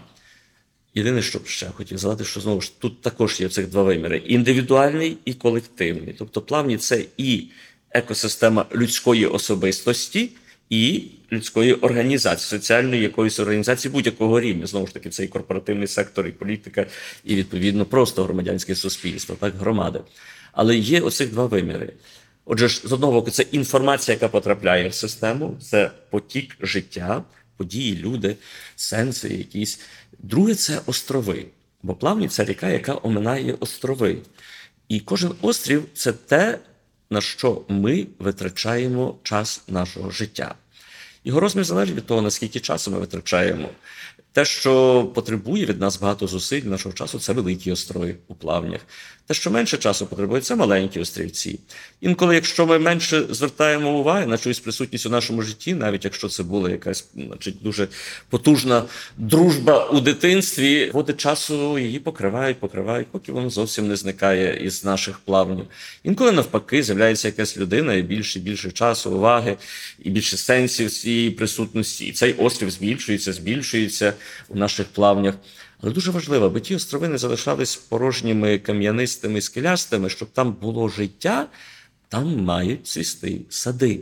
Єдине, 0.96 1.22
що 1.22 1.40
ще 1.46 1.68
хотів 1.68 1.98
згадати, 1.98 2.24
що 2.24 2.40
знову 2.40 2.62
ж 2.62 2.80
тут 2.80 3.02
також 3.02 3.42
є 3.42 3.50
цих 3.50 3.70
два 3.70 3.84
виміри: 3.84 4.18
індивідуальний 4.18 5.18
і 5.26 5.34
колективний. 5.34 6.16
Тобто, 6.18 6.42
плавні 6.42 6.78
це 6.78 7.06
і 7.18 7.48
екосистема 7.92 8.66
людської 8.76 9.26
особистості 9.26 10.30
і 10.70 11.04
людської 11.32 11.74
організації, 11.74 12.60
соціальної 12.60 13.02
якоїсь 13.02 13.40
організації 13.40 13.92
будь-якого 13.92 14.40
рівня. 14.40 14.68
Знову 14.68 14.88
ж 14.88 14.94
таки, 14.94 15.10
це 15.10 15.24
і 15.24 15.28
корпоративний 15.28 15.88
сектор, 15.88 16.28
і 16.28 16.32
політика, 16.32 16.86
і 17.26 17.36
відповідно 17.36 17.86
просто 17.86 18.24
громадянське 18.24 18.76
суспільство, 18.76 19.36
так 19.40 19.56
громади. 19.56 20.00
Але 20.52 20.78
є 20.78 21.02
оцих 21.02 21.32
два 21.32 21.46
виміри. 21.46 21.94
Отже, 22.46 22.70
з 22.70 22.92
одного 22.92 23.14
боку, 23.14 23.32
це 23.32 23.44
інформація, 23.52 24.16
яка 24.16 24.28
потрапляє 24.28 24.90
в 24.90 24.94
систему, 24.94 25.58
це 25.62 25.92
потік 26.10 26.58
життя, 26.62 27.24
події, 27.58 27.96
люди, 27.96 28.36
сенси 28.76 29.30
якісь. 29.30 29.80
Друге 30.20 30.56
це 30.56 30.82
острови. 30.86 31.46
Бо 31.84 31.96
плавні 31.96 32.28
це 32.28 32.46
ріка, 32.46 32.70
яка 32.70 33.00
оминає 33.04 33.54
острови. 33.60 34.18
І 34.88 35.00
кожен 35.00 35.32
острів 35.42 35.86
це 35.94 36.14
те, 36.14 36.60
на 37.10 37.22
що 37.22 37.62
ми 37.68 38.08
витрачаємо 38.20 39.20
час 39.24 39.62
нашого 39.68 40.12
життя. 40.12 40.56
Його 41.24 41.40
розмір 41.40 41.64
залежить 41.66 41.96
від 41.96 42.06
того, 42.06 42.22
наскільки 42.22 42.60
часу 42.60 42.92
ми 42.92 43.00
витрачаємо. 43.00 43.70
Те, 44.34 44.46
що 44.46 45.04
потребує 45.16 45.66
від 45.66 45.80
нас 45.80 46.00
багато 46.00 46.28
зусиль 46.28 46.62
нашого 46.62 46.94
часу, 46.94 47.20
це 47.20 47.34
великі 47.34 47.72
острови 47.72 48.16
у 48.28 48.36
плавнях. 48.36 48.82
Те, 49.28 49.34
що 49.34 49.52
менше 49.52 49.78
часу 49.78 50.08
потребує, 50.08 50.42
це 50.42 50.56
маленькі 50.56 51.00
острівці. 51.00 51.60
Інколи, 52.02 52.36
якщо 52.36 52.66
ми 52.66 52.80
менше 52.80 53.24
звертаємо 53.30 54.00
уваги 54.00 54.26
на 54.26 54.38
чиюсь 54.38 54.60
присутність 54.60 55.06
у 55.06 55.10
нашому 55.10 55.42
житті, 55.42 55.74
навіть 55.74 56.06
якщо 56.06 56.28
це 56.28 56.44
була 56.44 56.70
якась 56.70 57.08
значить, 57.16 57.56
дуже 57.62 57.88
потужна 58.30 58.84
дружба 59.18 59.86
у 59.86 60.00
дитинстві, 60.00 60.92
води 60.94 61.14
часу 61.14 61.80
її 61.80 62.00
покривають, 62.00 62.60
покривають, 62.60 63.08
поки 63.08 63.32
воно 63.32 63.50
зовсім 63.50 63.88
не 63.88 63.96
зникає 63.96 64.66
із 64.66 64.86
наших 64.86 65.20
плавнів. 65.20 65.66
Інколи 66.04 66.32
навпаки 66.32 66.84
з'являється 66.84 67.28
якась 67.28 67.58
людина 67.58 67.94
і 67.94 68.02
більше 68.02 68.40
і 68.40 68.42
більше 68.42 68.72
часу, 68.72 69.12
уваги, 69.12 69.58
і 70.04 70.10
більше 70.10 70.38
сенсів 70.38 70.92
цієї 70.92 71.32
присутності. 71.32 72.06
І 72.06 72.12
цей 72.12 72.34
острів 72.34 72.72
збільшується, 72.72 73.34
збільшується 73.34 74.14
у 74.50 74.56
наших 74.56 74.88
плавнях. 74.88 75.36
Але 75.82 75.94
дуже 75.94 76.12
важливо, 76.12 76.46
аби 76.46 76.60
ті 76.60 76.76
острови 76.76 77.08
не 77.08 77.18
залишались 77.18 77.76
порожніми 77.76 78.58
кам'янистими, 78.60 79.42
скелястими, 79.42 80.10
щоб 80.10 80.30
там 80.30 80.54
було 80.54 80.90
життя, 80.90 81.48
там 82.10 82.38
мають 82.44 82.88
цвісти 82.88 83.42
сади. 83.50 84.00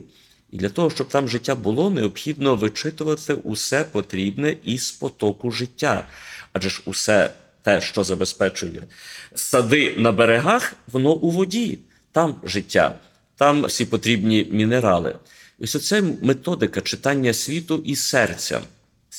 І 0.51 0.57
для 0.57 0.70
того, 0.70 0.89
щоб 0.89 1.07
там 1.07 1.28
життя 1.28 1.55
було, 1.55 1.89
необхідно 1.89 2.55
вичитувати 2.55 3.34
усе 3.34 3.84
потрібне 3.84 4.55
із 4.63 4.91
потоку 4.91 5.51
життя. 5.51 6.07
Адже 6.53 6.70
ж 6.70 6.82
усе 6.86 7.34
те, 7.61 7.82
що 7.82 8.03
забезпечує 8.03 8.84
сади 9.36 9.95
на 9.97 10.11
берегах, 10.11 10.74
воно 10.91 11.13
у 11.13 11.32
воді, 11.32 11.80
там 12.11 12.36
життя, 12.43 12.95
там 13.36 13.65
всі 13.65 13.86
потрібні 13.86 14.47
мінерали. 14.51 15.15
Ось 15.59 15.76
оце 15.76 16.01
методика 16.01 16.82
читання 16.82 17.34
світу 17.34 17.84
і 17.86 17.95
серця. 17.95 18.61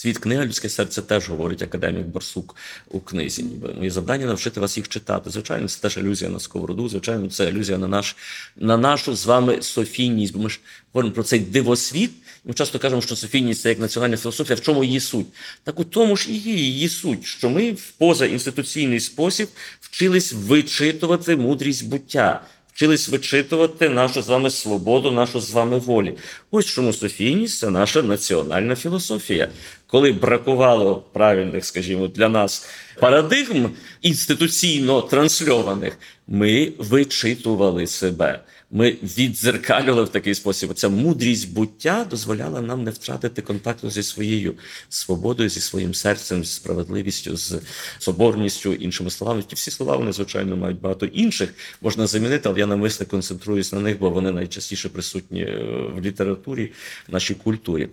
Світ 0.01 0.19
книга, 0.19 0.47
людське 0.47 0.69
серце 0.69 1.03
теж 1.03 1.29
говорить 1.29 1.63
академік 1.63 2.07
Барсук 2.07 2.57
у 2.91 3.01
книзі. 3.01 3.45
Моє 3.77 3.91
завдання 3.91 4.27
навчити 4.27 4.61
вас 4.61 4.77
їх 4.77 4.89
читати. 4.89 5.31
Звичайно, 5.31 5.69
це 5.69 5.81
теж 5.81 5.99
алюзія 5.99 6.31
на 6.31 6.41
сковороду, 6.41 6.89
звичайно, 6.89 7.31
це 7.31 7.49
алюзія 7.49 7.79
на 7.79 7.89
наш, 7.89 8.17
на 8.57 8.77
нашу 8.77 9.17
з 9.17 9.27
вами 9.27 9.63
софійність. 9.63 10.33
Бо 10.33 10.43
ми 10.43 10.51
ж 10.51 10.61
говоримо 10.93 11.15
про 11.15 11.23
цей 11.23 11.41
дивосвіт. 11.41 12.11
Ми 12.45 12.55
часто 12.55 12.79
кажемо, 12.79 13.03
що 13.03 13.17
софійність 13.17 13.63
це 13.63 13.69
як 13.69 13.79
національна 13.79 14.17
філософія. 14.17 14.57
В 14.57 14.61
чому 14.61 14.85
її 14.85 15.01
суть? 15.01 15.27
Так 15.65 15.81
у 15.81 15.85
тому 15.85 16.17
ж 16.17 16.31
і 16.31 16.37
є 16.37 16.55
її 16.55 16.89
суть, 16.89 17.25
що 17.25 17.51
ми 17.51 17.73
в 17.73 17.91
позаінституційний 17.91 19.01
спосіб 19.01 19.49
вчились 19.81 20.33
вичитувати 20.33 21.37
мудрість 21.37 21.89
буття. 21.89 22.43
Вчились 22.81 23.09
вичитувати 23.09 23.89
нашу 23.89 24.23
з 24.23 24.29
вами 24.29 24.51
свободу, 24.51 25.11
нашу 25.11 25.41
з 25.41 25.51
вами 25.51 25.79
волі. 25.79 26.15
Ось 26.51 26.67
чому 26.67 26.93
Софійність 26.93 27.59
це 27.59 27.71
наша 27.71 28.03
національна 28.03 28.77
філософія. 28.77 29.49
Коли 29.91 30.13
бракувало 30.13 31.05
правильних, 31.13 31.65
скажімо, 31.65 32.07
для 32.07 32.29
нас 32.29 32.69
парадигм 33.01 33.71
інституційно 34.03 35.03
трансльованих, 35.03 35.99
ми 36.29 36.73
вичитували 36.79 37.87
себе. 37.87 38.41
Ми 38.73 38.91
віддзеркалювали 39.03 40.05
в 40.05 40.09
такий 40.09 40.35
спосіб. 40.35 40.75
Ця 40.75 40.89
мудрість 40.89 41.53
буття 41.53 42.07
дозволяла 42.11 42.61
нам 42.61 42.85
не 42.85 42.91
втратити 42.91 43.43
контакту 43.43 43.91
зі 43.91 44.03
своєю 44.03 44.55
свободою, 44.89 45.49
зі 45.49 45.61
своїм 45.61 45.95
серцем, 45.95 46.45
з 46.45 46.53
справедливістю, 46.53 47.37
з 47.37 47.61
соборністю, 47.99 48.73
іншими 48.73 49.11
словами. 49.11 49.43
Ті 49.43 49.55
всі 49.55 49.71
слова 49.71 49.97
вони, 49.97 50.13
звичайно, 50.13 50.57
мають 50.57 50.81
багато 50.81 51.07
інших. 51.07 51.55
Можна 51.81 52.07
замінити, 52.07 52.49
але 52.49 52.59
я 52.59 52.67
навмисне 52.67 53.07
концентруюсь 53.07 53.73
на 53.73 53.81
них, 53.81 53.99
бо 53.99 54.11
вони 54.11 54.33
найчастіше 54.33 54.89
присутні 54.89 55.43
е, 55.43 55.63
в 55.95 56.01
літературі, 56.01 56.73
в 57.09 57.13
нашій 57.13 57.35
культурі, 57.35 57.89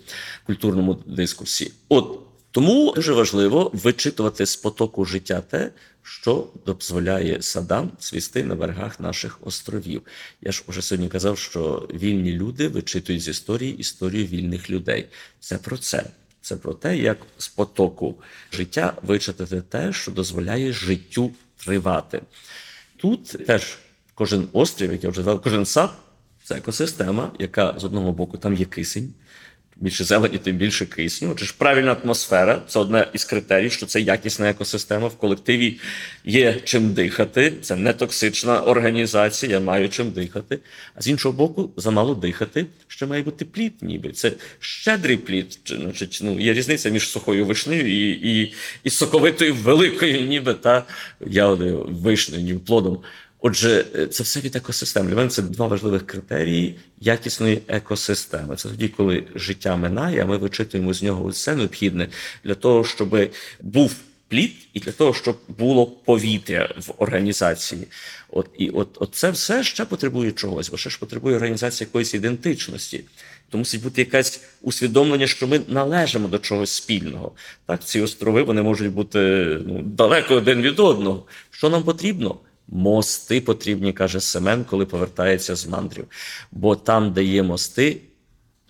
культурному 0.45 1.03
дискурсі. 1.05 1.71
От 1.89 2.26
тому 2.57 2.93
дуже 2.95 3.13
важливо 3.13 3.71
вичитувати 3.73 4.45
з 4.45 4.55
потоку 4.55 5.05
життя 5.05 5.41
те, 5.41 5.71
що 6.03 6.47
дозволяє 6.65 7.41
садам 7.41 7.91
цвісти 7.99 8.43
на 8.43 8.55
берегах 8.55 8.99
наших 8.99 9.39
островів. 9.41 10.01
Я 10.41 10.51
ж 10.51 10.63
уже 10.67 10.81
сьогодні 10.81 11.09
казав, 11.09 11.37
що 11.37 11.89
вільні 11.93 12.31
люди 12.31 12.67
вичитують 12.67 13.21
з 13.21 13.27
історії 13.27 13.77
історію 13.77 14.25
вільних 14.25 14.69
людей. 14.69 15.07
Це 15.39 15.57
про 15.57 15.77
це. 15.77 16.03
Це 16.41 16.55
про 16.55 16.73
те, 16.73 16.97
як 16.97 17.17
з 17.37 17.47
потоку 17.47 18.15
життя 18.51 18.93
вичитати 19.01 19.61
те, 19.61 19.93
що 19.93 20.11
дозволяє 20.11 20.73
життю 20.73 21.31
тривати. 21.57 22.21
Тут 22.97 23.45
теж 23.45 23.77
кожен 24.13 24.47
острів, 24.53 24.91
як 24.91 25.03
я 25.03 25.09
вже 25.09 25.21
сказав, 25.21 25.41
кожен 25.41 25.65
сад 25.65 25.93
це 26.43 26.55
екосистема, 26.55 27.31
яка 27.39 27.75
з 27.79 27.83
одного 27.83 28.11
боку 28.11 28.37
там 28.37 28.53
є 28.53 28.65
кисень 28.65 29.13
більше 29.79 30.03
зелені, 30.03 30.37
тим 30.37 30.55
більше 30.55 30.85
кисню. 30.85 31.29
Отже 31.31 31.45
ж 31.45 31.55
правильна 31.57 31.97
атмосфера 32.03 32.61
це 32.67 32.79
одне 32.79 33.07
із 33.13 33.25
критерій, 33.25 33.69
що 33.69 33.85
це 33.85 34.01
якісна 34.01 34.49
екосистема. 34.49 35.07
В 35.07 35.15
колективі 35.15 35.79
є 36.25 36.55
чим 36.63 36.93
дихати. 36.93 37.53
Це 37.61 37.75
не 37.75 37.93
токсична 37.93 38.61
організація, 38.61 39.59
маю 39.59 39.89
чим 39.89 40.11
дихати. 40.11 40.59
А 40.95 41.01
з 41.01 41.07
іншого 41.07 41.33
боку, 41.33 41.71
замало 41.77 42.15
дихати, 42.15 42.65
ще 42.87 43.05
має 43.05 43.21
бути 43.23 43.45
плід, 43.45 43.73
ніби 43.81 44.11
це 44.11 44.31
щедрий 44.59 45.17
плід. 45.17 45.59
Значить, 45.65 46.19
ну 46.23 46.39
є 46.39 46.53
різниця 46.53 46.89
між 46.89 47.09
сухою 47.09 47.45
вишнею 47.45 47.87
і 47.87 48.09
і, 48.11 48.53
і 48.83 48.89
соковитою 48.89 49.55
великою, 49.55 50.21
ніби 50.21 50.53
та 50.53 50.83
ягодою 51.27 51.85
вишнею, 51.89 52.59
плодом. 52.59 53.03
Отже, 53.39 53.85
е, 53.95 54.07
це 54.07 54.23
все 54.23 54.39
від 54.39 54.55
екосистеми. 54.55 55.09
Для 55.09 55.15
мене 55.15 55.29
це 55.29 55.41
два 55.41 55.67
важливих 55.67 56.05
критерії 56.05 56.75
якісної 56.99 57.61
екосистеми. 57.67 58.55
Це 58.55 58.69
тоді, 58.69 58.87
коли 58.87 59.23
життя 59.35 59.75
минає, 59.75 60.21
а 60.21 60.25
ми 60.25 60.37
вичитуємо 60.37 60.93
з 60.93 61.03
нього 61.03 61.27
все 61.27 61.55
необхідне 61.55 62.07
для 62.43 62.55
того, 62.55 62.83
щоб 62.83 63.29
був 63.61 63.95
плід, 64.27 64.51
і 64.73 64.79
для 64.79 64.91
того, 64.91 65.13
щоб 65.13 65.37
було 65.47 65.85
повітря 65.85 66.73
в 66.77 66.93
організації. 66.97 67.87
От 68.29 68.49
і 68.57 68.69
от, 68.69 68.87
от 68.95 69.15
це 69.15 69.31
все 69.31 69.63
ще 69.63 69.85
потребує 69.85 70.31
чогось, 70.31 70.69
бо 70.69 70.77
ще 70.77 70.89
ж 70.89 70.99
потребує 70.99 71.35
організації 71.35 71.85
якоїсь 71.85 72.13
ідентичності. 72.13 73.03
То 73.49 73.57
мусить 73.57 73.83
бути 73.83 74.01
якесь 74.01 74.41
усвідомлення, 74.61 75.27
що 75.27 75.47
ми 75.47 75.61
належимо 75.67 76.27
до 76.27 76.39
чогось 76.39 76.69
спільного. 76.69 77.31
Так, 77.65 77.83
ці 77.83 78.01
острови 78.01 78.43
вони 78.43 78.61
можуть 78.61 78.91
бути 78.91 79.19
ну, 79.67 79.81
далеко 79.81 80.35
один 80.35 80.61
від 80.61 80.79
одного. 80.79 81.25
Що 81.51 81.69
нам 81.69 81.83
потрібно? 81.83 82.39
Мости 82.67 83.41
потрібні, 83.41 83.93
каже 83.93 84.19
Семен, 84.19 84.63
коли 84.63 84.85
повертається 84.85 85.55
з 85.55 85.67
мандрів. 85.67 86.05
Бо 86.51 86.75
там, 86.75 87.13
де 87.13 87.23
є 87.23 87.43
мости, 87.43 88.01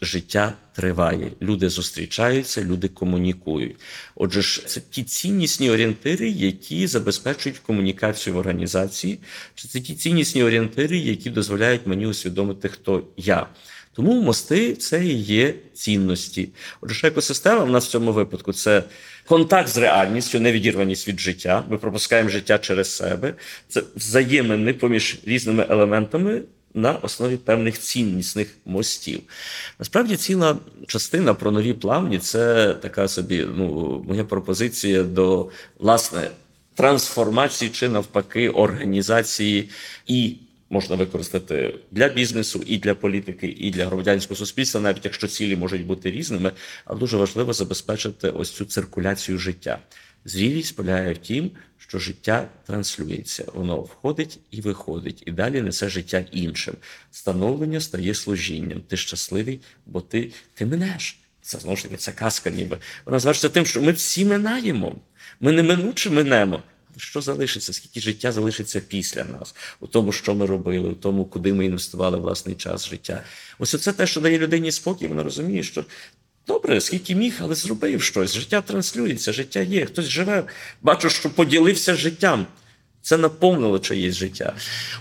життя 0.01 0.53
триває. 0.73 1.31
Люди 1.41 1.69
зустрічаються, 1.69 2.63
люди 2.63 2.87
комунікують. 2.87 3.75
Отже, 4.15 4.41
ж, 4.41 4.65
це 4.65 4.81
ті 4.89 5.03
ціннісні 5.03 5.71
орієнтири, 5.71 6.29
які 6.29 6.87
забезпечують 6.87 7.59
комунікацію 7.59 8.33
в 8.33 8.37
організації, 8.37 9.19
чи 9.55 9.67
це 9.67 9.79
ті 9.79 9.95
ціннісні 9.95 10.43
орієнтири, 10.43 10.97
які 10.97 11.29
дозволяють 11.29 11.87
мені 11.87 12.07
усвідомити, 12.07 12.69
хто 12.69 13.03
я. 13.17 13.47
Тому 13.93 14.21
мости 14.21 14.75
це 14.75 15.05
і 15.05 15.13
є 15.21 15.53
цінності. 15.73 16.49
Отже, 16.81 17.07
екосистема 17.07 17.63
в 17.63 17.69
нас 17.69 17.87
в 17.87 17.89
цьому 17.89 18.13
випадку 18.13 18.53
це 18.53 18.83
контакт 19.27 19.69
з 19.69 19.77
реальністю, 19.77 20.39
невідірваність 20.39 21.07
від 21.07 21.19
життя. 21.19 21.63
Ми 21.69 21.77
пропускаємо 21.77 22.29
життя 22.29 22.57
через 22.57 22.95
себе. 22.95 23.33
Це 23.67 23.83
взаємини 23.95 24.73
поміж 24.73 25.19
різними 25.25 25.65
елементами 25.69 26.41
на 26.73 26.91
основі 26.91 27.37
певних 27.37 27.79
ціннісних 27.79 28.57
мостів. 28.65 29.21
Насправді, 29.79 30.15
ціла 30.15 30.57
частина 30.87 31.33
про 31.33 31.51
нові 31.51 31.73
плавні 31.73 32.19
це 32.19 32.73
така 32.73 33.07
собі 33.07 33.47
ну, 33.55 34.05
моя 34.07 34.23
пропозиція 34.23 35.03
до 35.03 35.49
власне 35.79 36.29
трансформації 36.75 37.71
чи 37.71 37.89
навпаки 37.89 38.49
організації 38.49 39.69
і 40.07 40.35
можна 40.69 40.95
використати 40.95 41.75
для 41.91 42.09
бізнесу, 42.09 42.63
і 42.65 42.77
для 42.77 42.95
політики, 42.95 43.47
і 43.47 43.71
для 43.71 43.85
громадянського 43.85 44.37
суспільства, 44.37 44.81
навіть 44.81 45.05
якщо 45.05 45.27
цілі 45.27 45.55
можуть 45.55 45.85
бути 45.85 46.11
різними, 46.11 46.51
але 46.85 46.99
дуже 46.99 47.17
важливо 47.17 47.53
забезпечити 47.53 48.29
ось 48.29 48.51
цю 48.51 48.65
циркуляцію 48.65 49.37
життя. 49.37 49.79
Зрілість 50.25 50.75
полягає 50.75 51.13
в 51.13 51.17
тім, 51.17 51.51
що 51.77 51.99
життя 51.99 52.49
транслюється, 52.65 53.45
воно 53.53 53.81
входить 53.81 54.39
і 54.51 54.61
виходить, 54.61 55.23
і 55.25 55.31
далі 55.31 55.61
несе 55.61 55.89
життя 55.89 56.25
іншим. 56.31 56.75
Становлення 57.11 57.81
стає 57.81 58.13
служінням. 58.13 58.81
Ти 58.81 58.97
щасливий, 58.97 59.59
бо 59.85 60.01
ти, 60.01 60.31
ти 60.53 60.65
минеш. 60.65 61.19
Це 61.41 61.59
знову 61.59 61.77
ж 61.77 61.83
таки 61.83 61.97
ця 61.97 62.11
казка, 62.11 62.49
ніби 62.49 62.77
вона 63.05 63.19
звершиться 63.19 63.49
тим, 63.49 63.65
що 63.65 63.81
ми 63.81 63.91
всі 63.91 64.25
минаємо. 64.25 64.95
Ми 65.39 65.51
неминуче 65.51 66.09
минемо. 66.09 66.63
Що 66.97 67.21
залишиться? 67.21 67.73
Скільки 67.73 67.99
життя 67.99 68.31
залишиться 68.31 68.81
після 68.87 69.23
нас, 69.23 69.55
у 69.79 69.87
тому, 69.87 70.11
що 70.11 70.35
ми 70.35 70.45
робили, 70.45 70.89
у 70.89 70.93
тому, 70.93 71.25
куди 71.25 71.53
ми 71.53 71.65
інвестували 71.65 72.17
власний 72.17 72.55
час 72.55 72.89
життя. 72.89 73.23
Ось 73.59 73.81
це 73.81 73.91
те, 73.91 74.07
що 74.07 74.21
дає 74.21 74.37
людині 74.37 74.71
спокій, 74.71 75.07
вона 75.07 75.23
розуміє, 75.23 75.63
що 75.63 75.85
добре, 76.47 76.81
скільки 76.81 77.15
міг, 77.15 77.33
але 77.41 77.55
зробив 77.55 78.01
щось. 78.01 78.33
Життя 78.33 78.61
транслюється, 78.61 79.33
життя 79.33 79.59
є. 79.59 79.85
Хтось 79.85 80.05
живе, 80.05 80.43
бачу, 80.81 81.09
що 81.09 81.29
поділився 81.29 81.95
життям. 81.95 82.45
Це 83.01 83.17
наповнило 83.17 83.79
чиєсь 83.79 84.15
життя. 84.15 84.53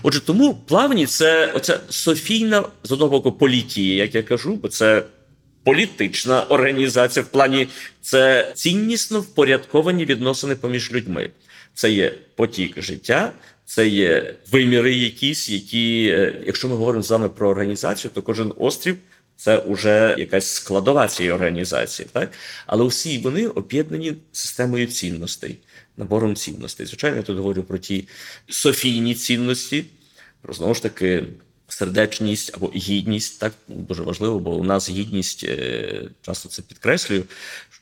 Отже, 0.03 0.19
тому 0.19 0.53
плавні 0.53 1.05
це 1.05 1.51
оця 1.51 1.79
софійна 1.89 2.63
з 2.83 2.91
одного 2.91 3.11
боку 3.11 3.31
політії, 3.31 3.95
як 3.95 4.15
я 4.15 4.23
кажу, 4.23 4.55
бо 4.55 4.67
це 4.67 5.03
політична 5.67 6.43
організація 6.43 7.23
в 7.23 7.27
плані 7.27 7.67
це 8.01 8.51
ціннісно 8.55 9.19
впорядковані 9.19 10.05
відносини 10.05 10.55
поміж 10.55 10.91
людьми. 10.91 11.29
Це 11.73 11.91
є 11.91 12.13
потік 12.35 12.81
життя, 12.81 13.31
це 13.65 13.87
є 13.87 14.35
виміри, 14.51 14.93
якісь, 14.95 15.49
які, 15.49 16.07
е, 16.13 16.41
якщо 16.45 16.67
ми 16.67 16.75
говоримо 16.75 17.03
з 17.03 17.11
вами 17.11 17.29
про 17.29 17.49
організацію, 17.49 18.11
то 18.13 18.21
кожен 18.21 18.53
острів 18.57 18.97
це 19.35 19.63
вже 19.67 20.15
якась 20.17 20.53
складова 20.53 21.07
цієї 21.07 21.33
організації, 21.33 22.07
так 22.11 22.31
але 22.67 22.83
усі 22.83 23.17
вони 23.17 23.47
об'єднані 23.47 24.13
системою 24.31 24.87
цінностей, 24.87 25.57
набором 25.97 26.35
цінностей. 26.35 26.85
Звичайно, 26.85 27.17
я 27.17 27.23
тут 27.23 27.37
говорю 27.37 27.63
про 27.63 27.77
ті 27.77 28.07
софійні 28.49 29.15
цінності, 29.15 29.85
знову 30.49 30.73
ж 30.73 30.81
таки 30.81 31.23
сердечність 31.67 32.51
або 32.55 32.71
гідність. 32.75 33.39
Так 33.39 33.53
дуже 33.67 34.03
важливо, 34.03 34.39
бо 34.39 34.51
у 34.55 34.63
нас 34.63 34.89
гідність 34.89 35.43
е, 35.43 36.09
часто 36.21 36.49
це 36.49 36.61
підкреслюю. 36.61 37.23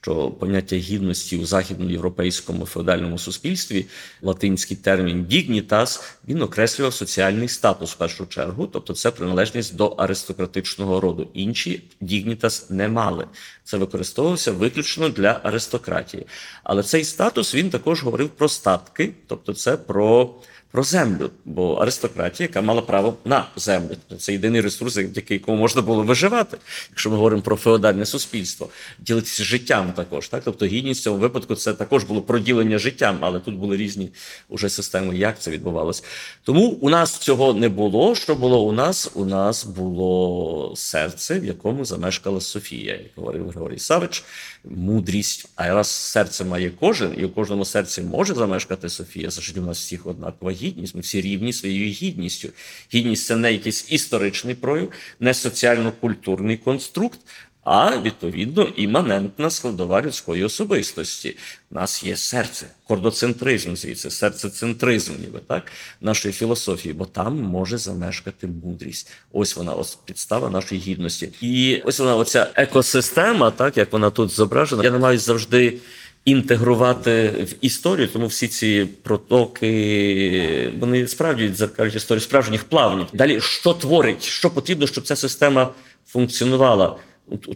Що 0.02 0.32
поняття 0.32 0.76
гідності 0.76 1.38
у 1.38 1.46
західноєвропейському 1.46 2.66
феодальному 2.66 3.18
суспільстві, 3.18 3.86
латинський 4.22 4.78
термін 4.78 5.26
«dignitas», 5.32 6.04
він 6.28 6.42
окреслював 6.42 6.94
соціальний 6.94 7.48
статус 7.48 7.92
в 7.92 7.96
першу 7.96 8.26
чергу, 8.26 8.68
тобто 8.68 8.94
це 8.94 9.12
приналежність 9.12 9.76
до 9.76 9.88
аристократичного 9.88 11.02
роду. 11.02 11.28
Інші 11.34 11.84
«dignitas» 12.02 12.72
не 12.72 12.88
мали. 12.88 13.28
Це 13.64 13.78
використовувався 13.78 14.52
виключно 14.52 15.10
для 15.10 15.40
аристократії. 15.44 16.26
Але 16.64 16.84
цей 16.84 17.04
статус 17.04 17.56
він 17.56 17.70
також 17.70 18.04
говорив 18.04 18.30
про 18.30 18.50
статки, 18.50 19.14
тобто 19.28 19.54
це 19.54 19.78
про 19.78 20.36
про 20.76 20.84
землю, 20.84 21.30
бо 21.46 21.74
аристократія, 21.74 22.48
яка 22.48 22.62
мала 22.62 22.82
право 22.82 23.18
на 23.26 23.46
землю, 23.56 23.96
це 24.20 24.32
єдиний 24.32 24.62
ресурс, 24.62 24.94
завдяки 24.94 25.34
якому 25.34 25.58
можна 25.58 25.82
було 25.82 26.04
виживати, 26.04 26.58
якщо 26.90 27.10
ми 27.10 27.16
говоримо 27.16 27.42
про 27.42 27.56
феодальне 27.56 28.06
суспільство, 28.06 28.70
ділитися 29.00 29.44
життям 29.44 29.94
також. 29.94 30.28
Так, 30.28 30.42
тобто 30.46 30.66
гідність 30.66 31.02
в 31.02 31.04
цьому 31.04 31.18
випадку 31.18 31.56
це 31.56 31.74
також 31.74 32.04
було 32.04 32.22
проділення 32.22 32.78
життям, 32.78 33.18
але 33.22 33.40
тут 33.40 33.56
були 33.56 33.78
різні 33.78 34.10
уже 34.50 34.70
системи, 34.70 35.18
як 35.18 35.40
це 35.40 35.52
відбувалося. 35.52 36.04
Тому 36.44 36.68
у 36.68 36.90
нас 36.90 37.18
цього 37.18 37.54
не 37.54 37.70
було. 37.70 38.16
Що 38.16 38.36
було 38.36 38.64
у 38.64 38.72
нас? 38.72 39.12
У 39.14 39.26
нас 39.26 39.66
було 39.66 40.74
серце, 40.76 41.40
в 41.40 41.46
якому 41.46 41.86
замешкала 41.86 42.42
Софія, 42.42 42.94
як 42.94 43.12
говорив 43.16 43.50
Григорій 43.50 43.80
Савич, 43.80 44.24
мудрість. 44.64 45.50
А 45.56 45.68
раз 45.68 45.88
серце 45.88 46.46
має 46.46 46.72
кожен, 46.80 47.14
і 47.18 47.26
у 47.26 47.30
кожному 47.30 47.66
серці 47.66 48.02
може 48.02 48.34
замешкати 48.34 48.90
Софія, 48.90 49.30
завжди 49.30 49.60
у 49.60 49.64
нас 49.64 49.80
всіх 49.80 50.08
однакова 50.08 50.52
гідність 50.52 50.65
гідність. 50.66 50.96
Ми 50.96 51.02
всі 51.02 51.22
рівні 51.22 51.54
своєю 51.54 51.92
гідністю. 51.92 52.50
Гідність 52.94 53.26
це 53.26 53.36
не 53.36 53.54
якийсь 53.54 53.92
історичний 53.92 54.56
прояв, 54.56 54.92
не 55.20 55.34
соціально-культурний 55.34 56.58
конструкт, 56.58 57.20
а 57.66 57.98
відповідно 57.98 58.64
іманентна 58.76 59.50
складова 59.50 60.02
людської 60.02 60.44
особистості. 60.44 61.38
У 61.72 61.76
нас 61.76 62.04
є 62.04 62.18
серце, 62.18 62.66
кордоцентризм, 62.88 63.76
звідси, 63.76 64.12
серцецентризм, 64.12 65.14
ніби 65.22 65.40
так, 65.48 65.72
нашої 66.02 66.34
філософії, 66.34 66.94
бо 66.94 67.06
там 67.06 67.42
може 67.42 67.78
замешкати 67.78 68.48
мудрість. 68.48 69.12
Ось 69.32 69.56
вона, 69.56 69.74
ось 69.74 69.98
підстава 70.06 70.50
нашої 70.50 70.82
гідності. 70.82 71.30
І 71.42 71.82
ось 71.86 72.00
вона, 72.00 72.16
оця 72.16 72.48
екосистема, 72.56 73.52
так 73.52 73.78
як 73.78 73.94
вона 73.94 74.10
тут 74.10 74.32
зображена. 74.32 74.84
Я 74.84 74.92
намагаюся 74.92 75.26
завжди 75.26 75.78
інтегрувати 76.26 77.28
в 77.28 77.54
історію, 77.62 78.08
тому 78.08 78.28
всі 78.28 78.48
ці 78.48 78.88
протоки 79.04 80.72
вони 80.80 81.08
справді 81.08 81.50
дзеркалюють 81.50 81.96
історію 81.96 82.22
справжніх 82.22 82.64
плавнів. 82.64 83.08
Далі 83.14 83.42
що 83.42 83.74
творить, 83.74 84.24
що 84.24 84.50
потрібно, 84.50 84.88
щоб 84.88 85.04
ця 85.04 85.16
система 85.16 85.70
функціонувала? 86.08 86.96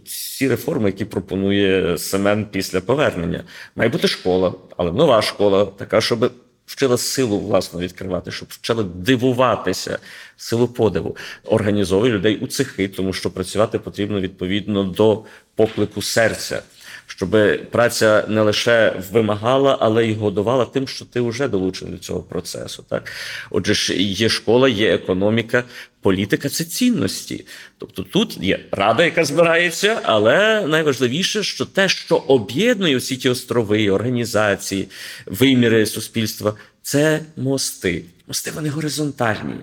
Ці 0.06 0.48
реформи, 0.48 0.90
які 0.90 1.06
пропонує 1.06 1.98
Семен 1.98 2.46
після 2.46 2.82
повернення, 2.82 3.44
має 3.76 3.90
бути 3.90 4.08
школа, 4.08 4.54
але 4.78 4.92
нова 4.92 5.22
школа, 5.22 5.66
така, 5.66 6.02
щоб 6.02 6.32
вчила 6.66 6.98
силу 6.98 7.40
власну 7.40 7.80
відкривати, 7.80 8.32
щоб 8.32 8.48
вчила 8.52 8.84
дивуватися, 8.84 10.00
силу 10.38 10.68
подиву, 10.68 11.18
організовує 11.46 12.12
людей 12.12 12.38
у 12.38 12.48
цехи, 12.48 12.88
тому 12.88 13.14
що 13.14 13.32
працювати 13.32 13.80
потрібно 13.80 14.22
відповідно 14.22 14.84
до 14.84 15.24
поклику 15.56 16.02
серця 16.02 16.62
щоб 17.10 17.36
праця 17.72 18.26
не 18.28 18.42
лише 18.42 19.02
вимагала, 19.12 19.78
але 19.82 20.06
й 20.06 20.14
годувала 20.14 20.66
тим, 20.66 20.88
що 20.88 21.06
ти 21.06 21.22
вже 21.22 21.48
долучений 21.48 21.94
до 21.94 22.00
цього 22.00 22.20
процесу. 22.20 22.86
Так, 22.90 23.12
отже, 23.50 23.74
ж 23.74 23.94
є 24.02 24.30
школа, 24.30 24.70
є 24.70 24.94
економіка, 24.94 25.64
політика 26.02 26.50
це 26.50 26.64
цінності. 26.64 27.46
Тобто 27.78 28.04
тут 28.04 28.38
є 28.38 28.60
рада, 28.72 29.04
яка 29.06 29.26
збирається, 29.26 30.00
але 30.04 30.68
найважливіше, 30.68 31.44
що 31.44 31.66
те, 31.66 31.90
що 31.90 32.16
об'єднує 32.16 32.98
всі 32.98 33.18
ті 33.18 33.30
острови, 33.30 33.90
організації, 33.90 34.88
виміри 35.26 35.86
суспільства, 35.86 36.54
це 36.82 37.20
мости. 37.38 38.04
Мости 38.28 38.52
вони 38.52 38.70
горизонтальні. 38.70 39.56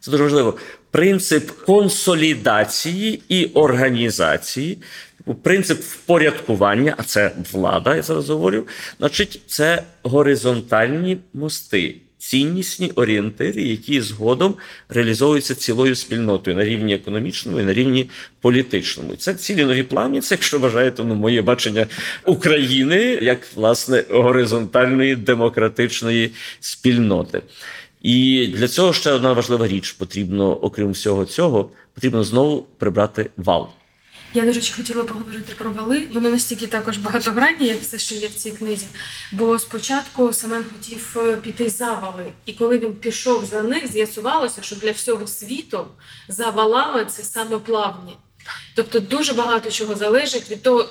Це 0.00 0.10
дуже 0.10 0.22
важливо. 0.22 0.56
Принцип 0.90 1.50
консолідації 1.50 3.22
і 3.28 3.44
організації 3.44 4.78
принцип 5.34 5.80
впорядкування, 5.80 6.94
а 6.98 7.02
це 7.02 7.32
влада, 7.52 7.96
я 7.96 8.02
зараз 8.02 8.28
говорю, 8.30 8.66
значить, 8.98 9.40
це 9.46 9.82
горизонтальні 10.02 11.18
мости, 11.34 11.96
ціннісні 12.18 12.90
орієнтири, 12.94 13.62
які 13.62 14.00
згодом 14.00 14.54
реалізовуються 14.88 15.54
цілою 15.54 15.94
спільнотою 15.94 16.56
на 16.56 16.64
рівні 16.64 16.94
економічному 16.94 17.60
і 17.60 17.64
на 17.64 17.74
рівні 17.74 18.10
політичному. 18.40 19.16
Це 19.16 19.34
цілі 19.34 19.64
нові 19.64 19.82
плавні, 19.82 20.20
це, 20.20 20.34
якщо 20.34 20.58
вважаєте, 20.58 21.04
ну, 21.04 21.14
моє 21.14 21.42
бачення 21.42 21.86
України 22.24 23.18
як 23.22 23.38
власне 23.54 24.04
горизонтальної 24.10 25.16
демократичної 25.16 26.30
спільноти. 26.60 27.42
І 28.02 28.46
для 28.56 28.68
цього 28.68 28.92
ще 28.92 29.12
одна 29.12 29.32
важлива 29.32 29.68
річ 29.68 29.92
потрібно, 29.92 30.56
окрім 30.56 30.90
всього 30.90 31.24
цього, 31.24 31.70
потрібно 31.94 32.24
знову 32.24 32.66
прибрати 32.78 33.30
вал. 33.36 33.68
Я, 34.36 34.44
речі, 34.44 34.72
хотіла 34.76 35.04
поговорити 35.04 35.52
про 35.58 35.72
вали. 35.72 36.08
Воно 36.12 36.30
настільки 36.30 36.66
також 36.66 36.98
багатогранні, 36.98 37.66
як 37.66 37.80
все, 37.80 37.98
що 37.98 38.14
є 38.14 38.28
в 38.28 38.34
цій 38.34 38.50
книзі. 38.50 38.86
Бо 39.32 39.58
спочатку 39.58 40.32
Семен 40.32 40.64
хотів 40.72 41.16
е, 41.16 41.36
піти 41.36 41.70
за 41.70 41.92
вали, 41.92 42.32
і 42.46 42.52
коли 42.52 42.78
він 42.78 42.92
пішов 42.94 43.44
за 43.44 43.62
них, 43.62 43.92
з'ясувалося, 43.92 44.62
що 44.62 44.76
для 44.76 44.90
всього 44.90 45.26
світу 45.26 45.86
за 46.28 46.50
валами 46.50 47.04
це 47.04 47.22
саме 47.22 47.58
плавні. 47.58 48.16
Тобто 48.74 49.00
дуже 49.00 49.32
багато 49.32 49.70
чого 49.70 49.94
залежить 49.94 50.50
від 50.50 50.62
того. 50.62 50.88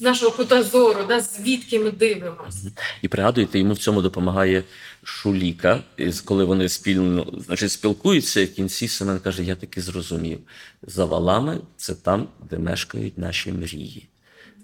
Нашого 0.00 0.32
кута 0.32 0.62
зору, 0.62 1.00
да, 1.08 1.20
звідки 1.20 1.78
ми 1.78 1.90
дивимося. 1.90 2.72
І 3.02 3.08
пригадуєте, 3.08 3.58
йому 3.58 3.72
в 3.72 3.78
цьому 3.78 4.02
допомагає 4.02 4.64
Шуліка, 5.02 5.82
коли 6.24 6.44
вони 6.44 6.68
спільно 6.68 7.32
значить, 7.46 7.72
спілкуються, 7.72 8.44
в 8.44 8.48
кінці 8.48 8.88
Семен 8.88 9.18
каже: 9.18 9.44
Я 9.44 9.56
таки 9.56 9.80
зрозумів. 9.80 10.38
За 10.82 11.04
валами 11.04 11.60
це 11.76 11.94
там, 11.94 12.28
де 12.50 12.58
мешкають 12.58 13.18
наші 13.18 13.52
мрії. 13.52 14.08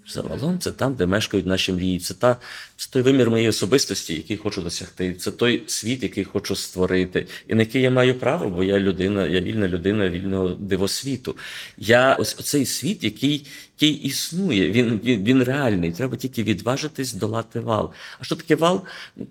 Загалом 0.07 0.59
це 0.59 0.71
там, 0.71 0.93
де 0.93 1.05
мешкають 1.05 1.45
наші 1.45 1.73
мрії. 1.73 1.99
Це 1.99 2.13
та 2.13 2.37
це 2.77 2.87
той 2.89 3.01
вимір 3.01 3.29
моєї 3.29 3.49
особистості, 3.49 4.13
який 4.13 4.37
хочу 4.37 4.61
досягти. 4.61 5.13
Це 5.13 5.31
той 5.31 5.63
світ, 5.67 6.03
який 6.03 6.23
хочу 6.23 6.55
створити, 6.55 7.27
і 7.47 7.55
на 7.55 7.61
який 7.61 7.81
я 7.81 7.91
маю 7.91 8.19
право, 8.19 8.49
бо 8.49 8.63
я 8.63 8.79
людина, 8.79 9.27
я 9.27 9.41
вільна 9.41 9.67
людина 9.67 10.09
вільного 10.09 10.49
дивосвіту. 10.49 11.35
Я 11.77 12.15
ось 12.15 12.39
оцей 12.39 12.65
світ, 12.65 13.03
який 13.03 13.45
який 13.79 13.97
існує, 13.97 14.71
він 14.71 15.01
він, 15.03 15.23
він 15.23 15.43
реальний. 15.43 15.91
Треба 15.91 16.17
тільки 16.17 16.43
відважитись 16.43 17.13
долати 17.13 17.59
вал. 17.59 17.91
А 18.19 18.23
що 18.23 18.35
таке 18.35 18.55
вал? 18.55 18.81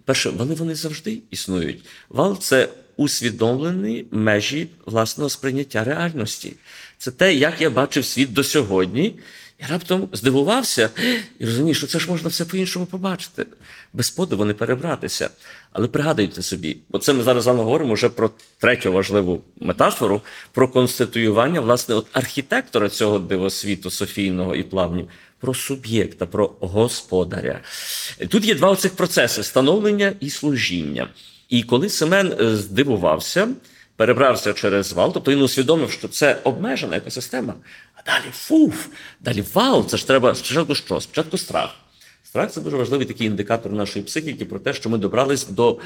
Перше, 0.05 0.31
вали 0.31 0.55
вони 0.55 0.75
завжди 0.75 1.19
існують. 1.31 1.85
Вал 2.09 2.39
це 2.39 2.69
усвідомлені 2.97 4.07
межі 4.11 4.69
власного 4.87 5.31
сприйняття 5.31 5.85
реальності. 5.85 6.53
Це 6.99 7.11
те, 7.11 7.35
як 7.35 7.61
я 7.61 7.71
бачив 7.71 8.05
світ 8.05 8.33
до 8.33 8.45
сьогодні. 8.45 9.19
Я 9.63 9.69
раптом 9.69 10.09
здивувався 10.13 10.91
і 11.39 11.47
розумію, 11.47 11.75
що 11.75 11.87
це 11.87 11.99
ж 11.99 12.11
можна 12.11 12.29
все 12.29 12.45
по-іншому 12.45 12.87
побачити. 12.87 13.47
Без 13.93 14.11
подиву 14.11 14.45
не 14.45 14.55
перебратися. 14.55 15.31
Але 15.73 15.89
пригадуйте 15.89 16.43
собі, 16.43 16.77
бо 16.89 16.99
це 16.99 17.13
ми 17.13 17.23
зараз 17.23 17.45
з 17.45 17.47
вами 17.47 17.63
говоримо 17.63 17.95
вже 17.95 18.09
про 18.09 18.31
третю 18.59 18.93
важливу 18.93 19.43
метафору, 19.61 20.21
про 20.53 20.69
конституювання 20.69 21.61
власне 21.61 21.95
от 21.95 22.07
архітектора 22.13 22.89
цього 22.89 23.19
дивосвіту 23.19 23.91
Софійного 23.91 24.57
і 24.57 24.63
плавнів, 24.63 25.09
про 25.41 25.55
суб'єкта, 25.55 26.27
про 26.27 26.57
господаря. 26.61 27.61
Тут 28.29 28.45
є 28.45 28.55
два 28.55 28.71
оцих 28.71 28.93
процеси 28.97 29.43
становлення 29.43 30.13
і 30.21 30.31
служіння. 30.31 31.09
І 31.49 31.63
коли 31.63 31.89
Семен 31.89 32.35
е, 32.41 32.57
здивувався, 32.57 33.49
перебрався 33.97 34.53
через 34.53 34.93
вал, 34.93 35.13
тобто 35.15 35.31
він 35.31 35.43
усвідомив, 35.43 35.91
що 35.91 36.09
це 36.09 36.39
обмежена 36.45 36.97
екосистема. 36.97 37.55
Далі 38.07 38.33
фуф, 38.33 38.87
далі 39.21 39.45
вал. 39.55 39.89
Це 39.89 39.97
ж 39.97 40.07
треба 40.07 40.35
спочатку 40.35 40.75
що? 40.75 41.01
Спочатку 41.01 41.39
страх. 41.39 41.75
Страх 42.25 42.51
це 42.51 42.61
дуже 42.61 42.77
важливий 42.77 43.07
такий 43.07 43.27
індикатор 43.27 43.73
нашої 43.73 44.05
психіки 44.05 44.45
про 44.45 44.59
те, 44.59 44.75
що 44.75 44.91
ми 44.91 44.99
добрались 44.99 45.49
до 45.49 45.79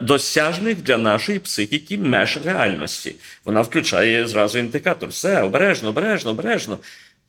досяжних 0.00 0.82
для 0.82 0.98
нашої 0.98 1.38
психіки 1.38 1.98
меж 1.98 2.38
реальності. 2.44 3.14
Вона 3.44 3.60
включає 3.60 4.28
зразу 4.28 4.58
індикатор. 4.58 5.08
Все, 5.08 5.42
обережно, 5.42 5.88
обережно, 5.88 6.30
обережно. 6.30 6.78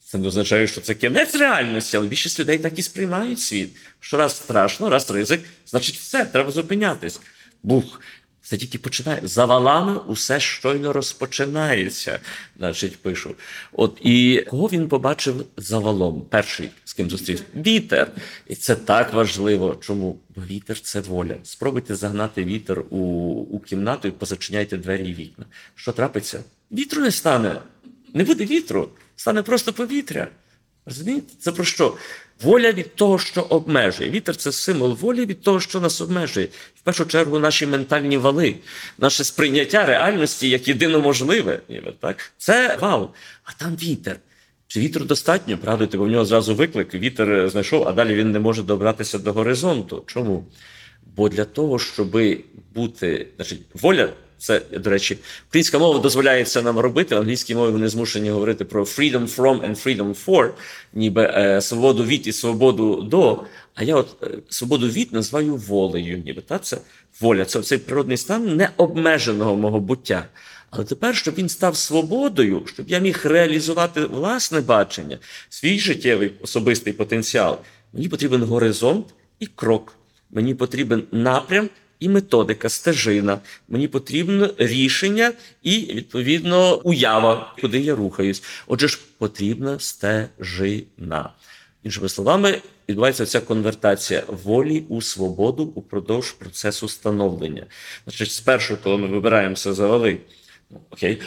Це 0.05 0.17
не 0.17 0.27
означає, 0.27 0.67
що 0.67 0.81
це 0.81 0.95
кінець 0.95 1.35
реальності, 1.35 1.97
але 1.97 2.07
більшість 2.07 2.39
людей 2.39 2.57
так 2.57 2.79
і 2.79 2.81
сприймають 2.81 3.39
світ. 3.39 3.69
Що 3.99 4.17
раз 4.17 4.35
страшно, 4.35 4.89
раз 4.89 5.11
ризик, 5.11 5.41
значить 5.65 5.95
все, 5.95 6.25
треба 6.25 6.51
зупинятись. 6.51 7.19
Бух. 7.63 8.01
Це 8.49 8.57
тільки 8.57 8.77
починає. 8.77 9.21
За 9.23 9.45
валами 9.45 9.99
усе 10.07 10.39
щойно 10.39 10.93
розпочинається, 10.93 12.19
значить, 12.57 12.97
пишу. 12.97 13.35
От 13.71 13.97
і 14.01 14.45
кого 14.49 14.67
він 14.67 14.87
побачив 14.87 15.45
за 15.57 15.79
валом? 15.79 16.21
Перший, 16.29 16.69
з 16.83 16.93
ким 16.93 17.09
зустрівся? 17.09 17.43
Вітер. 17.55 18.11
І 18.47 18.55
це 18.55 18.75
так 18.75 19.13
важливо. 19.13 19.77
Чому? 19.81 20.19
Бо 20.35 20.41
вітер 20.41 20.79
це 20.79 20.99
воля. 20.99 21.35
Спробуйте 21.43 21.95
загнати 21.95 22.43
вітер 22.43 22.79
у, 22.89 22.97
у 23.51 23.59
кімнату 23.59 24.07
і 24.07 24.11
позачиняйте 24.11 24.77
двері 24.77 25.09
і 25.09 25.13
вікна. 25.13 25.45
Що 25.75 25.91
трапиться? 25.91 26.43
Вітру 26.71 27.01
не 27.01 27.11
стане. 27.11 27.61
Не 28.13 28.23
буде 28.23 28.45
вітру, 28.45 28.89
стане 29.15 29.43
просто 29.43 29.73
повітря. 29.73 30.27
Розумієте? 30.85 31.33
Це 31.39 31.51
про 31.51 31.63
що? 31.63 31.97
Воля 32.41 32.71
від 32.71 32.95
того, 32.95 33.19
що 33.19 33.41
обмежує. 33.41 34.09
Вітер 34.09 34.35
це 34.35 34.51
символ 34.51 34.93
волі 34.93 35.25
від 35.25 35.41
того, 35.41 35.59
що 35.59 35.79
нас 35.79 36.01
обмежує. 36.01 36.47
В 36.75 36.81
першу 36.81 37.05
чергу, 37.05 37.39
наші 37.39 37.65
ментальні 37.65 38.17
вали, 38.17 38.55
наше 38.97 39.23
сприйняття 39.23 39.85
реальності 39.85 40.49
як 40.49 40.67
єдино 40.67 41.01
можливе. 41.01 41.59
Так? 41.99 42.31
Це 42.37 42.77
вал, 42.81 43.11
а 43.43 43.51
там 43.57 43.75
вітер. 43.75 44.19
Чи 44.67 44.79
вітру 44.79 45.05
достатньо? 45.05 45.57
Правда, 45.57 45.97
бо 45.97 46.03
в 46.03 46.07
нього 46.07 46.25
зразу 46.25 46.55
виклик, 46.55 46.93
вітер 46.93 47.49
знайшов, 47.49 47.87
а 47.87 47.91
далі 47.91 48.15
він 48.15 48.31
не 48.31 48.39
може 48.39 48.63
добратися 48.63 49.19
до 49.19 49.33
горизонту. 49.33 50.03
Чому? 50.05 50.45
Бо 51.15 51.29
для 51.29 51.45
того, 51.45 51.79
щоб 51.79 52.17
бути, 52.73 53.27
значить, 53.35 53.61
воля 53.73 54.09
це, 54.37 54.61
до 54.71 54.89
речі, 54.89 55.17
українська 55.49 55.79
мова 55.79 55.99
дозволяє 55.99 56.43
це 56.43 56.61
нам 56.61 56.79
робити. 56.79 57.15
В 57.15 57.17
англійській 57.17 57.55
мові 57.55 57.71
вони 57.71 57.89
змушені 57.89 58.29
говорити 58.29 58.65
про 58.65 58.83
freedom 58.83 59.35
from 59.35 59.69
and 59.69 59.85
freedom 59.85 60.25
for, 60.25 60.49
ніби 60.93 61.23
е, 61.23 61.61
свободу 61.61 62.03
від 62.03 62.27
і 62.27 62.31
свободу 62.31 63.01
до. 63.01 63.43
А 63.75 63.83
я 63.83 63.95
от 63.95 64.23
е, 64.23 64.37
свободу 64.49 64.87
від 64.87 65.13
називаю 65.13 65.55
волею, 65.55 66.23
ніби 66.25 66.41
та 66.41 66.59
це 66.59 66.77
воля. 67.21 67.45
Це 67.45 67.61
цей 67.61 67.77
природний 67.77 68.17
стан 68.17 68.55
необмеженого 68.55 69.55
мого 69.55 69.79
буття. 69.79 70.27
Але 70.69 70.85
тепер, 70.85 71.15
щоб 71.15 71.35
він 71.35 71.49
став 71.49 71.77
свободою, 71.77 72.63
щоб 72.65 72.89
я 72.89 72.99
міг 72.99 73.21
реалізувати 73.23 74.05
власне 74.05 74.61
бачення, 74.61 75.17
свій 75.49 75.79
життєвий 75.79 76.31
особистий 76.41 76.93
потенціал, 76.93 77.57
мені 77.93 78.09
потрібен 78.09 78.43
горизонт 78.43 79.05
і 79.39 79.45
крок. 79.45 79.93
Мені 80.29 80.55
потрібен 80.55 81.03
напрям 81.11 81.69
і 81.99 82.09
методика, 82.09 82.69
стежина. 82.69 83.39
Мені 83.67 83.87
потрібно 83.87 84.53
рішення 84.57 85.31
і, 85.63 85.79
відповідно, 85.79 86.81
уява, 86.83 87.53
куди 87.61 87.79
я 87.79 87.95
рухаюсь. 87.95 88.43
Отже 88.67 88.87
ж, 88.87 88.99
потрібна 89.17 89.79
стежина. 89.79 91.29
Іншими 91.83 92.09
словами, 92.09 92.61
відбувається 92.89 93.25
ця 93.25 93.39
конвертація 93.39 94.23
волі 94.27 94.83
у 94.89 95.01
свободу 95.01 95.63
упродовж 95.63 96.31
процесу 96.31 96.87
становлення. 96.87 97.65
Значить, 98.07 98.31
спершу, 98.31 98.77
коли 98.83 98.97
ми 98.97 99.07
вибираємося 99.07 99.73
за 99.73 99.87
вали, 99.87 100.17
ну, 100.69 100.79
окей, 100.89 101.21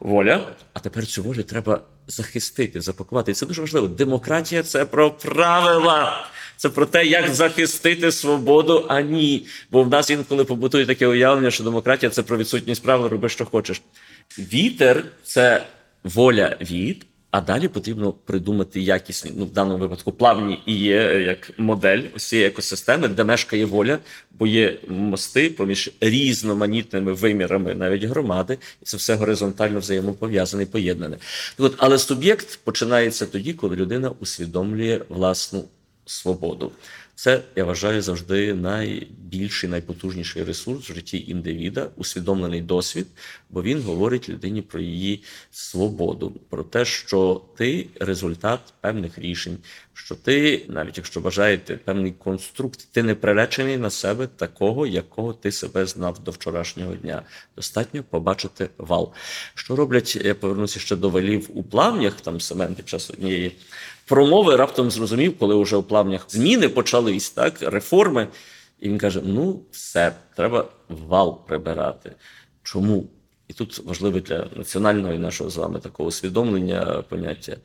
воля, 0.00 0.48
а 0.72 0.80
тепер 0.80 1.06
цю 1.06 1.22
волю 1.22 1.42
треба 1.42 1.80
захистити, 2.06 2.80
запакувати. 2.80 3.30
І 3.32 3.34
це 3.34 3.46
дуже 3.46 3.60
важливо. 3.60 3.88
Демократія 3.88 4.62
це 4.62 4.84
про 4.84 5.10
правила. 5.10 6.26
Це 6.56 6.68
про 6.68 6.86
те, 6.86 7.06
як 7.06 7.34
захистити 7.34 8.12
свободу, 8.12 8.86
а 8.88 9.00
ні. 9.00 9.46
Бо 9.70 9.82
в 9.82 9.88
нас 9.88 10.10
інколи 10.10 10.44
побутує 10.44 10.86
таке 10.86 11.06
уявлення, 11.06 11.50
що 11.50 11.64
демократія 11.64 12.10
це 12.10 12.22
про 12.22 12.36
відсутність 12.36 12.82
правил, 12.82 13.08
роби, 13.08 13.28
що 13.28 13.44
хочеш. 13.44 13.82
Вітер 14.38 15.04
це 15.24 15.66
воля 16.04 16.56
від, 16.60 17.06
а 17.30 17.40
далі 17.40 17.68
потрібно 17.68 18.12
придумати 18.12 18.80
якісні, 18.80 19.32
ну 19.36 19.44
в 19.44 19.52
даному 19.52 19.78
випадку 19.78 20.12
плавні 20.12 20.62
і 20.66 20.76
є 20.76 20.96
як 21.26 21.50
модель 21.58 22.02
усієї 22.16 22.48
екосистеми, 22.48 23.08
де 23.08 23.24
мешкає 23.24 23.64
воля, 23.64 23.98
бо 24.30 24.46
є 24.46 24.78
мости 24.88 25.50
поміж 25.50 25.90
різноманітними 26.00 27.12
вимірами, 27.12 27.74
навіть 27.74 28.04
громади, 28.04 28.58
і 28.82 28.84
це 28.84 28.96
все 28.96 29.14
горизонтально 29.14 29.80
взаємопов'язане 29.80 30.62
і 30.62 30.66
поєднане. 30.66 31.16
От, 31.58 31.74
але 31.78 31.98
суб'єкт 31.98 32.58
починається 32.64 33.26
тоді, 33.26 33.52
коли 33.52 33.76
людина 33.76 34.12
усвідомлює 34.20 35.00
власну 35.08 35.64
свободу. 36.06 36.72
Це 37.14 37.42
я 37.56 37.64
вважаю 37.64 38.02
завжди 38.02 38.54
найбільший, 38.54 39.70
найпотужніший 39.70 40.44
ресурс 40.44 40.90
в 40.90 40.94
житті 40.94 41.24
індивіда, 41.28 41.90
усвідомлений 41.96 42.62
досвід, 42.62 43.06
бо 43.50 43.62
він 43.62 43.82
говорить 43.82 44.28
людині 44.28 44.62
про 44.62 44.80
її 44.80 45.22
свободу, 45.50 46.30
про 46.30 46.62
те, 46.62 46.84
що 46.84 47.42
ти 47.56 47.86
результат 48.00 48.60
певних 48.80 49.18
рішень, 49.18 49.58
що 49.94 50.14
ти, 50.14 50.66
навіть 50.68 50.96
якщо 50.96 51.20
бажаєте 51.20 51.76
певний 51.76 52.12
конструкт, 52.12 52.88
ти 52.92 53.02
не 53.02 53.14
приречений 53.14 53.76
на 53.76 53.90
себе 53.90 54.26
такого, 54.26 54.86
якого 54.86 55.32
ти 55.32 55.52
себе 55.52 55.86
знав 55.86 56.18
до 56.18 56.30
вчорашнього 56.30 56.94
дня. 56.94 57.22
Достатньо 57.56 58.02
побачити 58.02 58.68
вал. 58.78 59.12
Що 59.54 59.76
роблять? 59.76 60.16
Я 60.16 60.34
повернуся 60.34 60.80
ще 60.80 60.96
до 60.96 61.10
валів 61.10 61.50
у 61.54 61.62
плавнях, 61.62 62.20
там 62.20 62.40
Семен 62.40 62.74
під 62.74 62.88
час 62.88 63.10
однієї 63.10 63.52
промови 64.06 64.56
раптом 64.56 64.90
зрозумів, 64.90 65.38
коли 65.38 65.62
вже 65.62 65.76
у 65.76 65.82
плавнях 65.82 66.24
зміни 66.28 66.68
почались, 66.68 67.30
так, 67.30 67.62
реформи. 67.62 68.28
І 68.80 68.88
він 68.88 68.98
каже: 68.98 69.20
ну, 69.24 69.62
все, 69.70 70.12
треба 70.36 70.68
вал 70.88 71.46
прибирати. 71.46 72.12
Чому? 72.62 73.04
І 73.48 73.52
тут 73.52 73.78
важливе 73.84 74.20
для 74.20 74.48
національного 74.56 75.14
і 75.14 75.18
нашого 75.18 75.50
з 75.50 75.56
вами 75.56 75.80
такого 75.80 76.08
усвідомлення 76.08 77.04
поняття. 77.08 77.56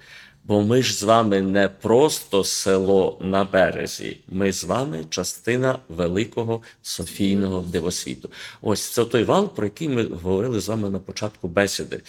Бо 0.43 0.61
ми 0.61 0.81
ж 0.83 0.93
з 0.93 1.03
вами 1.03 1.41
не 1.41 1.69
просто 1.69 2.43
село 2.43 3.17
на 3.21 3.43
березі, 3.43 4.17
ми 4.27 4.51
з 4.51 4.63
вами 4.63 5.05
частина 5.09 5.79
великого 5.89 6.61
Софійного 6.81 7.61
дивосвіту. 7.61 8.29
Ось 8.61 8.89
це 8.89 9.05
той 9.05 9.23
вал, 9.23 9.55
про 9.55 9.65
який 9.65 9.89
ми 9.89 10.03
говорили 10.03 10.59
з 10.59 10.67
вами 10.67 10.89
на 10.89 10.99
початку 10.99 11.47
бесіди. 11.47 12.01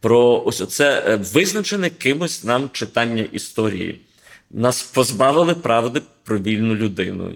Про 0.00 0.42
ось 0.46 0.68
це 0.68 1.04
е, 1.06 1.16
визначене 1.16 1.90
кимось 1.90 2.44
нам 2.44 2.70
читання 2.72 3.22
історії. 3.32 4.00
Нас 4.50 4.82
позбавили 4.82 5.54
правди 5.54 6.02
про 6.24 6.38
вільну 6.38 6.74
людину. 6.74 7.34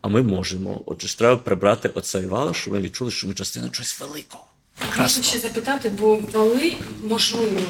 А 0.00 0.08
ми 0.08 0.22
можемо. 0.22 0.82
Отже, 0.86 1.18
треба 1.18 1.36
прибрати 1.36 1.88
оцей 1.88 2.26
вал, 2.26 2.54
щоб 2.54 2.74
ми 2.74 2.80
відчули, 2.80 3.10
що 3.10 3.28
ми 3.28 3.34
частина 3.34 3.68
чогось 3.68 4.00
великого. 4.00 4.49
Хочу 4.88 5.22
ще 5.22 5.38
запитати, 5.38 5.88
бо 5.98 6.16
вали, 6.16 6.76
можливо, 7.04 7.60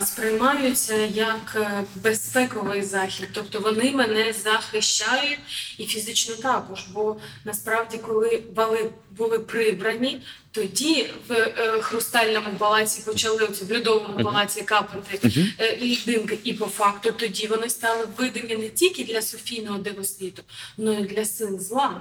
сприймаються 0.00 0.96
як 1.14 1.56
е, 1.56 1.84
безпековий 1.94 2.82
захід, 2.82 3.28
тобто 3.32 3.60
вони 3.60 3.90
мене 3.90 4.32
захищають 4.32 5.38
і 5.78 5.84
фізично 5.84 6.34
також. 6.34 6.84
Бо 6.92 7.16
насправді, 7.44 7.98
коли 7.98 8.42
вали 8.54 8.90
були 9.10 9.38
прибрані, 9.38 10.22
тоді 10.52 11.10
в 11.28 11.32
е, 11.32 11.80
хрустальному 11.80 12.50
палаці 12.58 13.02
почали 13.06 13.44
в 13.44 13.72
льодовому 13.72 14.24
палаці 14.24 14.62
капати 14.62 15.20
е, 15.58 15.76
льдинки, 15.76 16.38
і 16.44 16.52
по 16.52 16.66
факту 16.66 17.12
тоді 17.12 17.46
вони 17.46 17.68
стали 17.68 18.08
видимі 18.16 18.56
не 18.56 18.68
тільки 18.68 19.04
для 19.04 19.22
Софійного 19.22 19.78
дивосвіту, 19.78 20.42
але 20.78 20.94
й 20.94 21.04
для 21.04 21.24
сил 21.24 21.60
зла. 21.60 22.00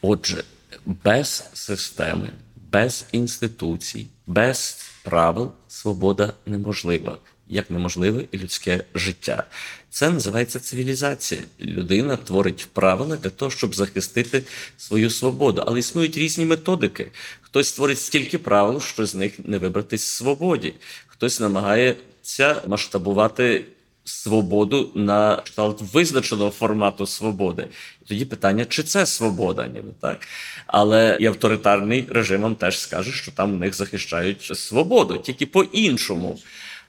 Отже, 0.00 0.44
без 0.86 1.50
системи 1.54 2.30
без 2.72 3.04
інституцій, 3.12 4.06
без 4.26 4.78
правил 5.02 5.52
свобода 5.68 6.32
неможлива, 6.46 7.18
як 7.48 7.70
неможливе 7.70 8.24
і 8.32 8.38
людське 8.38 8.84
життя. 8.94 9.44
Це 9.90 10.10
називається 10.10 10.60
цивілізація. 10.60 11.40
Людина 11.60 12.16
творить 12.16 12.68
правила 12.72 13.16
для 13.16 13.30
того, 13.30 13.50
щоб 13.50 13.74
захистити 13.74 14.42
свою 14.76 15.10
свободу. 15.10 15.62
Але 15.66 15.78
існують 15.78 16.16
різні 16.16 16.44
методики. 16.44 17.10
Хтось 17.40 17.68
створить 17.68 18.00
стільки 18.00 18.38
правил, 18.38 18.80
що 18.80 19.06
з 19.06 19.14
них 19.14 19.32
не 19.44 19.58
вибратись 19.58 20.04
свободі, 20.04 20.74
хтось 21.06 21.40
намагається 21.40 22.62
масштабувати 22.66 23.64
свободу 24.04 24.90
на 24.94 25.36
кшталт 25.36 25.82
визначеного 25.92 26.50
формату 26.50 27.06
свободи. 27.06 27.68
Тоді 28.08 28.24
питання, 28.24 28.64
чи 28.64 28.82
це 28.82 29.06
свобода, 29.06 29.66
ніби 29.66 29.88
так. 30.00 30.28
Але 30.66 31.16
і 31.20 31.26
авторитарний 31.26 32.06
режим 32.08 32.42
вам 32.42 32.54
теж 32.54 32.78
скаже, 32.78 33.12
що 33.12 33.32
там 33.32 33.52
в 33.52 33.56
них 33.56 33.74
захищають 33.74 34.42
свободу, 34.42 35.18
тільки 35.18 35.46
по-іншому. 35.46 36.38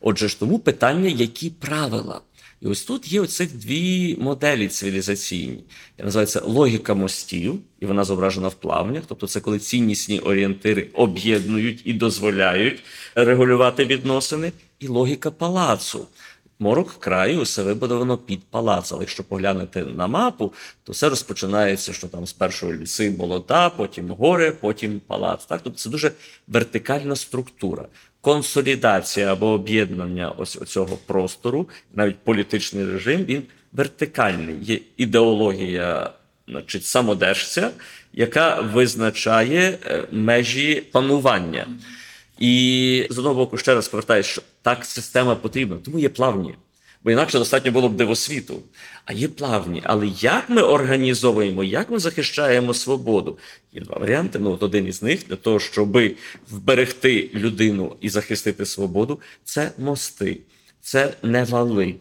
Отже 0.01 0.28
ж, 0.28 0.39
тому 0.39 0.59
питання, 0.59 1.09
які 1.09 1.49
правила. 1.49 2.22
І 2.64 2.68
ось 2.68 2.84
тут 2.84 3.11
є 3.11 3.22
оцих 3.22 3.53
дві 3.57 4.16
моделі 4.20 4.68
цивілізаційні. 4.68 5.64
Я 5.97 6.05
називаю 6.05 6.53
логіка 6.53 6.93
мостів, 6.93 7.59
і 7.80 7.86
вона 7.86 8.03
зображена 8.03 8.47
в 8.47 8.53
плавнях. 8.53 9.03
Тобто, 9.07 9.28
це 9.28 9.39
коли 9.39 9.59
ціннісні 9.59 10.20
орієнтири 10.20 10.88
об'єднують 10.93 11.82
і 11.86 11.93
дозволяють 11.93 12.80
регулювати 13.16 13.86
відносини, 13.86 14.51
і 14.80 14.88
логіка 14.88 15.32
палацу. 15.32 16.07
Морок 16.60 16.99
краю 16.99 17.41
усе 17.41 17.64
вибудовано 17.64 18.18
під 18.18 18.43
палац. 18.43 18.91
Але 18.91 19.01
якщо 19.01 19.24
поглянути 19.24 19.84
на 19.84 20.08
мапу, 20.08 20.54
то 20.84 20.91
все 20.91 21.10
розпочинається, 21.10 21.93
що 21.93 22.08
там 22.08 22.28
спершу 22.28 22.74
ліси, 22.74 23.10
болота, 23.10 23.70
потім 23.70 24.10
гори, 24.10 24.51
потім 24.51 25.01
палац. 25.08 25.45
Так, 25.45 25.62
тобто 25.64 25.80
це 25.80 25.89
дуже 25.89 26.12
вертикальна 26.47 27.16
структура. 27.16 27.86
Консолідація 28.22 29.32
або 29.32 29.47
об'єднання 29.47 30.30
ось 30.30 30.60
цього 30.68 30.97
простору, 31.06 31.70
навіть 31.93 32.18
політичний 32.18 32.86
режим, 32.86 33.26
він 33.26 33.43
вертикальний. 33.74 34.56
Є 34.62 34.80
ідеологія, 34.97 36.12
значить, 36.47 36.86
самодержця, 36.86 37.70
яка 38.14 38.62
визначає 38.62 39.78
е, 39.86 40.04
межі 40.12 40.84
панування. 40.91 41.68
І 42.39 43.07
з 43.09 43.17
одного 43.17 43.36
боку, 43.36 43.57
ще 43.57 43.75
раз 43.75 43.88
повертаюся, 43.88 44.29
що 44.29 44.41
так 44.61 44.86
система 44.86 45.36
потрібна, 45.36 45.77
тому 45.84 45.99
є 45.99 46.09
плавні. 46.09 46.55
Бо 47.03 47.11
інакше 47.11 47.39
достатньо 47.39 47.71
було 47.71 47.89
б 47.89 47.95
дивосвіту. 47.95 48.59
А 49.05 49.13
є 49.13 49.27
плавні. 49.27 49.81
Але 49.86 50.07
як 50.19 50.49
ми 50.49 50.61
організовуємо, 50.61 51.63
як 51.63 51.89
ми 51.89 51.99
захищаємо 51.99 52.73
свободу? 52.73 53.38
Є 53.73 53.81
два 53.81 53.97
варіанти. 53.97 54.39
Ну, 54.39 54.51
от 54.51 54.63
один 54.63 54.88
із 54.88 55.03
них 55.03 55.19
для 55.29 55.36
того, 55.36 55.59
щоб 55.59 55.97
вберегти 56.49 57.29
людину 57.34 57.95
і 58.01 58.09
захистити 58.09 58.65
свободу, 58.65 59.19
це 59.43 59.71
мости, 59.77 60.38
це 60.81 61.13
не 61.23 61.43
вали. 61.43 61.95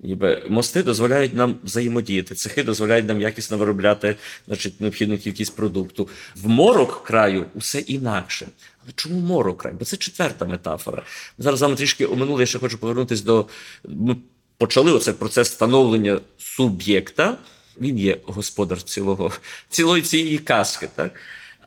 Ніби 0.00 0.42
мости 0.48 0.82
дозволяють 0.82 1.34
нам 1.34 1.56
взаємодіяти, 1.64 2.34
цехи 2.34 2.62
дозволяють 2.62 3.06
нам 3.06 3.20
якісно 3.20 3.58
виробляти 3.58 4.16
значить, 4.46 4.80
необхідну 4.80 5.18
кількість 5.18 5.56
продукту. 5.56 6.08
В 6.36 6.48
морок 6.48 7.04
краю 7.04 7.46
усе 7.54 7.78
інакше. 7.78 8.46
Чому 8.94 9.20
морок 9.20 9.62
край? 9.62 9.74
Бо 9.78 9.84
це 9.84 9.96
четверта 9.96 10.44
метафора. 10.44 11.02
Зараз 11.38 11.62
вами 11.62 11.76
трішки 11.76 12.06
оминули, 12.06 12.42
я 12.42 12.46
ще 12.46 12.58
хочу 12.58 12.78
повернутися 12.78 13.24
до. 13.24 13.46
Ми 13.84 14.16
почали 14.58 14.92
оцей 14.92 15.14
процес 15.14 15.48
становлення 15.48 16.20
суб'єкта. 16.38 17.36
Він 17.80 17.98
є 17.98 18.18
господар 18.24 18.82
цілого, 18.82 19.32
цілої 19.68 20.02
цієї 20.02 20.38
казки. 20.38 20.88
так? 20.94 21.12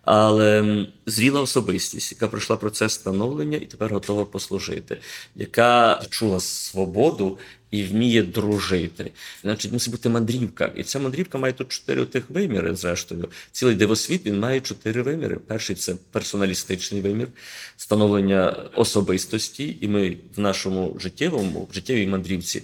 Але 0.01 0.85
зріла 1.05 1.41
особистість, 1.41 2.11
яка 2.11 2.27
пройшла 2.27 2.57
процес 2.57 2.93
становлення 2.93 3.57
і 3.57 3.65
тепер 3.65 3.93
готова 3.93 4.25
послужити, 4.25 4.97
яка 5.35 6.01
чула 6.09 6.39
свободу 6.39 7.37
і 7.71 7.83
вміє 7.83 8.23
дружити. 8.23 9.11
Значить, 9.41 9.71
мусить 9.71 9.91
бути 9.91 10.09
мандрівка. 10.09 10.65
І 10.75 10.83
ця 10.83 10.99
мандрівка 10.99 11.37
має 11.37 11.53
тут 11.53 11.67
чотири 11.67 12.05
тих 12.05 12.29
виміри. 12.29 12.75
Зрештою, 12.75 13.29
цілий 13.51 13.75
дивосвіт 13.75 14.25
він 14.25 14.39
має 14.39 14.61
чотири 14.61 15.01
виміри. 15.01 15.35
Перший 15.35 15.75
це 15.75 15.95
персоналістичний 16.11 17.01
вимір, 17.01 17.27
становлення 17.77 18.55
особистості, 18.75 19.77
і 19.81 19.87
ми 19.87 20.17
в 20.35 20.39
нашому 20.39 20.97
життєвому 20.99 21.67
в 21.71 21.73
життєвій 21.73 22.07
мандрівці 22.07 22.63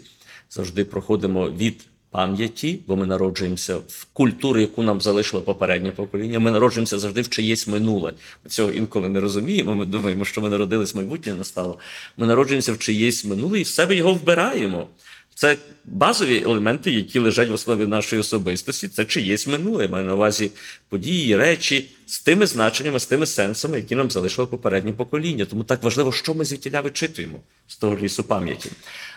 завжди 0.49 0.85
проходимо 0.85 1.51
від 1.51 1.85
пам'яті, 2.11 2.79
бо 2.87 2.95
ми 2.95 3.05
народжуємося 3.05 3.77
в 3.77 4.07
культуру, 4.13 4.59
яку 4.59 4.83
нам 4.83 5.01
залишило 5.01 5.43
попереднє 5.43 5.91
покоління. 5.91 6.39
Ми 6.39 6.51
народжуємося 6.51 6.99
завжди 6.99 7.21
в 7.21 7.29
чиєсь 7.29 7.67
минуле. 7.67 8.13
Ми 8.43 8.49
цього 8.49 8.71
інколи 8.71 9.09
не 9.09 9.19
розуміємо. 9.19 9.75
Ми 9.75 9.85
думаємо, 9.85 10.25
що 10.25 10.41
ми 10.41 10.49
народились 10.49 10.95
майбутнє 10.95 11.33
настало. 11.33 11.79
Ми 12.17 12.27
народжуємося 12.27 12.73
в 12.73 12.77
чиєсь 12.77 13.25
минуле 13.25 13.59
і 13.59 13.63
в 13.63 13.67
себе 13.67 13.95
його 13.95 14.13
вбираємо. 14.13 14.87
Це 15.35 15.57
базові 15.85 16.43
елементи, 16.45 16.91
які 16.91 17.19
лежать 17.19 17.49
в 17.49 17.53
основі 17.53 17.85
нашої 17.85 18.19
особистості. 18.19 18.87
Це 18.87 19.05
чиєсь 19.05 19.47
минуле. 19.47 19.83
Я 19.83 19.89
маю 19.89 20.05
на 20.05 20.13
увазі 20.13 20.51
події, 20.89 21.35
речі 21.35 21.89
з 22.07 22.19
тими 22.19 22.47
значеннями, 22.47 22.99
з 22.99 23.05
тими 23.05 23.25
сенсами, 23.25 23.77
які 23.77 23.95
нам 23.95 24.11
залишило 24.11 24.47
попереднє 24.47 24.91
покоління. 24.91 25.45
Тому 25.45 25.63
так 25.63 25.83
важливо, 25.83 26.11
що 26.11 26.33
ми 26.33 26.45
звідтіля 26.45 26.81
вичитуємо 26.81 27.39
з 27.67 27.77
того 27.77 27.97
лісу 27.97 28.23
пам'яті. 28.23 28.71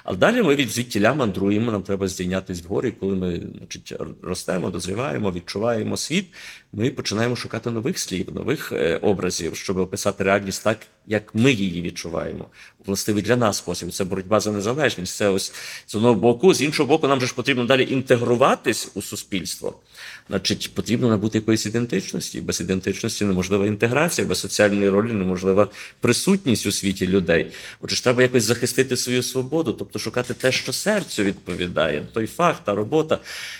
А 0.04 0.14
далі 0.14 0.42
ми 0.42 0.54
від 0.54 0.70
звідтіля 0.70 1.14
мандруємо, 1.14 1.72
нам 1.72 1.82
треба 1.82 2.08
здійнятися 2.08 2.62
вгорі, 2.64 2.90
коли 3.00 3.14
ми 3.14 3.42
значить, 3.58 3.92
ростемо, 4.22 4.70
дозріваємо, 4.70 5.32
відчуваємо 5.32 5.96
світ. 5.96 6.26
Ми 6.72 6.90
починаємо 6.90 7.36
шукати 7.36 7.70
нових 7.70 7.98
слів, 7.98 8.34
нових 8.34 8.72
е, 8.72 8.96
образів, 8.96 9.56
щоб 9.56 9.76
описати 9.76 10.24
реальність 10.24 10.64
так, 10.64 10.78
як 11.06 11.34
ми 11.34 11.52
її 11.52 11.82
відчуваємо. 11.82 12.46
Властивий 12.86 13.22
для 13.22 13.36
нас 13.36 13.56
спосіб. 13.56 13.90
Це 13.90 14.04
боротьба 14.04 14.40
за 14.40 14.52
незалежність. 14.52 15.16
Це 15.16 15.28
ось 15.28 15.52
з 15.86 15.94
одного 15.94 16.14
боку, 16.14 16.54
з 16.54 16.62
іншого 16.62 16.86
боку, 16.86 17.08
нам 17.08 17.20
же 17.20 17.26
ж 17.26 17.34
потрібно 17.34 17.64
далі 17.64 17.88
інтегруватись 17.90 18.90
у 18.94 19.02
суспільство. 19.02 19.80
Значить, 20.30 20.70
потрібно 20.74 21.08
набути 21.08 21.38
якоїсь 21.38 21.66
ідентичності. 21.66 22.40
Без 22.40 22.60
ідентичності 22.60 23.24
неможлива 23.24 23.66
інтеграція, 23.66 24.26
без 24.26 24.38
соціальної 24.38 24.88
ролі 24.88 25.12
неможлива 25.12 25.68
присутність 26.00 26.66
у 26.66 26.72
світі 26.72 27.06
людей. 27.06 27.46
Отже, 27.80 28.02
треба 28.02 28.22
якось 28.22 28.44
захистити 28.44 28.96
свою 28.96 29.22
свободу, 29.22 29.72
тобто 29.72 29.98
шукати 29.98 30.34
те, 30.34 30.52
що 30.52 30.72
серцю 30.72 31.24
відповідає, 31.24 32.06
той 32.12 32.26
факт, 32.26 32.60
та 32.64 32.74
робота. 32.74 33.18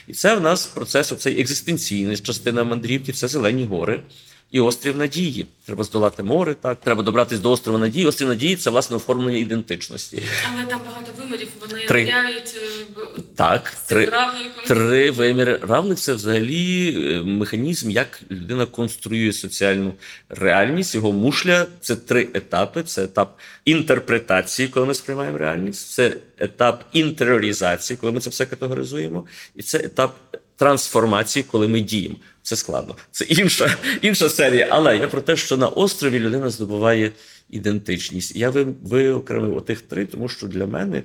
І 0.08 0.12
це 0.12 0.34
в 0.34 0.40
нас 0.40 0.66
процес, 0.66 1.12
оцей 1.12 1.40
екзистенційний 1.40 2.16
частина 2.16 2.64
мандрівки, 2.64 3.12
це 3.12 3.28
зелені 3.28 3.64
гори 3.64 4.02
і 4.50 4.60
острів 4.60 4.96
Надії. 4.96 5.46
Треба 5.66 5.84
здолати 5.84 6.22
море, 6.22 6.54
так 6.54 6.80
треба 6.80 7.02
добратись 7.02 7.38
до 7.38 7.50
острова 7.50 7.78
Надії. 7.78 8.06
Острів 8.06 8.28
Надії 8.28 8.56
це 8.56 8.70
власне 8.70 8.96
оформлення 8.96 9.38
ідентичності. 9.38 10.22
Але 10.52 10.64
там 10.64 10.80
багато 10.86 11.12
вимірів, 11.18 11.48
вони 11.60 11.86
Три. 11.86 12.00
являють 12.02 12.56
е, 13.18 13.22
Так, 13.36 13.72
три, 13.86 14.12
три 14.66 15.10
виміри. 15.10 15.60
Равлик 15.62 15.98
це 15.98 16.14
взагалі 16.14 16.94
е, 16.98 17.22
механізм, 17.22 17.90
як 17.90 18.20
людина 18.30 18.66
конструює 18.66 19.32
соціальну 19.32 19.94
реальність. 20.28 20.94
Його 20.94 21.12
мушля 21.12 21.66
це 21.80 21.96
три 21.96 22.28
етапи: 22.34 22.82
це 22.82 23.04
етап 23.04 23.38
інтерпретації, 23.64 24.68
коли 24.68 24.86
ми 24.86 24.94
сприймаємо 24.94 25.38
реальність, 25.38 25.90
це 25.90 26.16
етап 26.38 26.84
інтеріоризації, 26.92 27.96
коли 27.96 28.12
ми 28.12 28.20
це 28.20 28.30
все 28.30 28.46
категоризуємо, 28.46 29.26
і 29.54 29.62
це 29.62 29.78
етап 29.78 30.16
трансформації, 30.60 31.44
коли 31.50 31.68
ми 31.68 31.80
діємо. 31.80 32.16
Це 32.42 32.56
складно. 32.56 32.96
Це 33.10 33.24
інша, 33.24 33.76
інша 34.02 34.28
серія. 34.28 34.68
Але 34.70 34.96
я 34.96 35.08
про 35.08 35.20
те, 35.20 35.36
що 35.36 35.56
на 35.56 35.68
острові 35.68 36.18
людина 36.18 36.50
здобуває 36.50 37.12
ідентичність. 37.50 38.36
Я 38.36 38.50
виокремив 38.82 39.56
отих 39.56 39.80
три, 39.80 40.06
тому 40.06 40.28
що 40.28 40.46
для 40.46 40.66
мене 40.66 40.96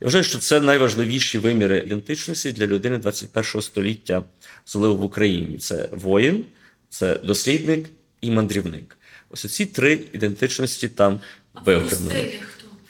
я 0.00 0.04
вважаю, 0.06 0.24
що 0.24 0.38
це 0.38 0.60
найважливіші 0.60 1.38
виміри 1.38 1.78
ідентичності 1.86 2.52
для 2.52 2.66
людини 2.66 2.96
21-го 2.96 3.62
століття, 3.62 4.22
особливо 4.66 4.94
в 4.94 5.04
Україні. 5.04 5.58
Це 5.58 5.88
воїн, 5.92 6.44
це 6.88 7.14
дослідник 7.14 7.86
і 8.20 8.30
мандрівник. 8.30 8.98
Ось 9.30 9.54
ці 9.54 9.66
три 9.66 9.98
ідентичності 10.12 10.88
там 10.88 11.20
А 11.54 11.60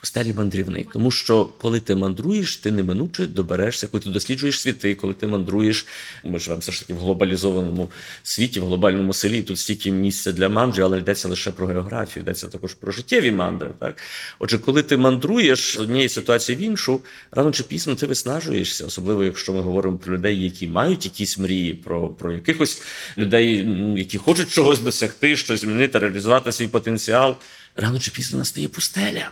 стелі 0.07 0.33
мандрівник, 0.33 0.89
тому 0.93 1.11
що 1.11 1.45
коли 1.45 1.81
ти 1.81 1.95
мандруєш, 1.97 2.57
ти 2.57 2.71
неминуче 2.71 3.27
доберешся, 3.27 3.87
коли 3.87 4.03
ти 4.03 4.11
досліджуєш 4.11 4.61
світи, 4.61 4.95
коли 4.95 5.15
ти 5.15 5.27
мандруєш, 5.27 5.87
ми 6.25 6.39
живемо 6.39 6.61
все 6.61 6.73
ж 6.73 6.81
таки 6.81 6.95
в 6.95 6.99
глобалізованому 6.99 7.91
світі, 8.23 8.61
в 8.61 8.65
глобальному 8.65 9.13
селі. 9.13 9.43
Тут 9.43 9.59
стільки 9.59 9.91
місця 9.91 10.33
для 10.33 10.49
мандрів, 10.49 10.85
але 10.85 10.99
йдеться 10.99 11.29
лише 11.29 11.51
про 11.51 11.67
географію, 11.67 12.23
йдеться 12.23 12.49
також 12.49 12.75
про 12.75 12.93
життєві 12.93 13.31
мандри. 13.31 13.71
Так, 13.81 13.97
отже, 14.39 14.59
коли 14.59 14.83
ти 14.83 14.97
мандруєш 14.97 15.61
з 15.75 15.77
однієї 15.77 16.09
ситуації 16.09 16.59
в 16.59 16.61
іншу, 16.61 17.01
рано 17.31 17.53
чи 17.53 17.63
пізно 17.63 17.95
ти 17.95 18.07
виснажуєшся, 18.07 18.87
особливо 18.87 19.25
якщо 19.25 19.53
ми 19.53 19.61
говоримо 19.61 19.99
про 19.99 20.15
людей, 20.15 20.43
які 20.43 20.69
мають 20.69 21.05
якісь 21.05 21.39
мрії, 21.39 21.75
про, 21.75 22.09
про 22.09 22.33
якихось 22.33 22.83
людей, 23.19 23.69
які 23.97 24.19
хочуть 24.19 24.51
чогось 24.51 24.81
досягти, 24.81 25.37
щось 25.37 25.61
змінити, 25.61 25.99
реалізувати 25.99 26.53
свій 26.53 26.69
потенціал. 26.69 27.37
Рано 27.77 28.01
чи 28.01 28.11
пізно 28.11 28.39
настає 28.39 28.69
пустеля. 28.69 29.31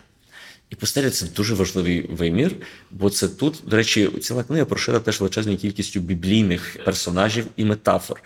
І 0.74 0.76
пустеля 0.76 1.10
це 1.10 1.26
дуже 1.36 1.54
важливий 1.54 2.06
вимір, 2.10 2.52
бо 2.90 3.10
це 3.10 3.28
тут, 3.28 3.62
до 3.66 3.76
речі, 3.76 4.08
ціла 4.20 4.44
книга 4.44 4.64
прошита 4.64 5.00
теж 5.00 5.20
величезною 5.20 5.58
кількістю 5.58 6.00
біблійних 6.00 6.76
персонажів 6.84 7.46
і 7.56 7.64
метафор 7.64 8.22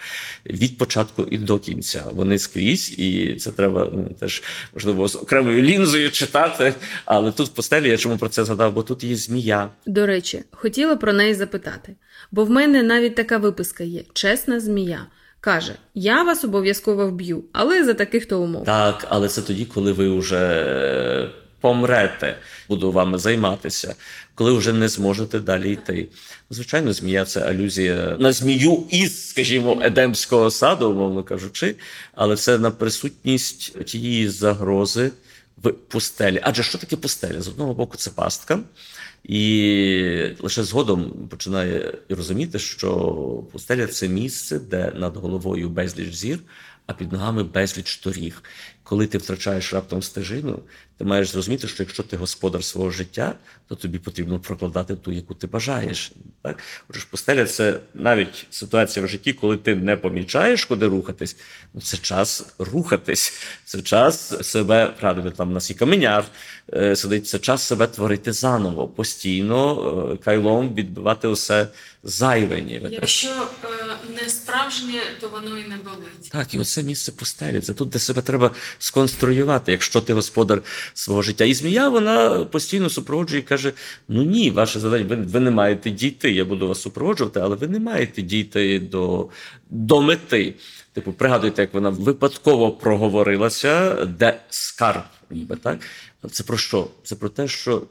від 0.47 0.79
початку 0.79 1.23
і 1.31 1.39
до 1.39 1.59
кінця. 1.59 2.05
Вони 2.13 2.39
скрізь, 2.39 2.99
і 2.99 3.37
це 3.37 3.51
треба 3.51 3.91
ну, 3.93 4.11
теж 4.21 4.43
можливо 4.75 5.09
з 5.09 5.17
окремою 5.17 5.63
лінзою 5.63 6.11
читати. 6.11 6.75
Але 7.05 7.33
тут 7.33 7.49
в 7.49 7.51
пустелі 7.51 7.89
я 7.89 7.97
чому 7.97 8.19
про 8.19 8.29
це 8.29 8.45
згадав? 8.45 8.73
Бо 8.73 8.83
тут 8.83 9.05
є 9.05 9.17
змія. 9.17 9.71
До 9.87 10.07
речі, 10.07 10.45
хотіла 10.51 10.97
про 10.97 11.13
неї 11.13 11.35
запитати, 11.35 11.97
бо 12.31 12.45
в 12.45 12.51
мене 12.51 12.83
навіть 12.83 13.15
така 13.15 13.39
виписка 13.39 13.85
є: 13.85 14.05
чесна 14.13 14.61
змія. 14.61 15.07
Каже: 15.41 15.73
Я 15.95 16.23
вас 16.23 16.45
обов'язково 16.45 17.09
вб'ю, 17.09 17.45
але 17.53 17.85
за 17.85 17.95
таких 17.95 18.27
то 18.27 18.41
умов. 18.41 18.65
Так, 18.65 19.07
але 19.09 19.29
це 19.29 19.43
тоді, 19.43 19.65
коли 19.65 19.93
ви 19.93 20.19
вже 20.19 21.31
помрете, 21.61 22.39
буду 22.69 22.93
вами 22.93 23.19
займатися, 23.19 23.95
коли 24.35 24.53
вже 24.53 24.73
не 24.73 24.89
зможете 24.89 25.39
далі 25.39 25.73
йти. 25.73 26.09
Звичайно, 26.51 26.93
змія 26.93 27.25
це 27.25 27.41
алюзія 27.41 28.17
на 28.21 28.33
змію 28.33 28.85
із, 28.91 29.29
скажімо, 29.29 29.81
едемського 29.83 30.51
саду, 30.51 30.91
умовно 30.91 31.23
кажучи, 31.23 31.77
але 32.15 32.37
це 32.37 32.59
на 32.59 32.71
присутність 32.71 33.85
тієї 33.85 34.29
загрози 34.29 35.11
в 35.63 35.73
пустелі. 35.73 36.41
Адже 36.43 36.63
що 36.63 36.79
таке 36.79 36.97
пустеля? 36.97 37.41
З 37.41 37.49
одного 37.49 37.75
боку, 37.75 37.97
це 37.97 38.11
пастка. 38.11 38.59
І 39.25 40.31
лише 40.41 40.65
згодом 40.65 41.29
починає 41.31 41.95
розуміти, 42.09 42.59
що 42.59 42.89
пустеля 43.53 43.87
це 43.87 44.09
місце, 44.09 44.59
де 44.59 44.93
над 44.97 45.17
головою 45.17 45.69
безліч 45.69 46.15
зір, 46.15 46.39
а 46.87 46.93
під 46.93 47.13
ногами 47.13 47.45
безліч 47.45 47.97
торіг. 47.97 48.43
Коли 48.83 49.07
ти 49.07 49.19
втрачаєш 49.19 49.75
раптом 49.75 50.03
стежину, 50.03 50.63
ти 50.99 51.05
маєш 51.05 51.29
зрозуміти, 51.29 51.69
що 51.69 51.83
якщо 51.83 52.03
ти 52.03 52.17
господар 52.17 52.65
свого 52.65 52.91
життя, 52.91 53.35
то 53.69 53.75
тобі 53.75 53.99
потрібно 53.99 54.39
прокладати 54.39 54.97
ту, 54.97 55.13
яку 55.13 55.35
ти 55.35 55.47
бажаєш. 55.47 56.13
Так? 56.43 56.59
Отже, 56.89 57.05
пустеля 57.11 57.45
це 57.45 57.81
навіть 57.95 58.47
ситуація 58.51 59.07
в 59.07 59.09
житті, 59.09 59.33
коли 59.33 59.57
ти 59.57 59.75
не 59.75 59.97
помічаєш, 59.97 60.65
куди 60.65 60.87
рухатись. 60.87 61.37
Ну, 61.75 61.81
це 61.81 61.97
час 61.97 62.47
рухатись, 62.59 63.33
це 63.65 63.83
час 63.83 64.49
себе 64.49 64.95
правильно, 65.01 65.31
там 65.31 65.51
у 65.51 65.53
нас 65.53 65.71
і 65.71 65.75
каменяр 65.75 66.25
е, 66.73 66.97
сидить, 66.97 67.29
це 67.29 67.39
час 67.39 67.63
себе 67.63 67.87
творити 67.87 68.33
заново, 68.33 68.89
постійно 68.89 70.13
е, 70.13 70.25
кайлом 70.25 70.75
відбивати 70.75 71.29
усе 71.29 71.69
зайве. 72.03 72.61
ніби. 72.61 72.89
Якщо 72.93 73.29
е, 73.29 73.69
не 74.23 74.29
справжнє, 74.29 75.01
то 75.21 75.29
воно 75.29 75.59
і 75.59 75.63
не 75.63 75.77
болить. 75.77 76.31
Так, 76.31 76.55
і 76.55 76.59
оце 76.59 76.83
місце 76.83 77.13
пустелі. 77.13 77.61
Це 77.61 77.75
тут, 77.75 77.89
де 77.89 77.99
себе 77.99 78.23
треба 78.23 78.51
сконструювати, 78.79 79.73
якщо 79.73 80.01
ти 80.01 80.13
господар 80.13 80.63
свого 80.95 81.23
життя. 81.23 81.45
І 81.45 81.55
змія 81.55 81.89
вона 81.89 82.45
постійно 82.45 82.91
супроводжує 82.91 83.41
і 83.41 83.45
каже: 83.45 83.73
ну 84.09 84.23
ні, 84.23 84.51
ваше 84.51 84.81
завдання, 84.81 85.05
ви, 85.09 85.17
ви 85.17 85.41
не 85.41 85.51
маєте 85.51 85.91
дійти. 85.91 86.33
Я 86.33 86.45
буду 86.45 86.69
вас 86.69 86.81
супроводжувати, 86.81 87.41
але 87.41 87.57
ви 87.57 87.69
не 87.69 87.79
маєте 87.79 88.23
дійти 88.23 88.81
до, 88.81 89.29
до 89.71 90.03
мети. 90.03 90.55
Типу, 90.93 91.13
пригадуйте, 91.13 91.63
як 91.63 91.75
вона 91.75 91.91
випадково 91.91 92.73
проговорилася, 92.73 94.05
де 94.05 94.41
скарб. 94.49 95.03
ніби, 95.31 95.57
Так? 95.57 95.79
Це 96.31 96.45
про 96.45 96.57
що? 96.57 96.89
Це 97.03 97.15
про 97.17 97.29
те, 97.29 97.49
що 97.49 97.83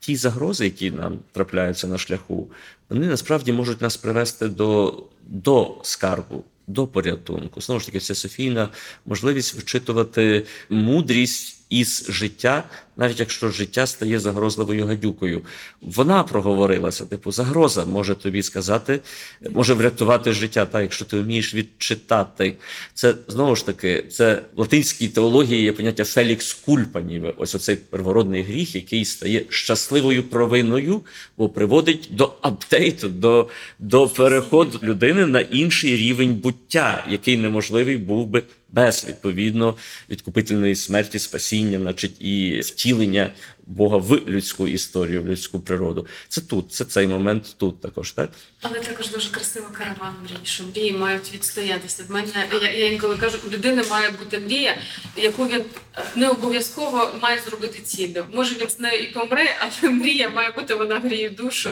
ті 0.00 0.16
загрози, 0.16 0.64
які 0.64 0.90
нам 0.90 1.18
трапляються 1.32 1.86
на 1.86 1.98
шляху, 1.98 2.50
вони 2.88 3.06
насправді 3.06 3.52
можуть 3.52 3.82
нас 3.82 3.96
привести 3.96 4.48
до, 4.48 5.02
до 5.22 5.74
скарбу, 5.82 6.44
до 6.66 6.86
порятунку. 6.86 7.60
Знову 7.60 7.80
ж 7.80 7.86
таки, 7.86 8.00
це 8.00 8.14
Софійна 8.14 8.68
можливість 9.06 9.54
вчитувати 9.54 10.46
мудрість 10.68 11.63
із 11.78 12.06
життя, 12.08 12.64
навіть 12.96 13.20
якщо 13.20 13.48
життя 13.48 13.86
стає 13.86 14.20
загрозливою 14.20 14.86
гадюкою. 14.86 15.42
Вона 15.80 16.22
проговорилася, 16.22 17.06
типу, 17.06 17.32
загроза 17.32 17.84
може 17.84 18.14
тобі 18.14 18.42
сказати, 18.42 19.00
може 19.50 19.74
врятувати 19.74 20.32
життя, 20.32 20.66
так, 20.66 20.82
якщо 20.82 21.04
ти 21.04 21.20
вмієш 21.20 21.54
відчитати. 21.54 22.56
Це 22.94 23.14
знову 23.28 23.56
ж 23.56 23.66
таки, 23.66 24.04
це 24.10 24.42
в 24.56 24.60
латинській 24.60 25.08
теології 25.08 25.62
є 25.62 25.72
поняття 25.72 26.04
Фелікс 26.04 26.54
кульпа, 26.54 27.00
ніби 27.00 27.34
ось 27.36 27.54
оцей 27.54 27.76
первородний 27.76 28.42
гріх, 28.42 28.74
який 28.74 29.04
стає 29.04 29.44
щасливою 29.48 30.22
провиною, 30.22 31.00
бо 31.36 31.48
приводить 31.48 32.08
до 32.10 32.34
апдейту, 32.40 33.08
до, 33.08 33.48
до 33.78 34.08
переходу 34.08 34.80
людини 34.82 35.26
на 35.26 35.40
інший 35.40 35.96
рівень 35.96 36.34
буття, 36.34 37.04
який 37.10 37.36
неможливий 37.36 37.96
був 37.96 38.26
би 38.26 38.42
без 38.74 39.06
відповідно 39.08 39.76
відкупительної 40.10 40.76
смерті, 40.76 41.18
спасіння, 41.18 41.78
значить, 41.78 42.20
і 42.20 42.62
втілення 42.84 43.30
Бога 43.66 43.96
в 43.96 44.12
людську 44.28 44.68
історію, 44.68 45.22
в 45.22 45.26
людську 45.26 45.60
природу. 45.60 46.06
Це 46.28 46.40
тут, 46.40 46.72
це 46.72 46.84
цей 46.84 47.06
момент 47.06 47.54
тут 47.58 47.80
також, 47.80 48.12
так? 48.12 48.30
Але 48.62 48.80
також 48.80 49.10
дуже 49.10 49.30
красиво 49.30 49.66
караван 49.72 50.14
мрій, 50.24 50.38
що 50.42 50.64
мрії 50.64 50.92
мають 50.92 51.32
відстоятися. 51.34 52.04
В 52.08 52.12
мене 52.12 52.28
я, 52.62 52.72
я 52.72 52.92
інколи 52.92 53.16
кажу, 53.16 53.38
у 53.48 53.50
людини 53.50 53.82
має 53.90 54.10
бути 54.10 54.38
мрія, 54.38 54.76
яку 55.16 55.46
він 55.46 55.64
е, 55.96 56.02
не 56.16 56.28
обов'язково 56.28 57.10
має 57.22 57.40
зробити 57.40 57.82
ціллю. 57.82 58.24
Може 58.32 58.54
він 58.54 58.68
з 58.68 58.80
нею 58.80 59.02
і 59.02 59.12
помре, 59.12 59.56
але 59.60 59.90
мрія 59.90 60.30
має 60.30 60.50
бути, 60.50 60.74
вона 60.74 61.00
гріє 61.00 61.30
душу. 61.30 61.70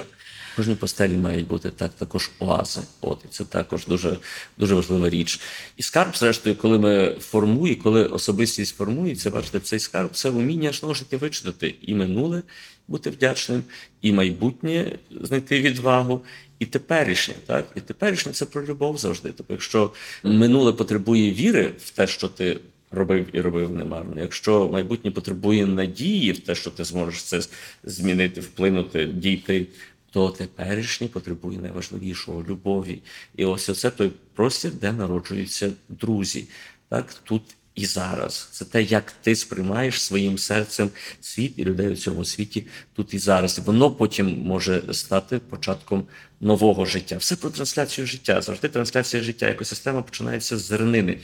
Кожній 0.57 0.74
постелі 0.74 1.16
мають 1.16 1.46
бути 1.46 1.70
так 1.70 1.92
також 1.92 2.30
оази. 2.38 2.80
От 3.00 3.18
і 3.24 3.28
це 3.28 3.44
також 3.44 3.86
дуже 3.86 4.16
дуже 4.59 4.74
важлива 4.74 5.11
річ. 5.11 5.40
І 5.76 5.82
скарб, 5.82 6.16
зрештою, 6.16 6.57
коли 6.57 6.78
ми 6.78 7.16
формуємо, 7.20 7.82
коли 7.82 8.05
особистість 8.05 8.76
формується, 8.76 9.30
бачите, 9.30 9.61
цей 9.61 9.78
скарб 9.78 10.11
це 10.12 10.30
вміння 10.30 10.72
знову 10.72 10.94
ж 10.94 11.00
таки 11.00 11.16
вичитати 11.16 11.74
і 11.82 11.94
минуле, 11.94 12.42
бути 12.88 13.11
вдячним, 13.11 13.62
і 14.03 14.12
майбутнє 14.12 14.98
знайти 15.11 15.61
відвагу. 15.61 16.20
І 16.59 16.66
теперішнє, 16.66 17.34
так 17.46 17.66
і 17.74 17.80
теперішнє 17.80 18.32
це 18.32 18.46
про 18.46 18.64
любов 18.66 18.98
завжди. 18.98 19.32
Тобто, 19.36 19.53
якщо 19.53 19.92
минуле 20.22 20.72
потребує 20.72 21.32
віри 21.32 21.72
в 21.78 21.90
те, 21.90 22.07
що 22.07 22.28
ти 22.28 22.61
робив 22.92 23.26
і 23.32 23.40
робив 23.40 23.70
немарно, 23.70 24.20
якщо 24.20 24.68
майбутнє 24.68 25.11
потребує 25.11 25.66
надії 25.66 26.32
в 26.32 26.38
те, 26.38 26.55
що 26.55 26.70
ти 26.70 26.84
зможеш 26.84 27.22
це 27.22 27.40
змінити, 27.84 28.40
вплинути, 28.40 29.07
дійти 29.07 29.66
то 30.13 30.31
теперішній 30.31 31.09
потребує 31.09 31.59
найважливішого 31.59 32.45
любові. 32.49 33.03
І 33.37 33.45
ось 33.45 33.69
оце 33.69 33.91
той 33.91 34.13
простір, 34.35 34.73
де 34.73 34.93
народжуються 34.93 35.73
друзі. 35.89 36.49
Так 36.89 37.15
тут 37.15 37.43
і 37.75 37.87
зараз. 37.87 38.49
Це 38.53 38.65
те, 38.65 38.83
як 38.83 39.13
ти 39.13 39.37
сприймаєш 39.37 40.03
своїм 40.03 40.39
серцем 40.39 40.91
світ 41.21 41.53
і 41.57 41.65
людей 41.65 41.89
у 41.89 41.97
цьому 41.97 42.25
світі 42.25 42.67
тут 42.93 43.15
і 43.15 43.19
зараз. 43.19 43.59
Воно 43.59 43.91
потім 43.91 44.39
може 44.39 44.83
стати 44.93 45.39
початком 45.39 46.07
нового 46.41 46.85
життя. 46.85 47.17
Все 47.17 47.37
про 47.37 47.51
трансляцію 47.51 48.07
життя. 48.07 48.43
Завжди 48.43 48.69
трансляція 48.69 49.23
життя. 49.23 49.47
Екосистема 49.47 50.03
починається 50.03 50.59
з 50.59 50.63
зернини. 50.63 51.19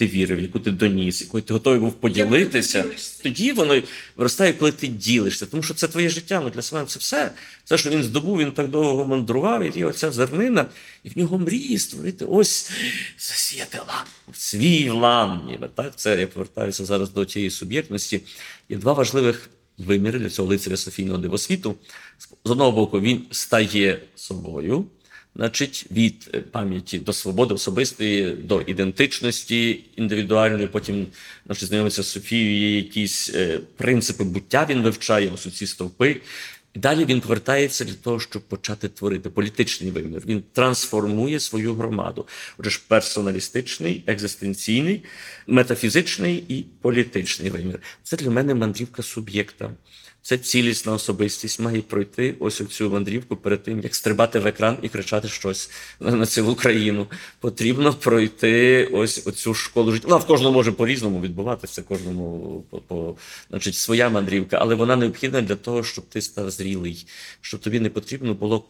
Ти 0.00 0.06
вірив, 0.06 0.40
яку 0.40 0.58
ти 0.58 0.70
доніс, 0.70 1.20
якою 1.22 1.42
ти 1.42 1.52
готовий 1.52 1.80
був 1.80 1.92
поділитися, 1.92 2.84
тоді 3.22 3.52
воно 3.52 3.82
виростає, 4.16 4.52
коли 4.52 4.72
ти 4.72 4.86
ділишся. 4.86 5.46
Тому 5.46 5.62
що 5.62 5.74
це 5.74 5.88
твоє 5.88 6.08
життя. 6.08 6.40
Ну 6.44 6.50
для 6.50 6.62
себе 6.62 6.84
це 6.86 6.98
все. 6.98 7.30
Все, 7.64 7.78
що 7.78 7.90
він 7.90 8.02
здобув, 8.02 8.38
він 8.38 8.52
так 8.52 8.68
довго 8.68 9.04
мандрував, 9.04 9.78
і 9.78 9.84
оця 9.84 10.10
зернина, 10.10 10.66
і 11.04 11.08
в 11.08 11.18
нього 11.18 11.38
мрії 11.38 11.78
створити 11.78 12.24
ось 12.24 12.70
засіяти 13.18 13.78
лан, 13.78 14.06
свій 14.32 14.90
лан. 14.90 15.40
Ніби 15.46 15.68
так 15.74 15.92
це 15.96 16.20
я 16.20 16.26
повертаюся 16.26 16.84
зараз 16.84 17.12
до 17.12 17.24
тієї 17.24 17.50
суб'єктності. 17.50 18.20
Є 18.68 18.76
два 18.76 18.92
важливих 18.92 19.50
виміри 19.78 20.18
для 20.18 20.30
цього 20.30 20.48
лицаря 20.48 20.76
Софійного 20.76 21.18
дивосвіту. 21.18 21.74
З 22.44 22.50
одного 22.50 22.72
боку, 22.72 23.00
він 23.00 23.26
стає 23.30 24.02
собою 24.14 24.86
значить, 25.36 25.86
від 25.90 26.30
е, 26.34 26.40
пам'яті 26.40 26.98
до 26.98 27.12
свободи 27.12 27.54
особистої, 27.54 28.32
до 28.32 28.60
ідентичності 28.60 29.84
індивідуальної. 29.96 30.66
Потім 30.66 31.06
значить, 31.46 31.68
знайомиться 31.68 32.02
з 32.02 32.08
Софією, 32.08 32.76
якісь 32.76 33.30
е, 33.34 33.60
принципи 33.76 34.24
буття 34.24 34.66
він 34.70 34.82
вивчає, 34.82 35.30
ось 35.34 35.54
ці 35.54 35.66
стовпи. 35.66 36.20
І 36.74 36.78
далі 36.78 37.04
він 37.04 37.20
повертається 37.20 37.84
для 37.84 37.94
того, 37.94 38.20
щоб 38.20 38.42
почати 38.42 38.88
творити 38.88 39.30
політичний 39.30 39.90
вимір. 39.90 40.22
Він 40.26 40.42
трансформує 40.52 41.40
свою 41.40 41.74
громаду. 41.74 42.26
Отже 42.58 42.70
ж, 42.70 42.80
персоналістичний, 42.88 44.04
екзистенційний, 44.06 45.04
метафізичний 45.46 46.44
і 46.48 46.64
політичний 46.80 47.50
вимір. 47.50 47.80
Це 48.02 48.16
для 48.16 48.30
мене 48.30 48.54
мандрівка 48.54 49.02
суб'єкта. 49.02 49.70
Це 50.22 50.38
цілісна 50.38 50.92
особистість 50.92 51.60
має 51.60 51.82
пройти 51.82 52.34
ось 52.40 52.62
цю 52.68 52.90
мандрівку 52.90 53.36
перед 53.36 53.62
тим, 53.62 53.80
як 53.80 53.94
стрибати 53.94 54.38
в 54.38 54.46
екран 54.46 54.78
і 54.82 54.88
кричати 54.88 55.28
щось 55.28 55.70
на 56.00 56.26
цілу 56.26 56.54
країну. 56.54 57.06
Потрібно 57.40 57.94
пройти 57.94 58.84
ось 58.92 59.26
оцю 59.26 59.54
школу 59.54 59.92
життя. 59.92 60.08
Вона 60.08 60.20
в 60.20 60.26
кожному 60.26 60.54
може 60.54 60.72
по-різному 60.72 61.20
відбуватися, 61.20 61.82
кожному 61.82 62.64
по, 62.70 62.78
по 62.78 63.16
значить, 63.50 63.74
своя 63.74 64.08
мандрівка, 64.08 64.58
але 64.60 64.74
вона 64.74 64.96
необхідна 64.96 65.40
для 65.40 65.56
того, 65.56 65.84
щоб 65.84 66.04
ти 66.08 66.22
став 66.22 66.50
зрілий, 66.50 67.06
щоб 67.40 67.60
тобі 67.60 67.80
не 67.80 67.90
потрібно 67.90 68.34
було. 68.34 68.64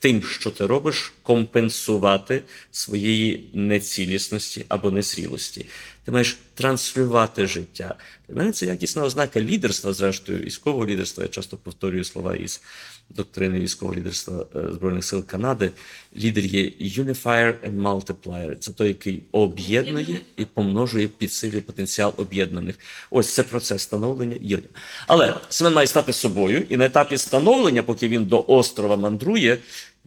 Тим, 0.00 0.22
що 0.22 0.50
ти 0.50 0.66
робиш, 0.66 1.12
компенсувати 1.22 2.42
своєї 2.70 3.50
нецілісності 3.54 4.64
або 4.68 4.90
незрілості. 4.90 5.66
Ти 6.08 6.12
маєш 6.12 6.38
транслювати 6.54 7.46
життя. 7.46 7.94
Для 8.28 8.36
мене 8.36 8.52
це 8.52 8.66
якісна 8.66 9.04
ознака 9.04 9.40
лідерства, 9.40 9.92
зрештою, 9.92 10.38
військового 10.38 10.86
лідерства. 10.86 11.24
Я 11.24 11.28
часто 11.28 11.56
повторюю 11.56 12.04
слова 12.04 12.36
із 12.36 12.62
доктрини 13.10 13.60
військового 13.60 13.98
лідерства 13.98 14.46
е, 14.56 14.72
Збройних 14.72 15.04
сил 15.04 15.26
Канади. 15.26 15.70
Лідер 16.16 16.44
є 16.44 16.62
unifier 16.80 17.54
and 17.68 17.82
multiplier. 17.82 18.56
Це 18.56 18.72
той, 18.72 18.88
який 18.88 19.22
об'єднує 19.32 20.20
і 20.36 20.44
помножує 20.44 21.08
підсилює 21.08 21.60
потенціал 21.60 22.14
об'єднаних. 22.16 22.78
Ось 23.10 23.34
це 23.34 23.42
процес 23.42 23.82
становлення 23.82 24.36
є. 24.40 24.58
Але 25.06 25.34
Семен 25.48 25.74
має 25.74 25.86
стати 25.86 26.12
собою, 26.12 26.66
і 26.68 26.76
на 26.76 26.86
етапі 26.86 27.18
становлення, 27.18 27.82
поки 27.82 28.08
він 28.08 28.24
до 28.24 28.44
острова 28.48 28.96
мандрує, 28.96 29.58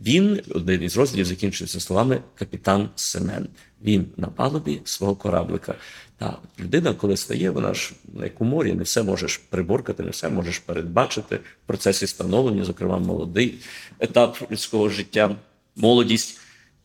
Він 0.06 0.42
один 0.50 0.84
із 0.84 0.98
розділів 0.98 1.26
закінчується 1.26 1.80
словами 1.80 2.22
капітан 2.36 2.90
Семен. 2.96 3.48
Він 3.84 4.06
на 4.18 4.28
палубі 4.28 4.82
свого 4.84 5.16
кораблика. 5.16 5.76
Та 6.18 6.38
людина, 6.60 6.94
коли 6.94 7.18
стає, 7.18 7.50
вона 7.50 7.74
ж 7.74 7.94
як 8.24 8.42
у 8.42 8.46
морі, 8.46 8.74
не 8.74 8.84
все 8.84 9.04
можеш 9.04 9.38
приборкати, 9.38 10.04
не 10.04 10.10
все 10.10 10.30
можеш 10.30 10.60
передбачити 10.60 11.36
в 11.36 11.68
процесі 11.68 12.08
становлення, 12.08 12.66
зокрема, 12.66 13.00
молодий 13.00 13.56
етап 14.00 14.52
людського 14.52 14.90
життя, 14.90 15.36
молодість. 15.76 16.40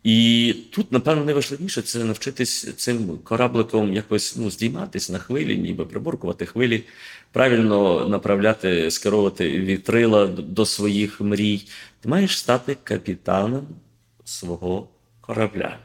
І 0.05 0.55
тут, 0.71 0.93
напевно, 0.93 1.25
найважливіше 1.25 1.83
це 1.83 2.05
навчитись 2.05 2.75
цим 2.77 3.19
корабликом 3.25 3.95
якось 3.95 4.37
ну, 4.37 4.51
здійматись 4.51 5.11
на 5.11 5.19
хвилі, 5.19 5.57
ніби 5.57 5.87
приборкувати 5.87 6.47
хвилі, 6.47 6.83
правильно 7.33 8.09
направляти, 8.09 8.91
скеровувати 8.91 9.51
вітрила 9.61 10.27
до 10.27 10.67
своїх 10.67 11.21
мрій. 11.21 11.69
Ти 12.07 12.11
маєш 12.11 12.39
стати 12.39 12.77
капітаном 12.85 13.67
свого 14.25 14.89
корабля. 15.21 15.79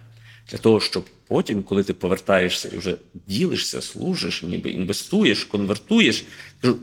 Для 0.50 0.58
того, 0.58 0.80
щоб 0.80 1.06
потім, 1.28 1.64
коли 1.64 1.84
ти 1.84 1.94
повертаєшся 1.94 2.70
і 2.74 2.78
вже 2.78 2.98
ділишся, 3.28 3.82
служиш, 3.82 4.44
ніби 4.44 4.70
інвестуєш, 4.70 5.44
конвертуєш. 5.44 6.26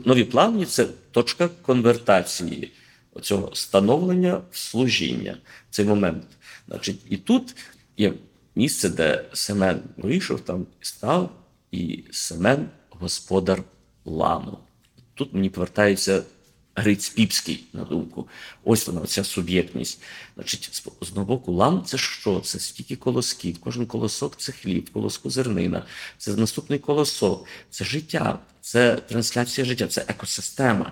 Нові 0.05 0.23
плавні 0.23 0.65
це 0.65 0.85
точка 1.11 1.47
конвертації 1.47 2.71
оцього 3.13 3.55
становлення 3.55 4.41
в 4.51 4.57
служіння. 4.57 5.37
Цей 5.69 5.85
момент. 5.85 6.23
Значить, 6.67 6.99
і 7.09 7.17
тут 7.17 7.55
є 7.97 8.13
місце, 8.55 8.89
де 8.89 9.25
Семен 9.33 9.81
вийшов 9.97 10.39
там 10.39 10.67
і 10.81 10.85
став, 10.85 11.31
і 11.71 12.03
Семен 12.11 12.69
господар 12.89 13.63
ламу. 14.05 14.57
Тут 15.13 15.33
мені 15.33 15.49
повертається 15.49 16.23
Гриць 16.79 17.09
Піпський 17.09 17.63
на 17.73 17.83
думку. 17.83 18.27
Ось 18.63 18.87
вона, 18.87 19.05
ця 19.05 19.23
суб'єктність. 19.23 20.01
Значить, 20.35 20.69
з 20.73 20.83
одного 21.01 21.27
боку, 21.27 21.53
лам 21.53 21.83
це 21.85 21.97
що? 21.97 22.39
Це 22.39 22.59
стільки 22.59 22.95
колосків. 22.95 23.57
Кожен 23.59 23.85
колосок 23.85 24.37
це 24.37 24.51
хліб, 24.51 24.89
колоску 24.89 25.29
зернина, 25.29 25.85
це 26.17 26.35
наступний 26.35 26.79
колосок, 26.79 27.45
це 27.69 27.85
життя, 27.85 28.39
це 28.61 28.95
трансляція 28.95 29.65
життя, 29.65 29.87
це 29.87 30.05
екосистема. 30.07 30.91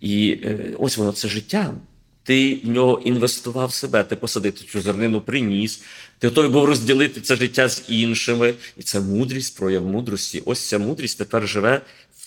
І 0.00 0.40
е, 0.44 0.76
ось 0.78 0.96
воно 0.96 1.12
це 1.12 1.28
життя. 1.28 1.74
Ти 2.24 2.60
в 2.64 2.68
нього 2.68 3.02
інвестував 3.04 3.72
себе, 3.72 4.04
ти 4.04 4.16
посадив 4.16 4.52
цю 4.52 4.80
зернину, 4.80 5.20
приніс, 5.20 5.82
ти 6.18 6.28
готовий 6.28 6.50
був 6.50 6.64
розділити 6.64 7.20
це 7.20 7.36
життя 7.36 7.68
з 7.68 7.84
іншими. 7.88 8.54
І 8.76 8.82
це 8.82 9.00
мудрість, 9.00 9.56
прояв 9.56 9.86
мудрості. 9.86 10.42
Ось 10.46 10.68
ця 10.68 10.78
мудрість 10.78 11.18
тепер 11.18 11.48
живе 11.48 11.80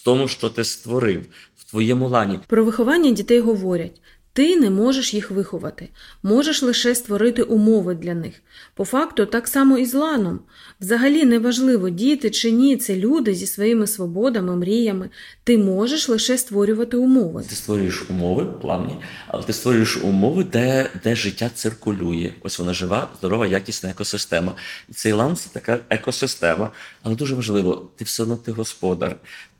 тому, 0.08 0.28
що 0.28 0.50
ти 0.50 0.64
створив, 0.64 1.26
в 1.58 1.64
твоєму 1.70 2.10
лані. 2.10 2.40
Про 2.48 2.66
виховання 2.66 3.12
дітей 3.12 3.40
говорять: 3.40 4.02
ти 4.38 4.56
не 4.56 4.70
можеш 4.70 5.14
їх 5.14 5.32
виховати, 5.32 5.90
можеш 6.24 6.62
лише 6.62 6.96
створити 6.96 7.42
умови 7.42 7.96
для 7.96 8.14
них. 8.14 8.34
По 8.74 8.86
факту, 8.86 9.26
так 9.26 9.48
само 9.48 9.78
і 9.78 9.86
з 9.86 9.94
ланом. 9.94 10.40
Взагалі 10.82 11.26
неважливо, 11.26 11.90
діти 11.90 12.30
чи 12.30 12.52
ні, 12.52 12.78
це 12.78 12.96
люди 12.96 13.34
зі 13.34 13.48
своїми 13.48 13.88
свободами, 13.88 14.56
мріями. 14.56 15.10
Ти 15.44 15.58
можеш 15.58 16.10
лише 16.10 16.38
створювати 16.38 16.98
умови. 16.98 17.44
Ти 17.50 17.56
створюєш 17.56 18.06
умови 18.10 18.46
плавні, 18.62 18.96
але 19.28 19.44
ти 19.44 19.54
створюєш 19.54 19.98
умови, 19.98 20.44
де, 20.44 20.90
де 21.04 21.16
життя 21.16 21.50
циркулює. 21.56 22.34
Ось 22.44 22.60
вона 22.60 22.74
жива, 22.74 23.10
здорова, 23.20 23.48
якісна 23.48 23.90
екосистема. 23.90 24.54
І 24.90 24.94
цей 24.94 25.12
лан 25.12 25.36
це 25.36 25.50
така 25.54 25.80
екосистема, 25.90 26.72
але 27.04 27.16
дуже 27.16 27.36
важливо, 27.36 27.90
ти 27.96 28.04
все 28.04 28.24
одно 28.24 28.36
ти 28.36 28.52
господар. 28.52 29.16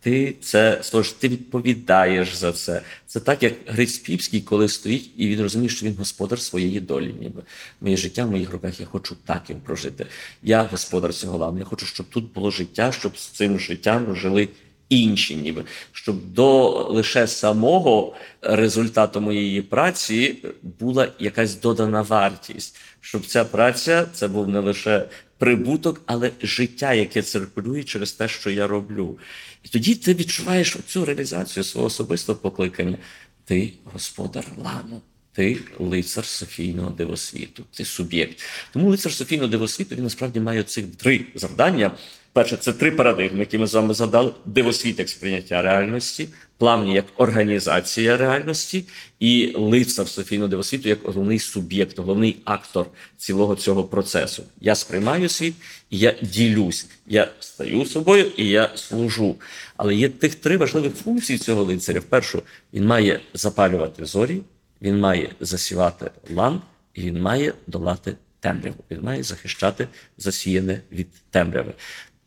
Ти 0.08 0.36
це 0.42 0.80
створиш, 0.82 1.12
ти 1.12 1.28
відповідаєш 1.28 2.36
за 2.36 2.52
це. 2.52 2.82
Це 3.08 3.20
так, 3.20 3.44
як 3.44 3.54
Гриць 3.68 3.98
Піпський, 3.98 4.42
коли 4.42 4.68
стоїть, 4.68 5.12
і 5.18 5.28
він 5.28 5.42
розуміє, 5.42 5.70
що 5.70 5.86
він 5.86 5.96
господар 5.96 6.40
своєї 6.40 6.80
долі. 6.80 7.16
Ніби 7.20 7.42
моє 7.82 7.98
життя 7.98 8.26
в 8.26 8.32
моїх 8.32 8.52
руках, 8.52 8.80
я 8.80 8.86
хочу 8.86 9.16
так 9.26 9.50
їм 9.50 9.60
прожити. 9.60 10.06
Я 10.44 10.64
господар 10.64 11.14
цього 11.14 11.38
лану. 11.38 11.60
Я 11.60 11.66
хочу, 11.66 11.86
щоб 11.86 12.06
тут 12.10 12.34
було 12.34 12.52
життя, 12.52 12.92
щоб 12.92 13.18
з 13.18 13.28
цим 13.28 13.60
життям 13.60 14.16
жили 14.16 14.50
інші, 14.90 15.36
ніби 15.36 15.64
щоб 15.92 16.34
до 16.34 16.70
лише 16.90 17.28
самого 17.28 18.16
результату 18.42 19.22
моєї 19.22 19.62
праці 19.62 20.36
була 20.80 21.08
якась 21.20 21.56
додана 21.56 22.02
вартість, 22.02 22.80
щоб 23.08 23.26
ця 23.26 23.46
праця 23.46 24.06
це 24.14 24.28
був 24.28 24.48
не 24.48 24.60
лише 24.60 25.06
прибуток, 25.38 26.02
але 26.06 26.32
життя, 26.42 26.94
яке 26.94 27.22
циркулює 27.22 27.84
через 27.84 28.12
те, 28.12 28.28
що 28.28 28.50
я 28.50 28.68
роблю. 28.68 29.18
І 29.64 29.68
тоді 29.68 29.96
ти 29.96 30.14
відчуваєш 30.14 30.78
цю 30.88 31.06
реалізацію 31.06 31.64
свого 31.64 31.88
особистого 31.88 32.40
покликання. 32.40 32.98
Ти 33.46 33.74
господар 33.84 34.46
лану. 34.58 35.02
Ти 35.32 35.58
лицар 35.80 36.26
Софійного 36.26 36.90
дивосвіту, 36.90 37.64
ти 37.72 37.86
суб'єкт. 37.86 38.40
Тому 38.74 38.90
лицар 38.90 39.12
Софійного 39.12 39.50
дивосвіту 39.50 39.96
він 39.96 40.04
насправді 40.04 40.40
має 40.40 40.64
цих 40.64 40.86
три 40.98 41.26
завдання. 41.36 41.92
Перше, 42.34 42.58
це 42.58 42.74
три 42.74 42.92
парадигми, 42.92 43.40
які 43.40 43.58
ми 43.58 43.68
з 43.68 43.74
вами 43.74 43.94
задали: 43.94 44.34
дивосвіт 44.46 45.00
як 45.00 45.10
сприйняття 45.10 45.62
реальності, 45.62 46.30
плавні 46.58 46.94
як 46.94 47.06
організація 47.18 48.18
реальності, 48.18 48.86
і 49.20 49.54
лицар 49.56 50.08
Софійного 50.08 50.48
дивосвіту 50.48 50.90
як 50.90 51.00
головний 51.04 51.40
суб'єкт, 51.40 52.00
головний 52.00 52.38
актор 52.46 52.88
цілого 53.18 53.56
цього 53.56 53.84
процесу. 53.84 54.44
Я 54.62 54.76
сприймаю 54.76 55.30
світ, 55.30 55.54
і 55.90 56.00
я 56.00 56.16
ділюсь, 56.22 56.88
я 57.08 57.28
стаю 57.40 57.86
собою 57.86 58.32
і 58.38 58.48
я 58.50 58.70
служу. 58.76 59.36
Але 59.78 59.96
є 59.96 60.10
тих 60.10 60.36
три 60.36 60.58
важливих 60.58 60.96
функції 60.96 61.40
цього 61.40 61.64
лицаря. 61.64 62.02
Першу, 62.10 62.44
він 62.74 62.86
має 62.86 63.20
запалювати 63.34 64.06
зорі. 64.06 64.42
Він 64.82 65.00
має 65.00 65.30
засівати 65.40 66.12
лан, 66.36 66.62
і 66.94 67.02
він 67.02 67.22
має 67.22 67.54
долати 67.68 68.16
темряву. 68.40 68.84
Він 68.92 69.02
має 69.02 69.24
захищати 69.24 69.88
засіяне 70.18 70.82
від 70.92 71.08
темряви. 71.30 71.74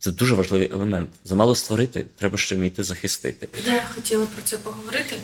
Це 0.01 0.11
дуже 0.11 0.35
важливий 0.35 0.73
елемент. 0.73 1.11
Замало 1.25 1.55
створити, 1.55 2.07
треба 2.17 2.39
ще 2.39 2.55
вміти 2.55 2.85
захистити. 2.85 3.49
Я 3.67 3.85
хотіла 3.95 4.27
про 4.27 4.43
це 4.43 4.59
поговорити 4.59 5.17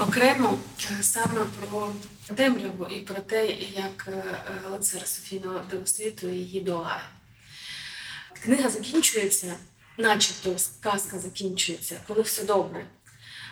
окремо 0.00 0.58
е, 0.90 1.02
саме 1.02 1.40
про 1.60 1.92
темряву 2.34 2.86
і 2.86 3.00
про 3.00 3.14
те, 3.14 3.46
як 3.76 4.08
е, 4.08 4.24
лицар 4.70 5.06
Софійного 5.06 5.60
дивосвіту 5.70 6.28
її 6.28 6.60
долає. 6.60 7.02
Книга 8.42 8.70
закінчується, 8.70 9.54
начебто 9.98 10.58
сказка 10.58 11.18
закінчується, 11.18 12.00
коли 12.08 12.22
все 12.22 12.44
добре. 12.44 12.86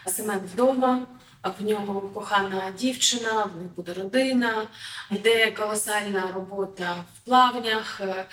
Семен 0.06 0.40
вдома, 0.54 1.06
в 1.44 1.64
нього 1.64 2.00
кохана 2.00 2.72
дівчина, 2.78 3.44
в 3.44 3.62
них 3.62 3.74
буде 3.76 3.94
родина, 3.94 4.66
йде 5.10 5.50
колосальна 5.50 6.30
робота 6.34 7.04
в 7.14 7.26
плавнях, 7.26 8.00
е, 8.00 8.24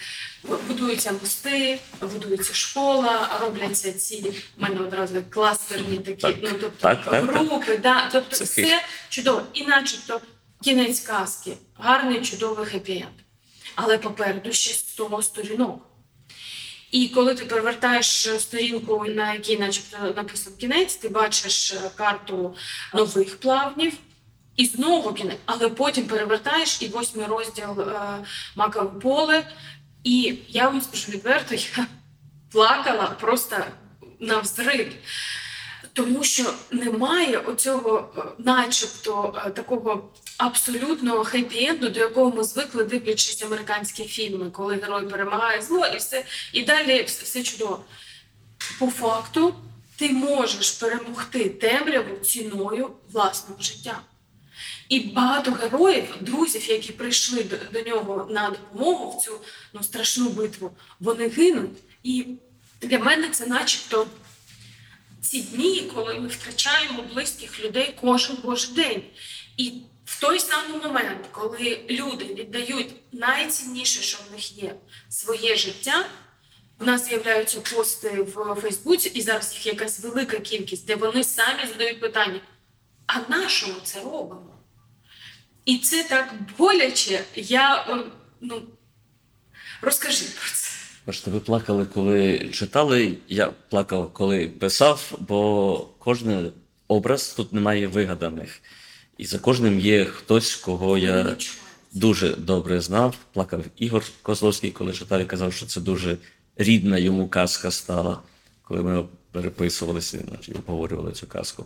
будуються 0.68 1.12
мости, 1.12 1.80
будується 2.02 2.54
школа, 2.54 3.40
робляться 3.42 3.94
ці 3.94 4.22
в 4.58 4.62
мене 4.62 4.80
одразу 4.80 5.24
кластерні 5.30 5.98
такі, 5.98 6.22
Так, 6.22 6.36
ну 6.42 6.50
тобто 6.52 6.72
так, 6.80 7.06
так, 7.06 7.26
групи, 7.26 7.78
да, 7.78 8.10
тобто 8.12 8.36
Це 8.36 8.44
все 8.44 8.82
чудово. 9.10 9.42
І 9.54 9.66
начебто 9.66 10.22
кінець 10.64 11.00
казки, 11.00 11.58
гарний, 11.76 12.22
чудовий 12.22 12.66
хеппі-енд. 12.66 13.20
Але 13.76 13.98
попереду 13.98 14.54
ще 14.54 14.74
100 14.74 15.22
сторінок. 15.22 15.89
І 16.92 17.08
коли 17.08 17.36
ти 17.36 17.46
перевертаєш 17.46 18.30
сторінку, 18.40 19.06
на 19.08 19.34
якій, 19.34 19.58
начебто, 19.58 19.98
написано 20.16 20.56
кінець, 20.58 20.96
ти 20.96 21.10
бачиш 21.10 21.72
е, 21.72 21.90
карту 21.96 22.56
нових 22.94 23.40
плавнів. 23.40 23.94
І 24.56 24.66
знову 24.66 25.14
кінець, 25.14 25.38
але 25.46 25.70
потім 25.70 26.06
перевертаєш 26.06 26.82
і 26.82 26.88
восьмий 26.88 27.26
розділ 27.26 27.82
е, 27.82 28.02
макове 28.56 29.00
поле. 29.00 29.48
І 30.04 30.36
я 30.48 30.70
вам 30.70 30.82
скажу 30.82 31.12
відверто, 31.12 31.56
я 31.78 31.88
плакала 32.52 33.06
просто 33.06 33.56
на 34.20 34.40
взрив. 34.40 34.94
Тому 35.94 36.24
що 36.24 36.54
немає 36.72 37.38
оцього, 37.38 38.14
е, 38.18 38.22
начебто, 38.38 39.42
е, 39.46 39.50
такого 39.50 40.10
абсолютного 40.38 41.24
хеппі-енду, 41.24 41.92
до 41.92 42.00
якого 42.00 42.32
ми 42.32 42.44
звикли 42.44 42.84
дивлячись 42.84 43.42
американські 43.44 44.04
фільми, 44.04 44.50
коли 44.52 44.76
герой 44.76 45.08
перемагає 45.08 45.62
зло 45.62 45.86
і 45.88 45.98
все, 45.98 46.26
і 46.54 46.62
далі 46.64 47.04
все, 47.04 47.44
чудово. 47.44 47.86
По 48.80 48.88
факту, 48.88 49.56
ти 49.98 50.10
можеш 50.10 50.72
перемогти 50.72 51.50
темряву 51.50 52.16
ціною 52.18 52.90
власного 53.12 53.62
життя. 53.62 54.02
І 54.90 55.00
багато 55.00 55.52
героїв, 55.52 56.16
друзів, 56.22 56.70
які 56.70 56.92
прийшли 56.92 57.44
до, 57.44 57.56
до 57.74 57.90
нього 57.90 58.28
на 58.30 58.50
допомогу 58.50 59.18
в 59.18 59.24
цю 59.24 59.32
ну, 59.74 59.84
страшну 59.84 60.30
битву, 60.30 60.72
вони 61.00 61.28
гинуть. 61.28 61.78
І 62.04 62.26
для 62.82 63.00
мене 63.00 63.30
це 63.30 63.46
начебто 63.46 64.08
ці 65.22 65.42
дні, 65.42 65.92
коли 65.96 66.20
ми 66.20 66.28
втрачаємо 66.28 67.04
близьких 67.14 67.60
людей 67.60 67.96
кожен 68.02 68.38
божий 68.44 68.74
день. 68.76 69.04
І 69.58 69.74
в 70.06 70.22
той 70.22 70.40
самий 70.40 70.82
момент, 70.84 71.28
коли 71.32 71.86
люди 71.90 72.26
віддають 72.26 72.96
найцінніше, 73.12 74.02
що 74.02 74.18
в 74.30 74.32
них 74.32 74.58
є, 74.58 74.76
своє 75.10 75.56
життя. 75.56 76.06
У 76.82 76.86
нас 76.86 77.08
з'являються 77.10 77.62
пости 77.62 78.10
в 78.10 78.56
Фейсбуці, 78.56 79.10
і 79.10 79.22
зараз 79.22 79.54
їх 79.54 79.66
якась 79.66 80.00
велика 80.00 80.40
кількість, 80.40 80.86
де 80.86 80.96
вони 80.96 81.24
самі 81.24 81.68
задають 81.68 82.00
питання: 82.00 82.42
а 83.08 83.20
на 83.30 83.50
що 83.50 83.68
ми 83.68 83.74
це 83.84 84.00
робимо? 84.00 84.56
І 85.66 85.78
це 85.78 86.04
так 86.04 86.34
боляче. 86.58 87.24
Я 87.36 87.86
ну 88.42 88.62
розкажи 89.82 90.26
про 90.26 90.50
це. 90.54 90.69
Бачите, 91.08 91.32
ви 91.32 91.40
плакали, 91.40 91.86
коли 91.86 92.50
читали. 92.54 93.18
Я 93.28 93.52
плакав, 93.70 94.14
коли 94.14 94.48
писав, 94.48 95.18
бо 95.20 95.88
кожен 96.00 96.52
образ 96.88 97.34
тут 97.34 97.54
немає 97.54 97.88
вигаданих. 97.88 98.62
І 99.18 99.26
за 99.26 99.40
кожним 99.40 99.80
є 99.80 100.06
хтось, 100.06 100.56
кого 100.56 100.98
я 100.98 101.36
дуже 101.94 102.36
добре 102.36 102.82
знав. 102.82 103.16
Плакав 103.34 103.64
Ігор 103.78 104.04
Козловський, 104.22 104.72
коли 104.72 104.94
читав 104.94 105.22
і 105.22 105.26
казав, 105.26 105.54
що 105.54 105.66
це 105.66 105.82
дуже 105.82 106.18
рідна 106.58 106.98
йому 106.98 107.28
казка 107.28 107.72
стала, 107.72 108.20
коли 108.64 108.84
ми 108.84 109.06
переписувалися, 109.32 110.20
значить, 110.30 110.56
обговорювали 110.56 111.12
цю 111.12 111.28
казку. 111.28 111.66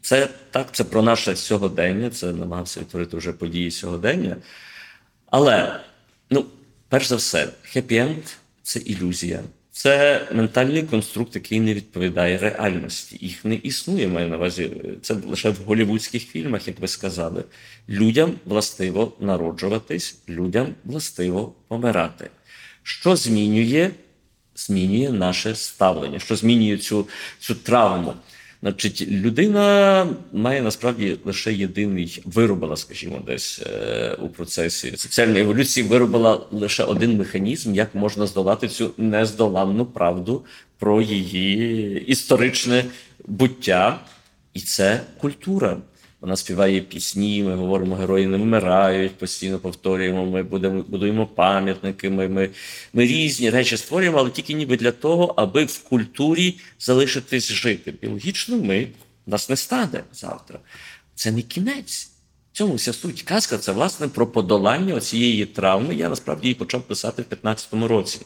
Це 0.00 0.28
так, 0.50 0.68
це 0.72 0.84
про 0.84 1.02
наше 1.02 1.36
сьогодення, 1.36 2.10
це 2.10 2.32
намагався 2.32 2.80
відтворити 2.80 3.16
вже 3.16 3.32
події 3.32 3.70
сьогодення. 3.70 4.36
Але, 5.30 5.80
ну, 6.30 6.46
перш 6.88 7.06
за 7.06 7.16
все, 7.16 7.48
хеппі-енд– 7.74 8.22
це 8.72 8.80
ілюзія. 8.80 9.40
Це 9.70 10.20
ментальний 10.32 10.82
конструкт, 10.82 11.34
який 11.34 11.60
не 11.60 11.74
відповідає 11.74 12.38
реальності. 12.38 13.18
Їх 13.20 13.44
не 13.44 13.54
існує, 13.54 14.08
маю 14.08 14.28
на 14.28 14.36
увазі. 14.36 14.70
Це 15.02 15.14
лише 15.14 15.50
в 15.50 15.56
голівудських 15.66 16.22
фільмах, 16.22 16.68
як 16.68 16.80
ви 16.80 16.88
сказали. 16.88 17.44
Людям 17.88 18.34
властиво 18.44 19.12
народжуватись, 19.20 20.18
людям 20.28 20.74
властиво 20.84 21.54
помирати. 21.68 22.30
Що 22.82 23.16
змінює? 23.16 23.90
Змінює 24.56 25.10
наше 25.10 25.54
ставлення, 25.54 26.18
що 26.18 26.36
змінює 26.36 26.78
цю, 26.78 27.08
цю 27.40 27.54
травму. 27.54 28.14
Значить, 28.62 29.08
людина 29.08 30.06
має 30.32 30.62
насправді 30.62 31.16
лише 31.24 31.52
єдиний 31.52 32.22
виробила, 32.24 32.76
скажімо, 32.76 33.20
десь 33.26 33.62
е, 33.66 34.16
у 34.20 34.28
процесі 34.28 34.96
соціальної 34.96 35.40
еволюції, 35.42 35.86
виробила 35.86 36.46
лише 36.50 36.84
один 36.84 37.16
механізм, 37.16 37.74
як 37.74 37.94
можна 37.94 38.26
здолати 38.26 38.68
цю 38.68 38.90
нездоланну 38.96 39.86
правду 39.86 40.44
про 40.78 41.02
її 41.02 42.04
історичне 42.06 42.84
буття, 43.26 44.00
і 44.54 44.60
це 44.60 45.00
культура. 45.18 45.76
Вона 46.22 46.36
співає 46.36 46.80
пісні, 46.80 47.42
ми 47.42 47.54
говоримо, 47.54 47.96
герої 47.96 48.26
не 48.26 48.36
вмирають, 48.36 49.14
постійно 49.14 49.58
повторюємо, 49.58 50.26
ми 50.26 50.42
будемо 50.42 50.82
будуємо 50.82 51.26
пам'ятники, 51.26 52.10
ми, 52.10 52.28
ми, 52.28 52.50
ми 52.92 53.06
різні 53.06 53.50
речі 53.50 53.76
створюємо, 53.76 54.18
але 54.18 54.30
тільки 54.30 54.52
ніби 54.52 54.76
для 54.76 54.92
того, 54.92 55.34
аби 55.36 55.64
в 55.64 55.78
культурі 55.78 56.58
залишитись 56.78 57.52
жити. 57.52 57.94
Біологічно 58.02 58.56
ми 58.56 58.88
нас 59.26 59.48
не 59.48 59.56
стане 59.56 60.04
завтра. 60.12 60.58
Це 61.14 61.32
не 61.32 61.42
кінець. 61.42 62.10
В 62.52 62.56
цьому 62.56 62.74
вся 62.74 62.92
суть. 62.92 63.22
Казка 63.22 63.58
це 63.58 63.72
власне 63.72 64.08
про 64.08 64.26
подолання 64.26 65.00
цієї 65.00 65.46
травми. 65.46 65.94
Я 65.94 66.08
насправді 66.08 66.46
її 66.48 66.54
почав 66.54 66.82
писати 66.82 67.22
в 67.22 67.34
15-му 67.34 67.88
році. 67.88 68.20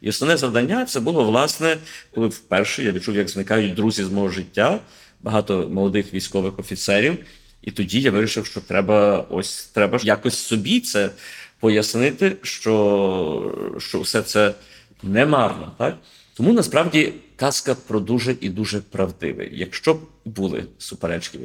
І 0.00 0.08
основне 0.08 0.36
завдання 0.36 0.84
це 0.84 1.00
було 1.00 1.24
власне, 1.24 1.76
коли 2.14 2.28
вперше 2.28 2.84
я 2.84 2.92
відчув, 2.92 3.16
як 3.16 3.28
зникають 3.28 3.74
друзі 3.74 4.04
з 4.04 4.10
мого 4.10 4.28
життя, 4.28 4.80
багато 5.22 5.68
молодих 5.68 6.14
військових 6.14 6.58
офіцерів. 6.58 7.18
І 7.62 7.70
тоді 7.70 8.00
я 8.00 8.10
вирішив, 8.10 8.46
що 8.46 8.60
треба 8.60 9.26
ось 9.30 9.64
треба 9.64 9.98
якось 10.02 10.38
собі 10.38 10.80
це 10.80 11.10
пояснити, 11.60 12.36
що, 12.42 13.74
що 13.78 14.00
все 14.00 14.22
це 14.22 14.54
не 15.02 15.26
марно. 15.26 15.72
Так? 15.78 15.98
Тому 16.34 16.52
насправді 16.52 17.12
казка 17.36 17.74
про 17.74 18.00
дуже 18.00 18.36
і 18.40 18.48
дуже 18.48 18.80
правдиве. 18.80 19.48
Якщо 19.52 19.94
б 19.94 20.00
були 20.24 20.64
суперечки, 20.78 21.38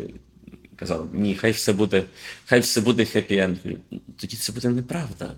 казали, 0.76 1.08
ні, 1.14 1.36
хай 1.36 1.52
все 1.52 1.74
буде, 1.74 2.04
хай 2.46 2.60
все 2.60 2.82
буде 2.82 3.04
хеппі-енд, 3.04 3.56
тоді 4.18 4.38
це 4.38 4.54
буде 4.54 4.70
неправда. 4.70 5.32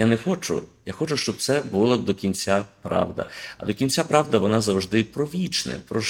Я 0.00 0.06
не 0.06 0.16
хочу. 0.16 0.62
Я 0.86 0.92
хочу, 0.92 1.16
щоб 1.16 1.36
це 1.36 1.62
було 1.70 1.96
до 1.96 2.14
кінця 2.14 2.64
правда. 2.82 3.26
А 3.58 3.66
до 3.66 3.74
кінця 3.74 4.04
правда 4.04 4.38
вона 4.38 4.60
завжди 4.60 5.04
про 5.04 5.26
вічне, 5.26 5.72
про. 5.88 6.02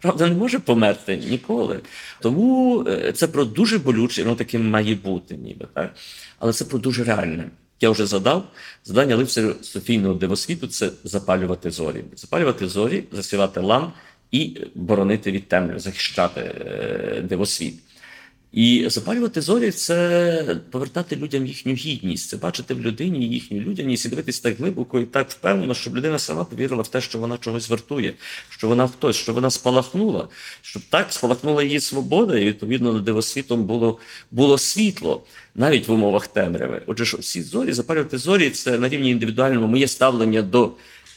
Правда 0.00 0.26
не 0.26 0.34
може 0.34 0.58
померти 0.58 1.16
ніколи. 1.16 1.80
Тому 2.20 2.84
е, 2.88 3.12
це 3.12 3.28
про 3.28 3.44
дуже 3.44 3.78
болюче, 3.78 4.22
воно 4.22 4.36
таким 4.36 4.70
має 4.70 4.94
бути, 4.94 5.36
ніби 5.36 5.66
так. 5.74 5.94
Але 6.38 6.52
це 6.52 6.64
про 6.64 6.78
дуже 6.78 7.04
реальне. 7.04 7.50
Я 7.80 7.90
вже 7.90 8.06
задав 8.06 8.44
завдання 8.84 9.16
лицарю 9.16 9.54
Софійного 9.62 10.14
дивосвіту 10.14 10.66
це 10.66 10.90
запалювати 11.04 11.70
зорі. 11.70 12.04
Запалювати 12.16 12.68
зорі, 12.68 13.04
засівати 13.12 13.60
лам 13.60 13.92
і 14.30 14.58
боронити 14.74 15.32
від 15.32 15.48
темряви, 15.48 15.80
захищати 15.80 16.40
е, 16.40 17.22
дивосвіт. 17.28 17.74
І 18.54 18.84
запалювати 18.88 19.40
зорі 19.40 19.70
це 19.70 20.56
повертати 20.70 21.16
людям 21.16 21.46
їхню 21.46 21.72
гідність, 21.72 22.28
це 22.28 22.36
бачити 22.36 22.74
в 22.74 22.80
людині 22.80 23.28
їхню 23.28 23.60
людяність 23.60 24.06
і 24.06 24.08
дивитися 24.08 24.42
так 24.42 24.58
глибоко 24.58 25.00
і 25.00 25.04
так 25.04 25.30
впевнено, 25.30 25.74
щоб 25.74 25.96
людина 25.96 26.18
сама 26.18 26.44
повірила 26.44 26.82
в 26.82 26.88
те, 26.88 27.00
що 27.00 27.18
вона 27.18 27.38
чогось 27.38 27.68
вартує, 27.68 28.14
що 28.48 28.68
вона 28.68 28.88
хтось, 28.88 29.16
що 29.16 29.32
вона 29.32 29.50
спалахнула, 29.50 30.28
щоб 30.62 30.82
так 30.90 31.12
спалахнула 31.12 31.62
її 31.62 31.80
свобода, 31.80 32.38
і 32.38 32.44
відповідно 32.44 32.92
над 32.92 33.04
дивосвітом 33.04 33.64
було, 33.64 33.98
було 34.30 34.58
світло 34.58 35.22
навіть 35.54 35.88
в 35.88 35.92
умовах 35.92 36.26
темряви. 36.26 36.82
Отже, 36.86 37.04
ж 37.04 37.16
всі 37.16 37.42
зорі, 37.42 37.72
запалювати 37.72 38.18
зорі 38.18 38.50
це 38.50 38.78
на 38.78 38.88
рівні 38.88 39.10
індивідуальному 39.10 39.66
моє 39.66 39.88
ставлення 39.88 40.42
до 40.42 40.72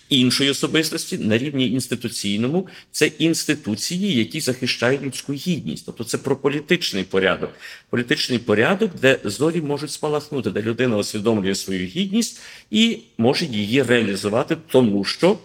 іншої 0.10 0.50
особистості 0.50 1.18
на 1.18 1.38
рівні 1.38 1.72
інституційному 1.72 2.68
це 2.92 3.08
інституції, 3.08 4.16
які 4.16 4.40
захищають 4.40 5.02
людську 5.02 5.34
гідність. 5.34 5.86
Тобто 5.86 6.04
це 6.04 6.18
про 6.18 6.36
політичний 6.36 7.04
порядок, 7.04 7.50
політичний 7.90 8.40
порядок, 8.40 8.92
де 9.02 9.20
зорі 9.24 9.62
можуть 9.62 9.92
спалахнути, 9.92 10.52
де 10.52 10.62
людина 10.62 10.98
усвідомлює 10.98 11.56
свою 11.56 11.86
гідність 11.86 12.40
і 12.72 13.00
може 13.18 13.46
її 13.46 13.84
реалізувати, 13.84 14.58
тому 14.72 15.04
що. 15.04 15.38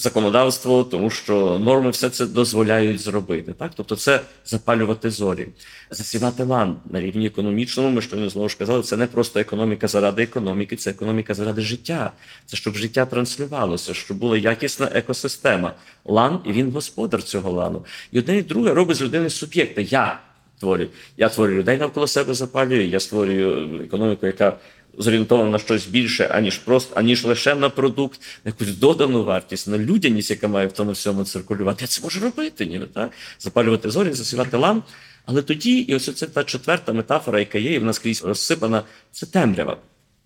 Законодавство, 0.00 0.84
тому 0.84 1.10
що 1.10 1.58
норми 1.58 1.90
все 1.90 2.10
це 2.10 2.26
дозволяють 2.26 3.00
зробити. 3.00 3.52
Так, 3.52 3.72
тобто, 3.74 3.96
це 3.96 4.20
запалювати 4.44 5.10
зорі, 5.10 5.48
засівати 5.90 6.42
лан 6.44 6.76
на 6.90 7.00
рівні 7.00 7.26
економічному. 7.26 7.90
Ми 7.90 8.02
щойно 8.02 8.28
знову 8.28 8.48
ж 8.48 8.58
казали, 8.58 8.82
це 8.82 8.96
не 8.96 9.06
просто 9.06 9.40
економіка 9.40 9.88
заради 9.88 10.22
економіки, 10.22 10.76
це 10.76 10.90
економіка 10.90 11.34
заради 11.34 11.60
життя. 11.62 12.12
Це 12.46 12.56
щоб 12.56 12.74
життя 12.74 13.06
транслювалося, 13.06 13.94
щоб 13.94 14.16
була 14.16 14.36
якісна 14.36 14.90
екосистема. 14.94 15.74
Лан 16.04 16.40
і 16.44 16.52
він 16.52 16.72
господар 16.72 17.22
цього 17.22 17.50
лану. 17.50 17.84
І 18.12 18.18
одне 18.18 18.38
і 18.38 18.42
друге 18.42 18.74
робить 18.74 18.96
з 18.96 19.02
людини 19.02 19.30
суб'єкта. 19.30 19.80
Я 19.80 20.20
творю. 20.60 20.86
Я 21.16 21.28
творю 21.28 21.54
людей 21.54 21.78
навколо 21.78 22.06
себе 22.06 22.34
запалюю. 22.34 22.88
Я 22.88 23.00
створюю 23.00 23.80
економіку, 23.84 24.26
яка 24.26 24.56
зорієнтована 24.98 25.50
на 25.50 25.58
щось 25.58 25.86
більше, 25.86 26.24
аніж 26.24 26.58
просто, 26.58 26.96
аніж 26.96 27.24
лише 27.24 27.54
на 27.54 27.68
продукт, 27.68 28.20
на 28.44 28.48
якусь 28.48 28.76
додану 28.76 29.24
вартість, 29.24 29.68
на 29.68 29.78
людяність, 29.78 30.30
яка 30.30 30.48
має 30.48 30.66
в 30.66 30.72
тому 30.72 30.92
всьому 30.92 31.24
циркулювати. 31.24 31.78
Я 31.80 31.86
це 31.86 32.02
можу 32.02 32.20
робити, 32.20 32.66
ніби 32.66 32.86
так? 32.86 33.10
Запалювати 33.38 33.90
зорі, 33.90 34.12
засівати 34.12 34.56
лам. 34.56 34.82
Але 35.26 35.42
тоді, 35.42 35.78
і 35.78 35.94
ось 35.94 36.14
це 36.14 36.26
та 36.26 36.44
четверта 36.44 36.92
метафора, 36.92 37.38
яка 37.38 37.58
є, 37.58 37.74
і 37.74 37.78
вона 37.78 37.92
скрізь 37.92 38.24
розсипана, 38.24 38.82
це 39.12 39.26
темрява. 39.26 39.76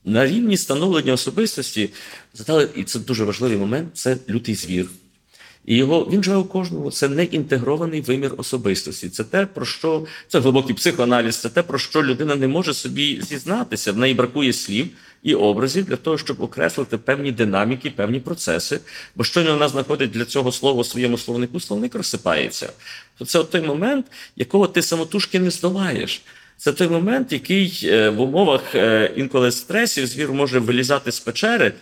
На 0.04 0.26
рівні 0.26 0.56
становлення 0.56 1.12
особистості 1.12 1.90
задали, 2.34 2.68
і 2.76 2.84
це 2.84 2.98
дуже 2.98 3.24
важливий 3.24 3.58
момент, 3.58 3.96
це 3.96 4.16
лютий 4.28 4.54
звір. 4.54 4.86
І 5.66 5.76
його 5.76 6.08
він 6.12 6.24
живе 6.24 6.36
у 6.36 6.44
кожному. 6.44 6.90
Це 6.90 7.08
не 7.08 7.24
інтегрований 7.24 8.00
вимір 8.00 8.34
особистості. 8.36 9.08
Це 9.08 9.24
те, 9.24 9.46
про 9.46 9.64
що 9.66 10.06
це 10.28 10.40
глибокий 10.40 10.74
психоаналіз, 10.74 11.36
це 11.36 11.48
те, 11.48 11.62
про 11.62 11.78
що 11.78 12.02
людина 12.02 12.36
не 12.36 12.48
може 12.48 12.74
собі 12.74 13.22
зізнатися. 13.22 13.92
В 13.92 13.96
неї 13.96 14.14
бракує 14.14 14.52
слів 14.52 14.88
і 15.22 15.34
образів 15.34 15.84
для 15.84 15.96
того, 15.96 16.18
щоб 16.18 16.40
окреслити 16.40 16.98
певні 16.98 17.32
динаміки, 17.32 17.90
певні 17.90 18.20
процеси. 18.20 18.80
Бо 19.16 19.24
щойно 19.24 19.52
вона 19.52 19.68
знаходить 19.68 20.10
для 20.10 20.24
цього 20.24 20.52
слова 20.52 20.80
у 20.80 20.84
своєму 20.84 21.18
словнику, 21.18 21.60
словник 21.60 21.94
розсипається. 21.94 22.72
То 23.18 23.24
це 23.24 23.44
той 23.44 23.60
момент, 23.60 24.06
якого 24.36 24.66
ти 24.66 24.82
самотужки 24.82 25.40
не 25.40 25.50
здолаєш. 25.50 26.22
Це 26.56 26.72
той 26.72 26.88
момент, 26.88 27.32
який 27.32 27.80
е, 27.84 28.10
в 28.10 28.20
умовах 28.20 28.74
е, 28.74 29.12
інколи 29.16 29.52
стресів 29.52 30.06
звір 30.06 30.32
може 30.32 30.58
вилізати 30.58 31.12
з 31.12 31.20
печери. 31.20 31.72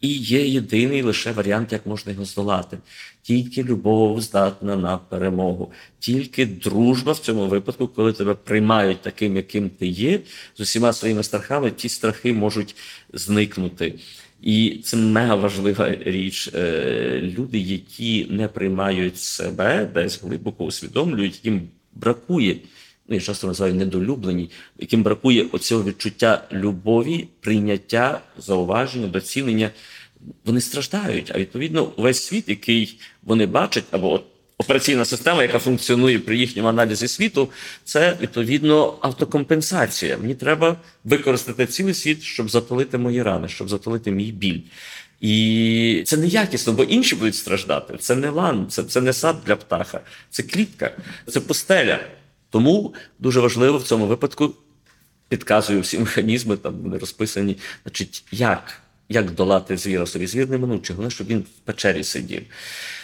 І 0.00 0.08
є 0.08 0.46
єдиний 0.46 1.02
лише 1.02 1.32
варіант, 1.32 1.72
як 1.72 1.86
можна 1.86 2.12
його 2.12 2.24
здолати. 2.24 2.78
Тільки 3.22 3.62
любов 3.62 4.20
здатна 4.20 4.76
на 4.76 4.98
перемогу, 4.98 5.72
тільки 5.98 6.46
дружба 6.46 7.12
в 7.12 7.18
цьому 7.18 7.46
випадку, 7.46 7.88
коли 7.88 8.12
тебе 8.12 8.34
приймають 8.34 9.02
таким, 9.02 9.36
яким 9.36 9.70
ти 9.70 9.86
є, 9.86 10.20
з 10.56 10.60
усіма 10.60 10.92
своїми 10.92 11.22
страхами, 11.22 11.70
ті 11.70 11.88
страхи 11.88 12.32
можуть 12.32 12.76
зникнути. 13.12 13.94
І 14.42 14.80
це 14.84 14.96
мега 14.96 15.34
важлива 15.34 15.94
річ. 15.94 16.50
Е, 16.54 17.20
люди, 17.22 17.58
які 17.58 18.26
не 18.30 18.48
приймають 18.48 19.18
себе, 19.18 19.90
десь 19.94 20.22
глибоко 20.22 20.64
усвідомлюють, 20.64 21.44
їм 21.44 21.68
бракує 21.94 22.56
ну 23.10 23.16
я 23.16 23.22
часто 23.22 23.46
називаю 23.46 23.74
недолюблені, 23.74 24.50
яким 24.78 25.02
бракує 25.02 25.46
оцього 25.52 25.84
відчуття 25.84 26.44
любові, 26.52 27.28
прийняття, 27.40 28.20
зауваження, 28.38 29.06
доцілення. 29.06 29.70
Вони 30.44 30.60
страждають. 30.60 31.32
А 31.34 31.38
відповідно, 31.38 31.92
весь 31.96 32.22
світ, 32.22 32.48
який 32.48 33.00
вони 33.22 33.46
бачать, 33.46 33.84
або 33.90 34.12
от 34.12 34.24
операційна 34.58 35.04
система, 35.04 35.42
яка 35.42 35.58
функціонує 35.58 36.18
при 36.18 36.36
їхньому 36.36 36.68
аналізі 36.68 37.08
світу, 37.08 37.48
це 37.84 38.16
відповідно 38.20 38.98
автокомпенсація. 39.00 40.18
Мені 40.18 40.34
треба 40.34 40.76
використати 41.04 41.66
цілий 41.66 41.94
світ, 41.94 42.22
щоб 42.22 42.50
затолити 42.50 42.98
мої 42.98 43.22
рани, 43.22 43.48
щоб 43.48 43.68
затолити 43.68 44.10
мій 44.10 44.32
біль. 44.32 44.60
І 45.20 46.02
це 46.06 46.16
неякісно, 46.16 46.72
бо 46.72 46.84
інші 46.84 47.14
будуть 47.14 47.34
страждати. 47.34 47.96
Це 47.98 48.16
не 48.16 48.30
лан, 48.30 48.66
це, 48.68 48.82
це 48.82 49.00
не 49.00 49.12
сад 49.12 49.36
для 49.46 49.56
птаха, 49.56 50.00
це 50.30 50.42
клітка, 50.42 50.90
це 51.26 51.40
пустеля. 51.40 51.98
Тому 52.50 52.94
дуже 53.18 53.40
важливо 53.40 53.78
в 53.78 53.82
цьому 53.82 54.06
випадку 54.06 54.54
підказую 55.28 55.80
всі 55.80 55.98
механізми, 55.98 56.56
там 56.56 56.74
вони 56.74 56.98
розписані, 56.98 57.56
значить, 57.84 58.24
як 58.32 58.82
як 59.08 59.30
долати 59.30 59.76
звіра 59.76 60.06
собі. 60.06 60.26
Звір 60.26 60.50
неминучий, 60.50 60.96
головне, 60.96 61.10
щоб 61.10 61.26
він 61.26 61.38
в 61.38 61.60
печері 61.64 62.04
сидів. 62.04 62.42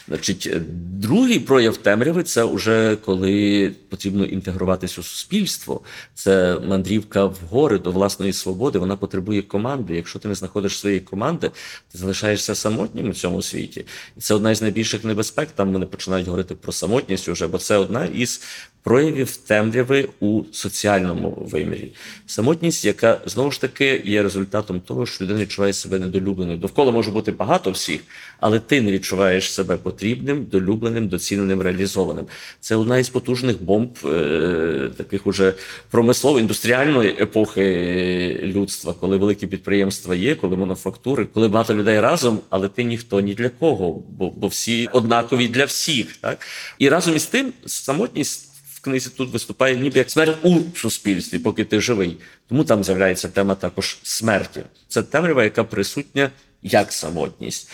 Значить, 0.09 0.51
Другий 0.99 1.39
прояв 1.39 1.77
темряви 1.77 2.23
це 2.23 2.45
вже 2.45 2.97
коли 3.05 3.73
потрібно 3.89 4.25
інтегруватися 4.25 5.01
у 5.01 5.05
суспільство. 5.05 5.81
Це 6.15 6.59
мандрівка 6.69 7.25
в 7.25 7.39
гори 7.51 7.79
до 7.79 7.91
власної 7.91 8.33
свободи. 8.33 8.79
Вона 8.79 8.97
потребує 8.97 9.43
команди. 9.43 9.97
Якщо 9.97 10.19
ти 10.19 10.29
не 10.29 10.35
знаходиш 10.35 10.79
своєї 10.79 11.01
команди, 11.01 11.51
ти 11.93 11.99
залишаєшся 11.99 12.55
самотнім 12.55 13.11
у 13.11 13.13
цьому 13.13 13.43
світі. 13.43 13.85
І 14.17 14.21
це 14.21 14.35
одна 14.35 14.51
із 14.51 14.63
найбільших 14.63 15.05
небезпек. 15.05 15.49
Там 15.55 15.73
вони 15.73 15.87
починають 15.87 16.27
говорити 16.27 16.55
про 16.55 16.73
самотність 16.73 17.29
уже, 17.29 17.47
бо 17.47 17.59
це 17.59 17.77
одна 17.77 18.05
із 18.05 18.43
проявів 18.87 19.37
темряви 19.37 20.09
у 20.21 20.43
соціальному 20.53 21.31
вимірі. 21.51 21.93
Самотність, 22.27 22.85
яка 22.85 23.21
знову 23.27 23.51
ж 23.51 23.61
таки 23.61 24.03
є 24.05 24.23
результатом 24.23 24.81
того, 24.81 25.07
що 25.07 25.25
людина 25.25 25.41
відчуває 25.41 25.73
себе 25.73 25.99
недолюбленою. 25.99 26.59
Довкола 26.59 26.93
може 26.93 27.11
бути 27.11 27.33
багато 27.33 27.71
всіх, 27.71 28.01
але 28.41 28.61
ти 28.61 28.81
не 28.81 28.93
відчуваєш 28.93 29.53
себе 29.53 29.77
потрібним, 29.97 30.45
долюбленим, 30.45 31.09
доціненим, 31.09 31.63
реалізованим. 31.63 32.27
Це 32.61 32.77
одна 32.77 32.99
із 32.99 33.09
потужних 33.09 33.63
бомб 33.63 33.99
е, 34.05 34.91
таких 34.97 35.27
уже 35.27 35.55
промислово-індустріальної 35.91 37.23
епохи 37.23 38.41
людства, 38.43 38.95
коли 39.01 39.17
великі 39.17 39.47
підприємства 39.47 40.15
є, 40.15 40.35
коли 40.35 40.57
мануфактури, 40.57 41.27
коли 41.35 41.49
багато 41.49 41.75
людей 41.75 42.01
разом, 42.01 42.41
але 42.51 42.69
ти 42.69 42.85
ніхто 42.85 43.21
ні 43.21 43.35
для 43.35 43.49
кого, 43.49 44.03
бо 44.09 44.31
бо 44.31 44.47
всі 44.47 44.89
однакові 44.93 45.49
для 45.49 45.65
всіх. 45.65 46.17
Так 46.17 46.39
і 46.79 46.89
разом 46.89 47.17
із 47.17 47.27
тим 47.27 47.53
самотність 47.67 48.51
книзі 48.81 49.11
тут 49.17 49.33
виступає 49.33 49.77
ніби 49.77 49.99
як 49.99 50.11
смерть 50.11 50.37
у 50.43 50.61
суспільстві, 50.75 51.39
поки 51.39 51.65
ти 51.65 51.81
живий. 51.81 52.17
Тому 52.49 52.65
там 52.65 52.85
з'являється 52.85 53.29
тема 53.29 53.55
також 53.55 53.99
смерті. 54.03 54.61
Це 54.89 55.03
темрява, 55.03 55.45
яка 55.45 55.65
присутня 55.65 56.31
як 56.63 56.93
самотність. 56.93 57.71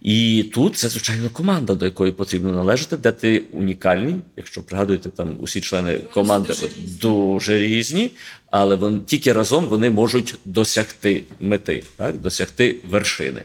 І 0.00 0.44
тут 0.54 0.76
це, 0.76 0.88
звичайно, 0.88 1.30
команда, 1.30 1.74
до 1.74 1.84
якої 1.84 2.12
потрібно 2.12 2.52
належати, 2.52 2.96
де 2.96 3.12
ти 3.12 3.42
унікальний. 3.52 4.14
Якщо 4.36 4.62
пригадуєте, 4.62 5.10
там 5.10 5.36
усі 5.40 5.60
члени 5.60 5.98
команди 5.98 6.54
дуже 7.00 7.58
різні, 7.58 8.10
але 8.50 8.76
вони 8.76 9.00
тільки 9.06 9.32
разом 9.32 9.64
вони 9.64 9.90
можуть 9.90 10.34
досягти 10.44 11.22
мети, 11.40 11.82
так 11.96 12.18
досягти 12.18 12.76
вершини. 12.90 13.42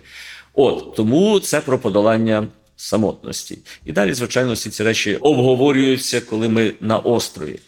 От 0.54 0.96
тому 0.96 1.40
це 1.40 1.62
про 1.62 1.80
подолання 1.80 2.48
самотності. 2.76 3.58
І 3.86 3.92
далі, 3.92 4.14
звичайно, 4.14 4.54
всі 4.54 4.70
ці 4.70 4.84
речі 4.84 5.16
обговорюються, 5.16 6.22
коли 6.22 6.50
ми 6.50 6.74
на 6.82 6.98
острові. 6.98 7.60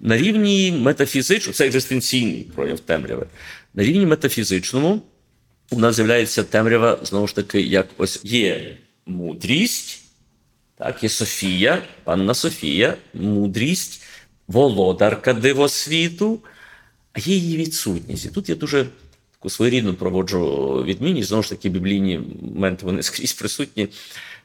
На 0.00 0.16
рівні 0.16 0.72
метафізичному, 0.72 1.54
це 1.54 1.66
екзистенційний 1.66 2.46
прояв 2.54 2.80
темряви. 2.80 3.26
На 3.74 3.82
рівні 3.82 4.06
метафізичному 4.06 5.02
у 5.70 5.78
нас 5.78 5.96
з'являється 5.96 6.42
темрява, 6.42 6.98
знову 7.02 7.26
ж 7.26 7.34
таки, 7.34 7.60
як 7.60 7.86
ось 7.96 8.20
є 8.24 8.76
мудрість, 9.06 10.02
так, 10.76 11.02
є 11.02 11.08
Софія, 11.08 11.82
панна 12.04 12.34
Софія, 12.34 12.96
мудрість, 13.14 14.02
володарка 14.48 15.32
дивосвіту, 15.32 16.40
а 17.12 17.20
є 17.20 17.36
її 17.36 17.56
відсутність. 17.56 18.26
І 18.26 18.28
тут 18.28 18.48
я 18.48 18.54
дуже 18.54 18.86
таку 19.32 19.50
своєрідну 19.50 19.94
проводжу 19.94 20.84
відмінність, 20.86 21.28
знову 21.28 21.42
ж 21.42 21.48
таки, 21.48 21.68
біблійні 21.68 22.20
моменти 22.42 22.86
вони 22.86 23.02
скрізь 23.02 23.32
присутні. 23.32 23.88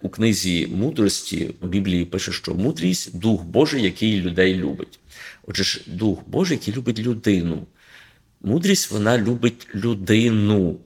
У 0.01 0.09
книзі 0.09 0.67
мудрості 0.67 1.51
в 1.61 1.67
Біблії 1.67 2.05
пише, 2.05 2.31
що 2.31 2.55
мудрість 2.55 3.17
дух 3.17 3.43
Божий, 3.43 3.83
який 3.83 4.21
людей 4.21 4.55
любить. 4.55 4.99
Отже, 5.47 5.63
ж, 5.63 5.81
дух 5.87 6.19
Божий, 6.27 6.57
який 6.57 6.73
любить 6.73 6.99
людину. 6.99 7.65
Мудрість 8.41 8.91
вона 8.91 9.17
любить 9.17 9.67
людину. 9.75 10.79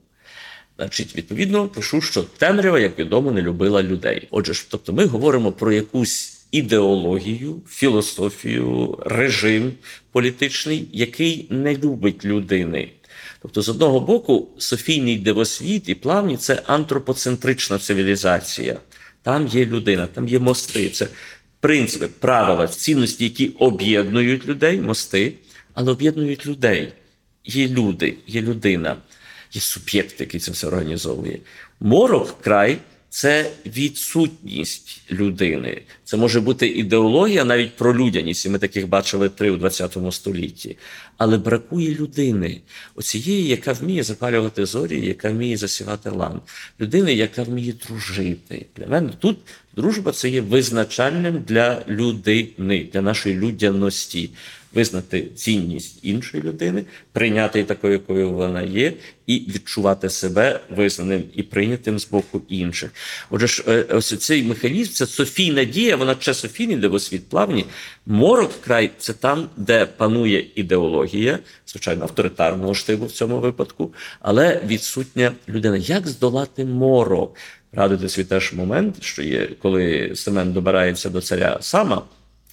Значить, 0.78 1.16
відповідно, 1.16 1.68
пишу, 1.68 2.02
що 2.02 2.24
темрява, 2.24 2.80
як 2.80 3.00
відомо, 3.00 3.32
не 3.32 3.42
любила 3.42 3.84
людей. 3.84 4.28
Отже, 4.32 4.54
ж, 4.54 4.66
тобто, 4.70 4.94
ми 4.94 5.06
говоримо 5.06 5.52
про 5.52 5.72
якусь 5.72 6.44
ідеологію, 6.52 7.62
філософію, 7.70 8.98
режим 9.06 9.74
політичний, 10.12 10.88
який 10.94 11.48
не 11.50 11.76
любить 11.76 12.26
людини. 12.26 12.90
Тобто, 13.42 13.62
з 13.62 13.70
одного 13.70 14.00
боку, 14.00 14.50
Софійний 14.58 15.18
дивосвіт 15.18 15.90
і 15.90 15.96
плавні 15.96 16.38
це 16.38 16.62
антропоцентрична 16.66 17.78
цивілізація. 17.78 18.78
Там 19.22 19.48
є 19.48 19.66
людина, 19.66 20.08
там 20.08 20.28
є 20.28 20.40
мости. 20.40 20.90
Це 20.90 21.08
принципи, 21.60 22.08
правила, 22.08 22.68
цінності, 22.68 23.24
які 23.24 23.48
об'єднують 23.48 24.48
людей, 24.48 24.82
мости, 24.82 25.34
але 25.74 25.92
об'єднують 25.92 26.46
людей. 26.46 26.94
Є 27.46 27.68
люди, 27.68 28.18
є 28.28 28.42
людина, 28.42 28.96
є 29.54 29.62
суб'єкт, 29.62 30.22
який 30.22 30.40
це 30.40 30.52
все 30.52 30.68
організовує. 30.68 31.40
Морок 31.80 32.42
край 32.42 32.78
це 33.14 33.52
відсутність 33.66 35.02
людини. 35.12 35.82
Це 36.04 36.18
може 36.18 36.42
бути 36.42 36.68
ідеологія 36.68 37.44
навіть 37.46 37.76
про 37.76 37.98
людяність. 37.98 38.46
І 38.46 38.50
ми 38.50 38.60
таких 38.60 38.88
бачили 38.88 39.30
три 39.30 39.52
у 39.52 39.60
ХХ 39.60 40.12
столітті. 40.12 40.78
Але 41.18 41.38
бракує 41.38 41.96
людини, 41.96 42.62
оцієї, 42.96 43.48
яка 43.48 43.74
вміє 43.74 44.04
запалювати 44.04 44.66
зорі, 44.66 45.06
яка 45.06 45.30
вміє 45.30 45.58
засівати 45.58 46.10
лан. 46.10 46.42
Людини, 46.80 47.14
яка 47.14 47.44
вміє 47.44 47.74
дружити. 47.88 48.66
Для 48.78 48.88
мене 48.88 49.10
тут 49.20 49.38
дружба 49.76 50.12
це 50.12 50.30
є 50.30 50.42
визначальним 50.42 51.44
для 51.48 51.84
людини, 51.88 52.90
для 52.94 53.02
нашої 53.02 53.36
людяності 53.36 54.30
визнати 54.74 55.28
цінність 55.36 56.00
іншої 56.02 56.44
людини, 56.44 56.84
прийняти 57.12 57.60
її 57.60 57.68
такою, 57.68 57.94
якою 57.94 58.30
вона 58.30 58.62
є, 58.62 58.94
і 59.28 59.36
відчувати 59.40 60.10
себе 60.10 60.60
визнаним 60.70 61.24
і 61.34 61.44
прийнятим 61.44 62.00
з 62.00 62.10
боку 62.10 62.42
інших. 62.50 62.92
Отже, 63.30 63.48
ж, 63.48 63.64
е, 63.68 63.86
ось 63.90 64.18
цей 64.20 64.44
механізм, 64.44 64.92
це 64.92 65.06
Софійна 65.06 65.64
дія, 65.64 65.96
вона 65.96 66.16
ще 66.20 66.34
Софійний, 66.34 66.76
де 66.76 67.00
світ 67.00 67.30
плавні. 67.30 67.66
Морок 68.06 68.62
край 68.62 68.92
це 68.98 69.14
там, 69.14 69.50
де 69.58 69.86
панує 69.86 70.46
ідеологія, 70.56 71.40
звичайно, 71.68 72.04
авторитарного 72.04 72.74
штибу 72.74 73.06
в 73.06 73.12
цьому 73.12 73.40
випадку, 73.40 73.94
але 74.20 74.62
відсутня 74.68 75.32
людина. 75.50 75.78
Як 75.78 76.08
здолати 76.08 76.66
морок? 76.66 77.36
Радуйте 77.72 78.10
свій 78.10 78.24
теж 78.24 78.54
момент, 78.54 79.04
що 79.04 79.24
є, 79.24 79.50
коли 79.62 80.12
Семен 80.16 80.54
добирається 80.54 81.10
до 81.10 81.22
царя 81.22 81.58
сама, 81.62 82.02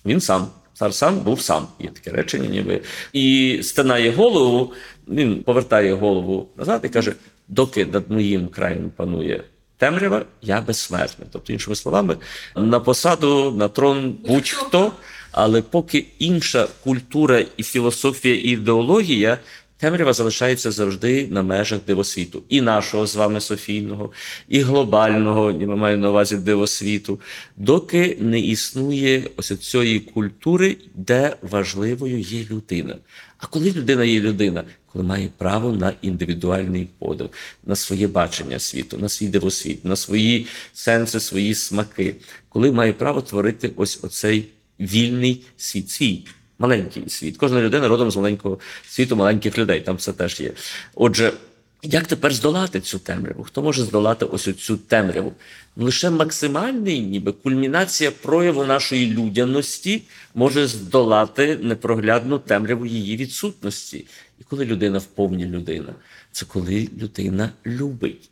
він 0.07 0.21
сам. 0.21 0.49
Цар 0.75 0.95
сам 0.95 1.19
був 1.19 1.41
сам, 1.41 1.67
є 1.81 1.89
таке 1.89 2.11
речення, 2.11 2.49
ніби. 2.49 2.83
І 3.13 3.59
стинає 3.63 4.11
голову, 4.11 4.73
він 5.09 5.43
повертає 5.43 5.95
голову 5.95 6.49
назад 6.57 6.81
і 6.85 6.89
каже: 6.89 7.15
доки 7.49 7.87
над 7.87 8.11
моїм 8.11 8.49
краєм 8.49 8.91
панує 8.97 9.45
темрява, 9.81 10.25
я 10.43 10.61
безсмертний. 10.61 11.29
Тобто, 11.33 11.53
іншими 11.53 11.77
словами, 11.77 12.17
на 12.57 12.81
посаду, 12.81 13.51
на 13.51 13.69
трон 13.69 14.17
будь-хто, 14.29 14.93
але 15.33 15.63
поки 15.63 16.07
інша 16.19 16.69
культура 16.85 17.45
і 17.57 17.63
філософія, 17.63 18.35
і 18.35 18.39
ідеологія 18.39 19.39
Темрява 19.81 20.13
залишається 20.13 20.71
завжди 20.71 21.27
на 21.27 21.43
межах 21.43 21.81
дивосвіту, 21.87 22.43
і 22.49 22.61
нашого 22.61 23.07
з 23.07 23.17
вами 23.17 23.41
Софійного, 23.41 24.13
і 24.49 24.61
глобального, 24.61 25.51
і 25.51 25.67
ми 25.67 25.77
маємо 25.77 26.03
на 26.03 26.11
увазі 26.11 26.37
дивосвіту, 26.37 27.21
доки 27.57 28.17
не 28.21 28.41
існує 28.41 29.31
ось 29.37 29.59
цієї 29.59 30.01
культури, 30.01 30.77
де 30.95 31.37
важливою 31.43 32.21
є 32.21 32.45
людина. 32.51 32.97
А 33.39 33.47
коли 33.47 33.71
людина 33.73 34.05
є 34.05 34.21
людина, 34.21 34.65
коли 34.93 35.05
має 35.05 35.29
право 35.39 35.73
на 35.73 35.93
індивідуальний 36.03 36.89
подив, 36.99 37.31
на 37.67 37.77
своє 37.77 38.09
бачення 38.09 38.59
світу, 38.59 38.99
на 38.99 39.09
свій 39.09 39.29
дивосвіт, 39.29 39.85
на 39.85 39.97
свої 39.97 40.47
сенси, 40.73 41.21
свої 41.21 41.55
смаки, 41.55 42.15
коли 42.49 42.73
має 42.73 42.93
право 42.93 43.23
творити 43.23 43.73
ось 43.77 44.05
оцей 44.05 44.49
вільний 44.81 45.43
світ 45.57 45.91
свій 45.91 46.25
маленький 46.61 47.09
світ. 47.09 47.37
Кожна 47.37 47.61
людина 47.61 47.89
родом 47.89 48.11
з 48.11 48.17
маленького 48.17 48.59
світу, 48.89 49.17
маленьких 49.17 49.59
людей. 49.59 49.81
Там 49.81 49.99
це 49.99 50.13
теж 50.13 50.41
є. 50.41 50.53
Отже, 50.95 51.33
як 51.83 52.07
тепер 52.07 52.35
здолати 52.35 52.81
цю 52.81 52.99
темряву? 52.99 53.43
Хто 53.43 53.63
може 53.63 53.83
здолати 53.83 54.25
ось 54.25 54.55
цю 54.59 54.77
темряву? 54.77 55.33
Ну, 55.77 55.85
лише 55.85 56.11
максимальний, 56.11 57.01
ніби 57.01 57.33
кульмінація 57.33 58.11
прояву 58.11 58.65
нашої 58.65 59.07
людяності 59.07 60.03
може 60.35 60.67
здолати 60.67 61.59
непроглядну 61.63 62.39
темряву 62.39 62.87
її 62.87 63.17
відсутності. 63.17 64.07
І 64.41 64.45
коли 64.45 64.65
людина 64.65 64.99
вповні 64.99 65.47
людина, 65.47 65.95
це 66.33 66.47
коли 66.47 66.89
людина 66.99 67.51
любить. 67.67 68.31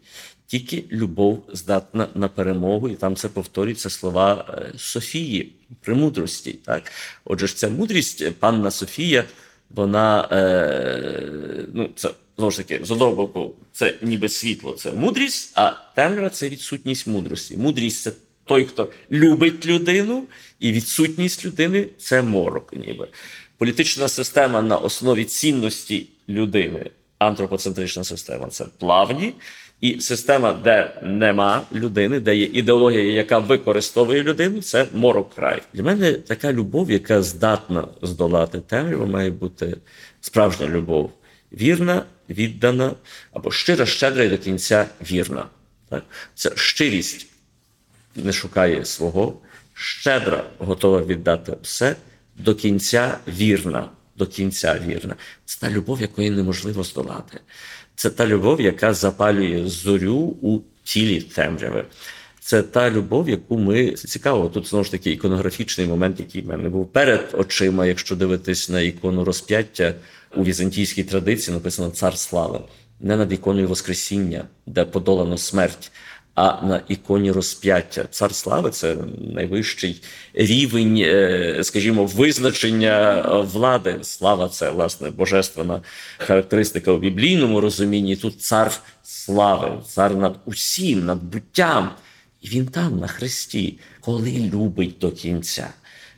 Тільки 0.49 0.85
любов 0.93 1.45
здатна 1.53 2.09
на 2.15 2.29
перемогу, 2.29 2.89
і 2.89 2.95
там 2.95 3.16
це 3.16 3.29
повторюються 3.29 3.91
слова 3.91 4.45
е, 4.49 4.79
Софії, 4.79 5.53
премудрості. 5.81 6.53
Так? 6.53 6.93
Отже, 7.25 7.47
ж 7.47 7.57
ця 7.57 7.69
мудрість, 7.69 8.33
панна 8.33 8.70
Софія, 8.70 9.25
вона 9.70 10.29
е, 10.33 11.66
ну, 11.75 11.91
це 11.97 12.11
знову 12.37 12.51
ж 12.51 12.57
таки, 12.57 12.81
з 12.85 12.91
одного 12.91 13.12
боку, 13.12 13.55
це 13.73 13.95
ніби 14.03 14.29
світло, 14.29 14.73
це 14.73 14.93
мудрість, 14.93 15.53
а 15.55 15.73
темрява 15.95 16.31
це 16.31 16.49
відсутність 16.49 17.07
мудрості. 17.07 17.57
Мудрість 17.57 18.03
це 18.03 18.12
той, 18.45 18.65
хто 18.65 18.89
любить 19.11 19.66
людину, 19.66 20.25
і 20.61 20.73
відсутність 20.73 21.45
людини 21.45 21.87
це 21.99 22.23
морок, 22.23 22.73
ніби. 22.77 23.09
Політична 23.59 24.09
система 24.09 24.62
на 24.62 24.77
основі 24.77 25.25
цінності 25.25 26.07
людини, 26.29 26.91
антропоцентрична 27.19 28.05
система 28.05 28.49
це 28.49 28.65
плавні. 28.79 29.35
І 29.80 30.00
система, 30.00 30.52
де 30.52 31.00
нема 31.02 31.62
людини, 31.74 32.20
де 32.20 32.36
є 32.36 32.44
ідеологія, 32.44 33.12
яка 33.12 33.38
використовує 33.38 34.22
людину, 34.22 34.62
це 34.62 34.86
морок 34.92 35.34
край. 35.34 35.62
Для 35.74 35.82
мене 35.82 36.12
така 36.12 36.52
любов, 36.52 36.90
яка 36.90 37.22
здатна 37.22 37.88
здолати 38.02 38.60
темряву, 38.60 39.06
має 39.06 39.30
бути 39.30 39.76
справжня 40.20 40.66
любов. 40.66 41.12
Вірна, 41.52 42.02
віддана 42.30 42.92
або 43.32 43.50
щира, 43.50 43.86
щедра 43.86 44.24
і 44.24 44.28
до 44.28 44.38
кінця 44.38 44.86
вірна. 45.10 45.46
Так? 45.88 46.05
Це 46.34 46.52
щирість 46.55 47.26
не 48.16 48.32
шукає 48.32 48.84
свого, 48.84 49.40
щедра, 49.74 50.44
готова 50.59 51.02
віддати 51.02 51.56
все, 51.62 51.96
до 52.36 52.55
кінця 52.55 53.18
вірна. 53.28 53.88
До 54.16 54.26
кінця 54.26 54.80
вірна. 54.86 55.14
Це 55.44 55.60
та 55.60 55.70
любов, 55.70 56.00
якої 56.00 56.30
неможливо 56.30 56.82
здолати. 56.82 57.40
Це 57.99 58.11
та 58.11 58.27
любов, 58.27 58.61
яка 58.61 58.95
запалює 58.95 59.62
зорю 59.66 60.37
у 60.43 60.61
тілі 60.85 61.20
темряви. 61.20 61.85
Це 62.41 62.62
та 62.62 62.91
любов, 62.91 63.29
яку 63.29 63.59
ми 63.59 63.93
цікаво. 63.93 64.49
Тут 64.49 64.66
знову 64.66 64.85
ж 64.85 64.91
таки 64.91 65.11
іконографічний 65.11 65.87
момент, 65.87 66.20
який 66.20 66.43
в 66.43 66.47
мене 66.47 66.69
був 66.69 66.93
перед 66.93 67.31
очима, 67.33 67.87
якщо 67.87 68.16
дивитись 68.16 68.69
на 68.69 68.81
ікону 68.81 69.25
розп'яття 69.25 69.95
у 70.37 70.45
візантійській 70.45 71.05
традиції, 71.05 71.55
написано 71.55 71.91
Цар 71.91 72.19
слави, 72.19 72.61
не 73.01 73.16
над 73.16 73.33
іконою 73.33 73.69
Воскресіння, 73.69 74.45
де 74.66 74.85
подолано 74.85 75.39
смерть, 75.39 75.93
а 76.39 76.66
на 76.66 76.81
іконі 76.89 77.32
розп'яття. 77.32 78.05
Цар 78.10 78.35
слави 78.35 78.70
це 78.70 78.97
найвищий 79.35 80.02
рівень, 80.35 80.97
е, 80.98 81.60
скажімо, 81.62 82.05
визначення 82.05 83.23
влади. 83.52 83.98
Слава 84.02 84.48
це 84.48 84.70
власне 84.70 85.10
божественна 85.10 85.82
характеристика 86.19 86.93
у 86.93 86.98
біблійному 86.98 87.60
розумінні. 87.60 88.16
Тут 88.16 88.40
цар 88.43 88.73
слави, 89.02 89.82
цар 89.89 90.16
над 90.16 90.36
усім, 90.44 91.06
над 91.06 91.23
буттям. 91.23 91.90
І 92.40 92.48
він 92.48 92.66
там, 92.66 92.98
на 92.98 93.06
хресті, 93.06 93.78
коли 94.01 94.51
любить 94.52 94.97
до 95.01 95.12
кінця. 95.12 95.69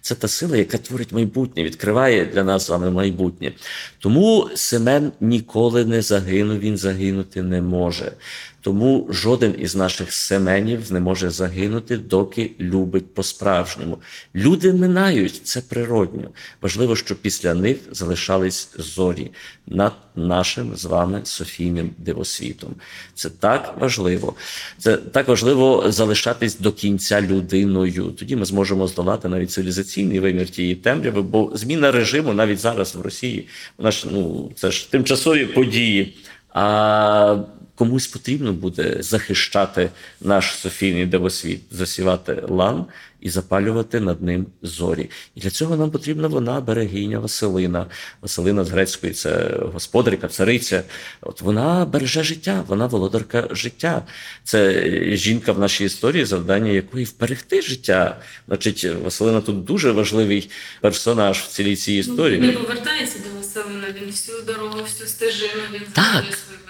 Це 0.02 0.14
та 0.14 0.28
сила, 0.28 0.56
яка 0.56 0.78
творить 0.78 1.12
майбутнє, 1.12 1.64
відкриває 1.64 2.24
для 2.24 2.44
нас 2.44 2.66
з 2.66 2.70
вами 2.70 2.90
майбутнє. 2.90 3.52
Тому 3.98 4.50
Семен 4.54 5.12
ніколи 5.20 5.84
не 5.84 6.02
загинув, 6.02 6.58
він 6.58 6.76
загинути 6.76 7.42
не 7.42 7.62
може. 7.62 8.12
Тому 8.60 9.06
жоден 9.10 9.54
із 9.58 9.76
наших 9.76 10.12
семенів 10.12 10.92
не 10.92 11.00
може 11.00 11.30
загинути, 11.30 11.96
доки 11.96 12.50
любить 12.60 13.14
по-справжньому. 13.14 13.98
Люди 14.34 14.72
минають, 14.72 15.40
це 15.46 15.60
природньо. 15.60 16.30
Важливо, 16.62 16.96
щоб 16.96 17.18
після 17.18 17.54
них 17.54 17.78
залишались 17.90 18.68
зорі 18.78 19.30
над 19.66 19.92
нашим 20.16 20.76
з 20.76 20.84
вами 20.84 21.20
Софійним 21.24 21.90
дивосвітом. 21.98 22.74
Це 23.14 23.30
так 23.30 23.74
важливо. 23.80 24.34
Це 24.78 24.96
так 24.96 25.28
важливо 25.28 25.84
залишатись 25.88 26.58
до 26.58 26.72
кінця 26.72 27.20
людиною. 27.20 28.04
Тоді 28.18 28.36
ми 28.36 28.44
зможемо 28.44 28.86
здолати 28.86 29.28
навіть 29.28 29.50
цивілізаційний 29.50 30.20
вимір 30.20 30.50
тієї 30.50 30.74
темряви, 30.74 31.22
бо 31.22 31.52
зміна 31.54 31.90
режиму 31.92 32.32
навіть 32.32 32.58
зараз 32.58 32.94
в 32.94 33.00
Росії, 33.00 33.48
вона 33.78 33.90
ж 33.90 34.06
ну 34.10 34.50
це 34.56 34.70
ж 34.70 34.90
тимчасові 34.90 35.46
події. 35.46 36.16
А 36.54 37.36
комусь 37.80 38.06
потрібно 38.06 38.52
буде 38.52 38.96
захищати 39.00 39.90
наш 40.20 40.54
Софійний 40.54 41.06
дивосвіт, 41.06 41.60
засівати 41.70 42.42
лан 42.48 42.86
і 43.20 43.30
запалювати 43.30 44.00
над 44.00 44.22
ним 44.22 44.46
зорі. 44.62 45.10
І 45.34 45.40
для 45.40 45.50
цього 45.50 45.76
нам 45.76 45.90
потрібна 45.90 46.28
вона, 46.28 46.60
берегиня 46.60 47.18
Василина. 47.18 47.86
Василина 48.22 48.64
з 48.64 48.70
грецької 48.70 49.12
це 49.12 49.56
господарка, 49.72 50.28
цариця. 50.28 50.82
От 51.20 51.40
вона 51.40 51.84
береже 51.84 52.22
життя, 52.22 52.64
вона 52.66 52.86
володарка 52.86 53.48
життя. 53.50 54.02
Це 54.44 54.84
жінка 55.16 55.52
в 55.52 55.58
нашій 55.58 55.84
історії, 55.84 56.24
завдання 56.24 56.70
якої 56.70 57.04
вберегти 57.04 57.62
життя. 57.62 58.20
Значить, 58.48 58.86
Василина 59.04 59.40
тут 59.40 59.64
дуже 59.64 59.90
важливий 59.90 60.50
персонаж 60.80 61.38
в 61.38 61.48
цілій 61.48 61.76
цій 61.76 61.92
історії. 61.92 62.40
Він 62.40 62.52
повертається 62.52 63.18
до 63.18 63.38
Василина, 63.38 63.86
він 64.02 64.10
всю 64.10 64.42
дорогу, 64.42 64.82
всю 64.82 65.08
стежину, 65.08 65.62
він 65.74 65.82
Так. 65.94 66.24
свою. 66.24 66.69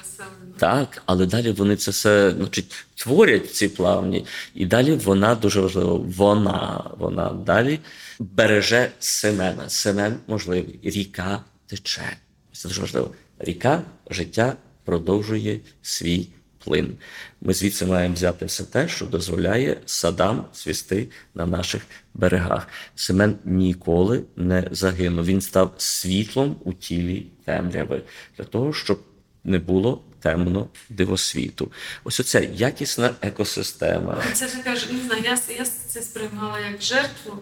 Так, 0.59 1.03
але 1.07 1.27
далі 1.27 1.53
вони 1.53 1.77
це 1.77 1.91
все 1.91 2.31
значить, 2.31 2.85
творять 2.95 3.55
ці 3.55 3.69
плавні, 3.69 4.27
і 4.55 4.67
далі 4.67 4.95
вона 4.95 5.35
дуже 5.35 5.61
важливо. 5.61 5.97
Вона, 5.97 6.91
вона 6.99 7.31
далі 7.31 7.79
береже 8.19 8.91
Семена. 8.99 9.69
Семен 9.69 10.17
можливий. 10.27 10.79
Ріка 10.83 11.45
тече. 11.67 12.17
Це 12.53 12.69
дуже 12.69 12.81
важливо. 12.81 13.11
Ріка 13.39 13.83
життя 14.11 14.57
продовжує 14.85 15.61
свій 15.83 16.29
плин. 16.65 16.97
Ми 17.41 17.55
звідси 17.55 17.87
маємо 17.87 18.15
взяти 18.15 18.45
все 18.45 18.65
те, 18.65 18.89
що 18.89 19.07
дозволяє 19.07 19.77
садам 19.87 20.45
свісти 20.53 21.09
на 21.35 21.47
наших 21.47 21.83
берегах. 22.15 22.69
Семен 22.95 23.39
ніколи 23.45 24.25
не 24.37 24.69
загинув. 24.71 25.25
Він 25.25 25.41
став 25.41 25.75
світлом 25.77 26.57
у 26.65 26.73
тілі 26.73 27.27
темряви 27.45 28.03
для 28.39 28.45
того, 28.45 28.73
щоб 28.73 29.01
не 29.45 29.59
було 29.59 30.03
темно 30.21 30.69
дивосвіту. 30.89 31.73
Ось 32.05 32.21
оця 32.21 32.41
якісна 32.41 33.15
екосистема. 33.21 34.23
Це 34.33 34.49
ж 34.49 34.55
кажу, 34.65 34.87
не 34.93 35.03
знаю, 35.03 35.23
я, 35.25 35.39
я 35.59 35.67
це 35.89 36.03
сприймала 36.03 36.61
як 36.61 36.83
жертву, 36.83 37.39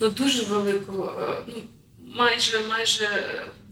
ну 0.00 0.10
дуже 0.10 0.42
велику, 0.42 1.04
е, 1.04 1.42
ну 1.46 1.54
майже, 2.14 2.60
майже 2.68 3.08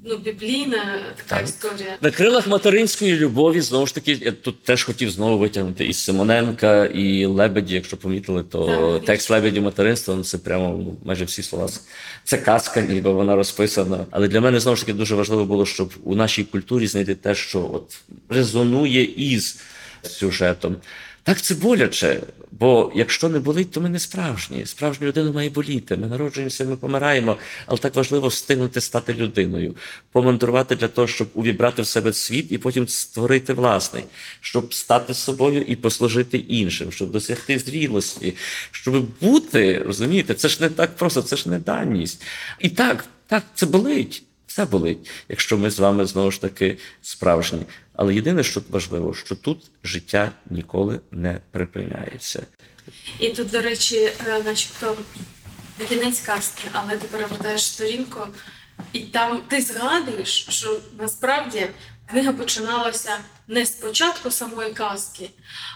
ну, 0.05 0.17
біблійна 0.19 1.01
така 1.17 1.37
Так. 1.37 1.45
історія. 1.45 1.97
На 2.01 2.11
крилах 2.11 2.47
материнської 2.47 3.17
любові 3.17 3.61
знову 3.61 3.87
ж 3.87 3.95
таки 3.95 4.13
я 4.13 4.33
тут 4.33 4.63
теж 4.63 4.85
хотів 4.85 5.11
знову 5.11 5.39
витягнути 5.39 5.87
і 5.87 5.93
Симоненка, 5.93 6.85
і 6.87 7.27
Лебеді. 7.27 7.75
Якщо 7.75 7.97
помітили, 7.97 8.43
то 8.43 8.95
Так. 8.95 9.05
текст 9.05 9.31
Лебеді 9.31 9.61
материнства 9.61 10.15
ну, 10.15 10.25
це 10.25 10.39
прямо 10.39 10.69
ну, 10.69 10.97
майже 11.05 11.25
всі 11.25 11.43
слова. 11.43 11.69
Це 12.25 12.39
казка, 12.39 12.81
ніби 12.81 13.13
вона 13.13 13.37
розписана. 13.37 14.07
Але 14.11 14.29
для 14.29 14.41
мене 14.41 14.61
знову 14.61 14.77
ж 14.77 14.83
таки 14.83 14.99
дуже 14.99 15.15
важливо 15.15 15.45
було, 15.45 15.67
щоб 15.67 15.93
у 16.05 16.15
нашій 16.15 16.45
культурі 16.45 16.87
знайти 16.87 17.15
те, 17.15 17.35
що 17.35 17.71
от 17.75 17.99
резонує 18.29 19.03
із 19.05 19.61
сюжетом. 20.03 20.77
Так 21.23 21.43
це 21.43 21.55
боляче, 21.55 22.21
бо 22.61 22.93
якщо 22.95 23.29
не 23.29 23.39
болить, 23.39 23.71
то 23.71 23.81
ми 23.81 23.89
не 23.89 23.99
справжні. 23.99 24.67
Справжню 24.67 25.07
людину 25.07 25.33
має 25.33 25.51
боліти. 25.51 25.97
Ми 25.97 26.07
народжуємося, 26.07 26.65
ми 26.65 26.77
помираємо, 26.77 27.37
але 27.67 27.79
так 27.79 27.95
важливо 27.95 28.29
встигнути 28.29 28.81
стати 28.81 29.15
людиною, 29.15 29.77
помандрувати 30.13 30.77
для 30.77 30.89
того, 30.89 31.07
щоб 31.07 31.29
увібрати 31.35 31.83
в 31.83 31.87
себе 31.87 32.13
світ 32.13 32.47
і 32.53 32.59
потім 32.59 32.89
створити 32.89 33.53
власний, 33.53 34.05
щоб 34.41 34.75
стати 34.75 35.15
собою 35.15 35.63
і 35.63 35.77
послужити 35.77 36.39
іншим, 36.39 36.93
щоб 36.93 37.11
досягти 37.11 37.59
зрілості, 37.59 38.35
щоб 38.71 39.07
бути, 39.21 39.83
розумієте, 39.87 40.35
це 40.35 40.49
ж 40.49 40.63
не 40.63 40.69
так 40.69 40.97
просто, 40.97 41.23
це 41.23 41.37
ж 41.37 41.49
не 41.49 41.59
даність. 41.59 42.23
І 42.59 42.69
так, 42.69 43.05
так, 43.27 43.43
це 43.55 43.67
болить. 43.67 44.23
Все 44.49 44.65
болить, 44.65 45.11
якщо 45.29 45.59
ми 45.59 45.71
з 45.71 45.79
вами 45.79 46.07
знову 46.07 46.31
ж 46.31 46.41
таки 46.41 46.79
справжні. 47.03 47.63
Але 47.93 48.15
єдине, 48.15 48.43
що 48.43 48.63
важливо, 48.71 49.15
що 49.15 49.35
тут 49.35 49.71
життя 49.85 50.33
ніколи 50.51 51.01
не 51.11 51.41
припиняється. 51.51 52.47
І 53.19 53.29
тут, 53.29 53.51
до 53.51 53.61
речі, 53.61 53.97
е, 54.27 54.43
начебто 54.45 54.97
не 55.79 55.87
кінець 55.87 56.21
казки, 56.21 56.63
але 56.73 56.97
ти 56.97 57.09
перевертаєш 57.09 57.65
сторінку, 57.65 58.21
і 58.93 59.01
там 59.01 59.43
ти 59.49 59.61
згадуєш, 59.61 60.47
що 60.49 60.81
насправді 60.99 61.67
книга 62.11 62.33
починалася 62.33 63.19
не 63.49 63.67
з 63.67 63.71
початку 63.71 64.31
самої 64.31 64.73
казки, 64.73 65.31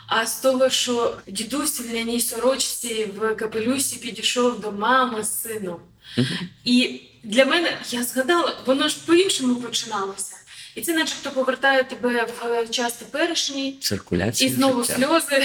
а 0.06 0.26
з 0.26 0.40
того, 0.40 0.70
що 0.70 1.16
дідусь 1.26 1.80
в 1.80 1.94
ляній 1.94 2.20
сорочці 2.20 3.04
в 3.04 3.34
капелюсі 3.34 3.96
підійшов 3.96 4.60
до 4.60 4.72
мами 4.72 5.24
з 5.24 5.42
сином. 5.42 5.80
І 6.64 7.00
для 7.22 7.44
мене 7.44 7.78
я 7.90 8.02
згадала, 8.04 8.56
воно 8.66 8.88
ж 8.88 8.96
по-іншому 9.06 9.54
починалося. 9.54 10.36
І 10.74 10.82
це 10.82 10.94
начебто 10.94 11.30
повертає 11.30 11.84
тебе 11.84 12.26
в 12.66 12.70
час 12.70 12.92
теперішній, 12.92 13.78
Циркуляція. 13.80 14.50
і 14.50 14.54
знову 14.54 14.84
життя. 14.84 14.94
сльози. 14.96 15.42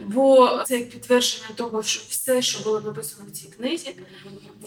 Бо 0.00 0.58
це 0.66 0.78
як 0.78 0.90
підтвердження 0.90 1.48
того, 1.54 1.82
що 1.82 2.02
все, 2.08 2.42
що 2.42 2.58
було 2.58 2.80
написано 2.80 3.24
в 3.28 3.30
цій 3.30 3.46
книзі, 3.46 3.94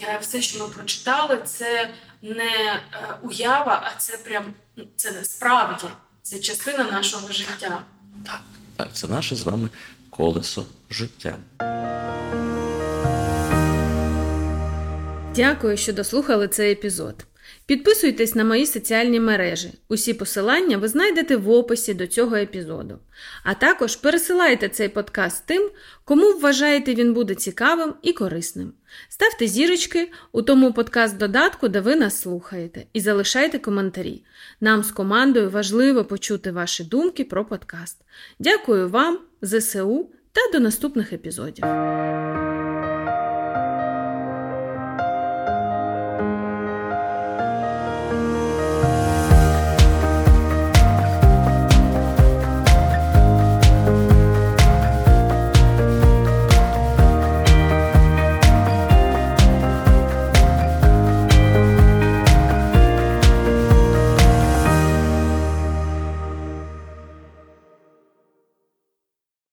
е, 0.02 0.18
все, 0.22 0.42
що 0.42 0.58
ми 0.58 0.68
прочитали, 0.68 1.38
це 1.44 1.90
не 2.22 2.44
е, 2.54 2.80
уява, 3.22 3.82
а 3.94 4.00
це 4.00 4.16
прям 4.16 4.44
це 4.96 5.10
насправді 5.12 5.84
це 6.22 6.38
частина 6.38 6.84
нашого 6.84 7.32
життя. 7.32 7.82
Так, 8.26 8.40
Так, 8.76 8.88
це 8.92 9.06
наше 9.08 9.36
з 9.36 9.42
вами 9.42 9.68
колесо 10.10 10.66
життя. 10.90 11.36
Дякую, 15.36 15.76
що 15.76 15.92
дослухали 15.92 16.48
цей 16.48 16.72
епізод. 16.72 17.14
Підписуйтесь 17.66 18.34
на 18.34 18.44
мої 18.44 18.66
соціальні 18.66 19.20
мережі. 19.20 19.72
Усі 19.88 20.14
посилання 20.14 20.76
ви 20.76 20.88
знайдете 20.88 21.36
в 21.36 21.50
описі 21.50 21.94
до 21.94 22.06
цього 22.06 22.36
епізоду. 22.36 22.98
А 23.44 23.54
також 23.54 23.96
пересилайте 23.96 24.68
цей 24.68 24.88
подкаст 24.88 25.46
тим, 25.46 25.70
кому 26.04 26.32
вважаєте 26.32 26.94
він 26.94 27.14
буде 27.14 27.34
цікавим 27.34 27.94
і 28.02 28.12
корисним. 28.12 28.72
Ставте 29.08 29.46
зірочки 29.46 30.10
у 30.32 30.42
тому 30.42 30.70
подкаст-додатку, 30.70 31.68
де 31.68 31.80
ви 31.80 31.96
нас 31.96 32.20
слухаєте, 32.20 32.84
і 32.92 33.00
залишайте 33.00 33.58
коментарі. 33.58 34.22
Нам 34.60 34.82
з 34.82 34.90
командою 34.90 35.50
важливо 35.50 36.04
почути 36.04 36.50
ваші 36.50 36.84
думки 36.84 37.24
про 37.24 37.44
подкаст. 37.44 37.96
Дякую 38.38 38.88
вам, 38.88 39.18
ЗСУ 39.42 40.10
та 40.32 40.40
до 40.52 40.60
наступних 40.60 41.12
епізодів. 41.12 41.64